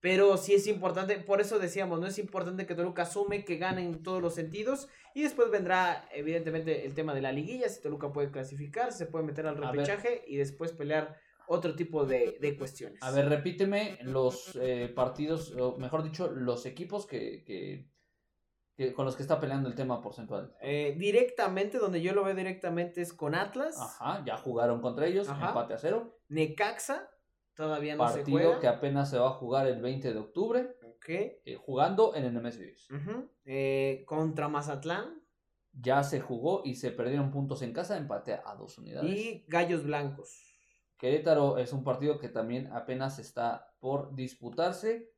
Pero 0.01 0.37
sí 0.37 0.53
es 0.53 0.67
importante, 0.67 1.17
por 1.17 1.41
eso 1.41 1.57
decíamos, 1.57 1.99
no 1.99 2.05
es 2.05 2.19
importante 2.19 2.67
que 2.67 2.75
Toluca 2.75 3.03
asume, 3.03 3.43
que 3.43 3.57
gane 3.57 3.83
en 3.83 4.03
todos 4.03 4.21
los 4.21 4.35
sentidos. 4.35 4.87
Y 5.15 5.23
después 5.23 5.49
vendrá, 5.49 6.07
evidentemente, 6.13 6.85
el 6.85 6.93
tema 6.93 7.15
de 7.15 7.21
la 7.21 7.31
liguilla. 7.31 7.69
Si 7.69 7.81
Toluca 7.81 8.11
puede 8.13 8.29
clasificar, 8.29 8.91
se 8.91 9.07
puede 9.07 9.25
meter 9.25 9.47
al 9.47 9.57
repechaje 9.57 10.23
y 10.27 10.37
después 10.37 10.73
pelear 10.73 11.17
otro 11.47 11.75
tipo 11.75 12.05
de, 12.05 12.55
cuestiones. 12.57 13.01
A 13.01 13.11
ver, 13.11 13.29
repíteme 13.29 13.97
los 14.03 14.55
eh, 14.61 14.91
partidos, 14.93 15.55
o 15.59 15.77
mejor 15.77 16.03
dicho, 16.03 16.29
los 16.29 16.65
equipos 16.65 17.07
que 17.07 17.87
con 18.95 19.05
los 19.05 19.15
que 19.15 19.21
está 19.21 19.39
peleando 19.39 19.69
el 19.69 19.75
tema 19.75 20.01
porcentual. 20.01 20.53
Eh, 20.61 20.95
directamente, 20.97 21.77
donde 21.77 22.01
yo 22.01 22.13
lo 22.13 22.23
veo 22.23 22.35
directamente 22.35 23.01
es 23.01 23.13
con 23.13 23.35
Atlas. 23.35 23.77
Ajá, 23.79 24.23
ya 24.25 24.37
jugaron 24.37 24.81
contra 24.81 25.07
ellos, 25.07 25.29
empate 25.29 25.73
a 25.73 25.77
cero. 25.77 26.19
Necaxa, 26.27 27.09
todavía 27.55 27.95
no 27.95 28.07
se 28.09 28.23
juega. 28.25 28.59
que 28.59 28.67
apenas 28.67 29.09
se 29.09 29.17
va 29.17 29.27
a 29.27 29.33
jugar 29.33 29.67
el 29.67 29.81
20 29.81 30.13
de 30.13 30.19
octubre. 30.19 30.75
Ok. 30.83 31.09
Eh, 31.09 31.57
jugando 31.59 32.15
en 32.15 32.25
el 32.25 32.33
Nemesis. 32.33 32.87
Eh, 33.45 34.03
contra 34.05 34.47
Mazatlán. 34.47 35.21
Ya 35.77 36.03
se 36.03 36.21
jugó 36.21 36.61
y 36.63 36.75
se 36.75 36.91
perdieron 36.91 37.31
puntos 37.31 37.61
en 37.61 37.73
casa, 37.73 37.97
empate 37.97 38.33
a 38.33 38.55
dos 38.55 38.77
unidades. 38.77 39.11
Y 39.11 39.45
Gallos 39.49 39.83
Blancos. 39.83 40.57
Querétaro 40.97 41.57
es 41.57 41.73
un 41.73 41.83
partido 41.83 42.17
que 42.17 42.29
también 42.29 42.71
apenas 42.71 43.19
está 43.19 43.75
por 43.81 44.15
disputarse 44.15 45.14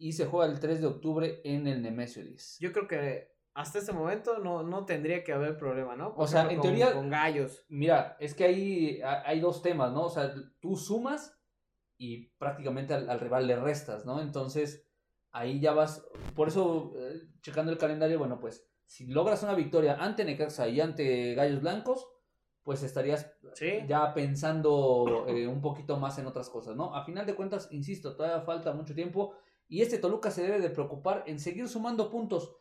y 0.00 0.12
se 0.12 0.24
juega 0.24 0.50
el 0.50 0.58
3 0.58 0.80
de 0.80 0.86
octubre 0.86 1.40
en 1.44 1.66
el 1.66 1.82
Nemesio 1.82 2.24
10. 2.24 2.56
Yo 2.58 2.72
creo 2.72 2.88
que 2.88 3.30
hasta 3.52 3.80
ese 3.80 3.92
momento 3.92 4.38
no, 4.38 4.62
no 4.62 4.86
tendría 4.86 5.22
que 5.22 5.32
haber 5.32 5.58
problema, 5.58 5.94
¿no? 5.94 6.14
o 6.16 6.26
sea, 6.26 6.50
en 6.50 6.58
teoría. 6.58 6.94
Con 6.94 7.10
gallos. 7.10 7.66
Mira, 7.68 8.16
es 8.18 8.34
que 8.34 8.44
hay, 8.44 9.00
hay 9.02 9.40
dos 9.40 9.60
temas, 9.60 9.92
¿no? 9.92 10.06
O 10.06 10.08
sea, 10.08 10.32
tú 10.58 10.74
sumas 10.74 11.38
y 11.98 12.28
prácticamente 12.38 12.94
al, 12.94 13.20
rival 13.20 13.46
le 13.46 13.56
restas, 13.56 14.06
¿no? 14.06 14.22
Entonces, 14.22 14.88
ahí 15.32 15.60
ya 15.60 15.72
vas. 15.72 16.02
Por 16.34 16.48
eso, 16.48 16.94
eh, 16.96 17.28
checando 17.42 17.70
el 17.70 17.76
calendario, 17.76 18.18
bueno, 18.18 18.40
pues 18.40 18.66
si 18.86 19.06
logras 19.06 19.42
una 19.42 19.54
victoria 19.54 19.96
ante 19.96 20.24
Necaxa 20.24 20.66
y 20.66 20.80
ante 20.80 21.34
Gallos 21.34 21.60
Blancos, 21.60 22.08
pues 22.62 22.82
estarías 22.82 23.30
ya 23.86 24.14
pensando 24.14 25.26
eh, 25.28 25.46
un 25.46 25.60
poquito 25.60 25.98
más 25.98 26.18
en 26.18 26.26
otras 26.26 26.48
cosas, 26.48 26.74
¿no? 26.74 26.94
A 26.94 27.04
final 27.04 27.26
de 27.26 27.34
cuentas, 27.34 27.68
insisto, 27.70 28.16
todavía 28.16 28.40
falta 28.40 28.72
mucho 28.72 28.94
tiempo 28.94 29.34
y 29.70 29.82
este 29.82 29.98
Toluca 29.98 30.32
se 30.32 30.42
debe 30.42 30.58
de 30.58 30.68
preocupar 30.68 31.22
en 31.28 31.38
seguir 31.38 31.68
sumando 31.68 32.10
puntos, 32.10 32.56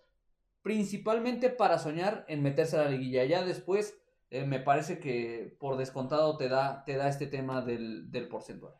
principalmente 0.62 1.49
para 1.49 1.80
soñar 1.80 2.24
en 2.28 2.43
meterse 2.43 2.78
a 2.78 2.84
la 2.84 2.91
liguilla. 2.91 3.26
Ya 3.26 3.43
después, 3.43 3.99
eh, 4.30 4.45
me 4.45 4.60
parece 4.60 4.99
que 4.99 5.57
por 5.60 5.78
descontado 5.78 6.38
te 6.38 6.49
da, 6.49 6.86
te 6.86 6.97
da 6.97 7.10
este 7.10 7.26
tema 7.26 7.64
del, 7.64 8.12
del 8.12 8.28
porcentual. 8.28 8.76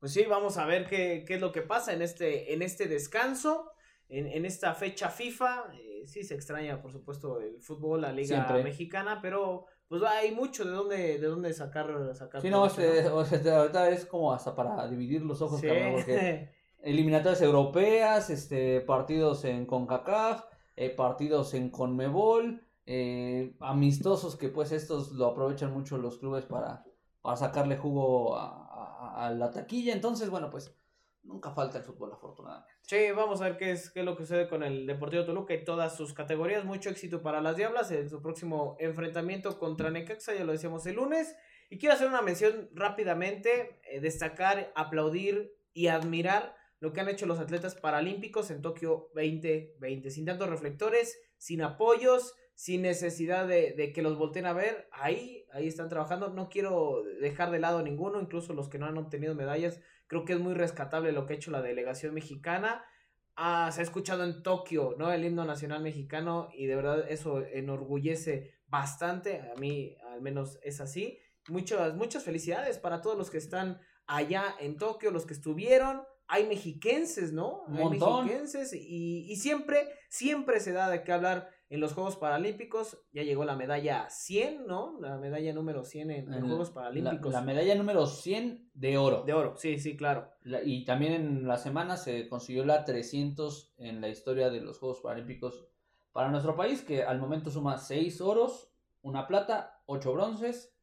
Pues 0.00 0.12
sí, 0.12 0.24
vamos 0.28 0.58
a 0.58 0.66
ver 0.66 0.86
qué, 0.86 1.24
qué, 1.26 1.36
es 1.36 1.40
lo 1.40 1.50
que 1.50 1.62
pasa 1.62 1.94
en 1.94 2.02
este, 2.02 2.52
en 2.52 2.60
este 2.60 2.88
descanso, 2.88 3.70
en, 4.10 4.26
en 4.26 4.44
esta 4.44 4.74
fecha 4.74 5.08
FIFA. 5.08 5.72
Eh, 5.80 6.02
sí 6.04 6.24
se 6.24 6.34
extraña, 6.34 6.82
por 6.82 6.92
supuesto, 6.92 7.40
el 7.40 7.62
fútbol, 7.62 8.02
la 8.02 8.12
liga 8.12 8.60
mexicana, 8.62 9.20
pero 9.22 9.64
pues 9.88 10.02
hay 10.02 10.32
mucho 10.32 10.66
de 10.66 10.72
dónde, 10.72 11.18
de 11.18 11.26
dónde 11.26 11.54
sacar, 11.54 12.14
sacar. 12.14 12.42
Sí, 12.42 12.50
no, 12.50 12.64
ahorita 12.64 13.88
es 13.88 14.04
como 14.04 14.30
hasta 14.30 14.54
para 14.54 14.86
dividir 14.88 15.22
los 15.22 15.40
ojos, 15.40 15.62
porque 15.62 16.50
eliminatorias 16.84 17.42
europeas, 17.42 18.30
este, 18.30 18.80
partidos 18.80 19.44
en 19.44 19.66
CONCACAF, 19.66 20.44
eh, 20.76 20.90
partidos 20.90 21.54
en 21.54 21.70
CONMEBOL, 21.70 22.62
eh, 22.86 23.56
amistosos 23.60 24.36
que 24.36 24.48
pues 24.48 24.72
estos 24.72 25.12
lo 25.12 25.26
aprovechan 25.26 25.72
mucho 25.72 25.98
los 25.98 26.18
clubes 26.18 26.44
para, 26.44 26.84
para 27.22 27.36
sacarle 27.36 27.76
jugo 27.76 28.36
a 28.36 29.32
la 29.36 29.50
taquilla, 29.50 29.92
entonces 29.92 30.28
bueno, 30.28 30.50
pues 30.50 30.76
nunca 31.24 31.50
falta 31.50 31.78
el 31.78 31.84
fútbol, 31.84 32.12
afortunadamente. 32.12 32.72
Sí, 32.82 33.10
vamos 33.16 33.40
a 33.40 33.44
ver 33.44 33.56
qué 33.56 33.72
es, 33.72 33.90
qué 33.90 34.02
lo 34.02 34.16
que 34.16 34.24
sucede 34.24 34.48
con 34.48 34.62
el 34.62 34.86
Deportivo 34.86 35.24
Toluca 35.24 35.54
y 35.54 35.64
todas 35.64 35.96
sus 35.96 36.12
categorías. 36.12 36.64
Mucho 36.64 36.90
éxito 36.90 37.22
para 37.22 37.40
las 37.40 37.56
Diablas 37.56 37.90
en 37.90 38.08
su 38.08 38.20
próximo 38.20 38.76
enfrentamiento 38.78 39.58
contra 39.58 39.90
Necaxa, 39.90 40.34
ya 40.34 40.44
lo 40.44 40.52
decíamos 40.52 40.86
el 40.86 40.96
lunes. 40.96 41.34
Y 41.70 41.78
quiero 41.78 41.94
hacer 41.94 42.08
una 42.08 42.22
mención 42.22 42.68
rápidamente, 42.74 43.80
eh, 43.84 44.00
destacar, 44.00 44.70
aplaudir 44.74 45.56
y 45.72 45.88
admirar 45.88 46.54
lo 46.84 46.92
que 46.92 47.00
han 47.00 47.08
hecho 47.08 47.24
los 47.24 47.40
atletas 47.40 47.74
paralímpicos 47.74 48.50
en 48.50 48.60
Tokio 48.60 49.08
2020. 49.14 50.10
Sin 50.10 50.26
tantos 50.26 50.50
reflectores, 50.50 51.18
sin 51.38 51.62
apoyos, 51.62 52.34
sin 52.54 52.82
necesidad 52.82 53.48
de, 53.48 53.92
que 53.94 54.02
los 54.02 54.18
volteen 54.18 54.44
a 54.44 54.52
ver. 54.52 54.86
Ahí, 54.92 55.46
ahí 55.50 55.66
están 55.66 55.88
trabajando. 55.88 56.28
No 56.28 56.50
quiero 56.50 57.02
dejar 57.22 57.50
de 57.50 57.58
lado 57.58 57.80
ninguno, 57.80 58.20
incluso 58.20 58.52
los 58.52 58.68
que 58.68 58.78
no 58.78 58.84
han 58.84 58.98
obtenido 58.98 59.34
medallas 59.34 59.80
Creo 60.08 60.26
que 60.26 60.34
es 60.34 60.38
muy 60.38 60.52
rescatable 60.52 61.12
lo 61.12 61.24
que 61.24 61.32
ha 61.32 61.36
hecho 61.36 61.50
la 61.50 61.62
delegación 61.62 62.12
mexicana. 62.12 62.84
Ah, 63.34 63.70
se 63.72 63.80
ha 63.80 63.84
escuchado 63.84 64.22
en 64.22 64.42
Tokio, 64.42 64.94
¿no? 64.98 65.10
El 65.10 65.24
himno 65.24 65.46
nacional 65.46 65.82
mexicano 65.82 66.50
y 66.52 66.66
de 66.66 66.76
verdad 66.76 67.06
eso 67.08 67.40
enorgullece 67.40 68.52
bastante. 68.66 69.40
A 69.40 69.58
mí 69.58 69.96
al 70.12 70.20
menos 70.20 70.58
es 70.62 70.82
así. 70.82 71.18
Muchas, 71.48 71.94
muchas 71.94 72.24
felicidades 72.24 72.76
para 72.76 73.00
todos 73.00 73.16
los 73.16 73.30
que 73.30 73.38
están 73.38 73.80
allá 74.06 74.54
en 74.60 74.76
Tokio, 74.76 75.10
los 75.10 75.24
que 75.24 75.32
estuvieron. 75.32 76.02
Hay 76.26 76.46
mexiquenses, 76.46 77.32
¿no? 77.32 77.64
Hay 77.68 77.88
mexiquenses 77.90 78.72
y, 78.72 79.30
y 79.30 79.36
siempre, 79.36 79.88
siempre 80.08 80.60
se 80.60 80.72
da 80.72 80.88
de 80.88 81.02
qué 81.02 81.12
hablar 81.12 81.50
en 81.74 81.80
los 81.80 81.92
Juegos 81.92 82.16
Paralímpicos 82.16 82.98
ya 83.12 83.24
llegó 83.24 83.44
la 83.44 83.56
medalla 83.56 84.08
100, 84.08 84.66
¿no? 84.66 84.96
La 85.00 85.16
medalla 85.16 85.52
número 85.52 85.84
100 85.84 86.10
en, 86.10 86.30
los 86.30 86.42
Juegos 86.42 86.70
Paralímpicos. 86.70 87.32
La, 87.32 87.40
medalla 87.40 87.74
número 87.74 88.06
100 88.06 88.70
de 88.74 88.96
oro. 88.96 89.24
De 89.24 89.32
oro, 89.32 89.56
sí, 89.56 89.78
sí, 89.78 89.96
claro. 89.96 90.30
y 90.64 90.84
también 90.84 91.12
en 91.14 91.48
la 91.48 91.56
semana 91.56 91.96
se 91.96 92.28
consiguió 92.28 92.64
la 92.64 92.84
300 92.84 93.74
en 93.78 94.00
la 94.00 94.08
historia 94.08 94.50
de 94.50 94.60
los 94.60 94.78
Juegos 94.78 95.00
Paralímpicos 95.00 95.66
para 96.12 96.30
nuestro 96.30 96.54
país, 96.54 96.82
que 96.82 97.02
al 97.02 97.18
momento 97.18 97.50
suma 97.50 97.76
6 97.76 98.20
oros, 98.20 98.70
una 99.02 99.26
plata, 99.26 99.82
8 99.86 100.12
bronces, 100.12 100.76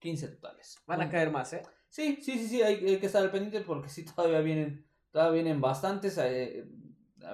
15 0.00 0.28
totales. 0.28 0.82
Van 0.86 1.02
a 1.02 1.08
caer 1.08 1.30
más, 1.30 1.52
¿eh? 1.52 1.62
Sí, 1.96 2.18
sí, 2.20 2.38
sí, 2.38 2.46
sí, 2.46 2.62
hay, 2.62 2.74
hay 2.74 2.98
que 2.98 3.06
estar 3.06 3.22
al 3.22 3.30
pendiente 3.30 3.62
porque 3.62 3.88
sí, 3.88 4.04
todavía 4.14 4.40
vienen, 4.40 4.84
todavía 5.10 5.42
vienen 5.42 5.62
bastantes. 5.62 6.18
Eh, 6.18 6.66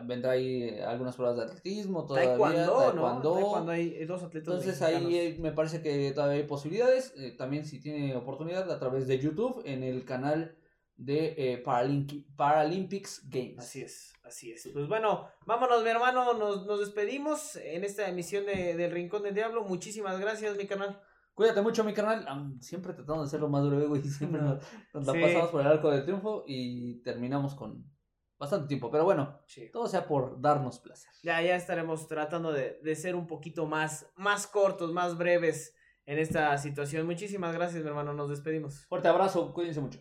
vendrá 0.04 0.30
ahí 0.30 0.62
eh, 0.62 0.84
algunas 0.84 1.16
pruebas 1.16 1.36
de 1.36 1.42
atletismo, 1.42 2.06
todavía, 2.06 2.28
taekwondo, 2.28 2.92
taekwondo. 2.92 3.64
¿no? 3.64 3.70
hay 3.72 4.04
dos 4.04 4.22
atletas 4.22 4.54
Entonces 4.54 4.80
ahí 4.82 5.36
me 5.40 5.50
parece 5.50 5.82
que 5.82 6.12
todavía 6.12 6.42
hay 6.42 6.46
posibilidades, 6.46 7.12
eh, 7.16 7.32
también 7.32 7.64
si 7.64 7.80
tiene 7.80 8.14
oportunidad 8.14 8.70
a 8.70 8.78
través 8.78 9.08
de 9.08 9.18
YouTube 9.18 9.62
en 9.64 9.82
el 9.82 10.04
canal 10.04 10.56
de 10.96 11.34
eh, 11.36 11.64
Paralympics 12.36 13.28
Games. 13.28 13.58
Así 13.58 13.82
es, 13.82 14.12
así 14.22 14.52
es. 14.52 14.68
Pues 14.72 14.86
bueno, 14.86 15.28
vámonos 15.44 15.82
mi 15.82 15.90
hermano, 15.90 16.34
nos, 16.34 16.66
nos 16.66 16.78
despedimos 16.78 17.56
en 17.56 17.82
esta 17.82 18.08
emisión 18.08 18.46
de, 18.46 18.76
del 18.76 18.92
Rincón 18.92 19.24
del 19.24 19.34
Diablo. 19.34 19.64
Muchísimas 19.64 20.20
gracias 20.20 20.56
mi 20.56 20.68
canal. 20.68 21.02
Cuídate 21.42 21.60
mucho, 21.60 21.82
mi 21.82 21.92
canal. 21.92 22.24
Siempre 22.60 22.92
tratando 22.92 23.22
de 23.22 23.26
hacerlo 23.26 23.48
más 23.48 23.68
breve, 23.68 23.98
y 23.98 24.02
Siempre 24.08 24.40
nos, 24.40 24.62
la 24.94 25.12
pasamos 25.12 25.50
por 25.50 25.60
el 25.60 25.66
arco 25.66 25.90
del 25.90 26.04
triunfo 26.04 26.44
y 26.46 27.02
terminamos 27.02 27.56
con, 27.56 27.84
bastante 28.38 28.68
tiempo. 28.68 28.92
Pero 28.92 29.02
bueno, 29.02 29.40
todo 29.72 29.88
sea 29.88 30.06
por 30.06 30.40
darnos 30.40 30.78
placer. 30.78 31.10
Ya, 31.24 31.42
ya 31.42 31.56
estaremos 31.56 32.06
tratando 32.06 32.52
de, 32.52 32.78
de, 32.84 32.94
ser 32.94 33.16
un 33.16 33.26
poquito 33.26 33.66
más, 33.66 34.08
más 34.14 34.46
cortos, 34.46 34.92
más 34.92 35.18
breves 35.18 35.74
en 36.06 36.20
esta 36.20 36.56
situación. 36.58 37.06
Muchísimas 37.06 37.52
gracias, 37.52 37.82
mi 37.82 37.88
hermano. 37.88 38.12
Nos 38.12 38.30
despedimos. 38.30 38.86
Fuerte 38.86 39.08
abrazo, 39.08 39.52
cuídense 39.52 39.80
mucho. 39.80 39.98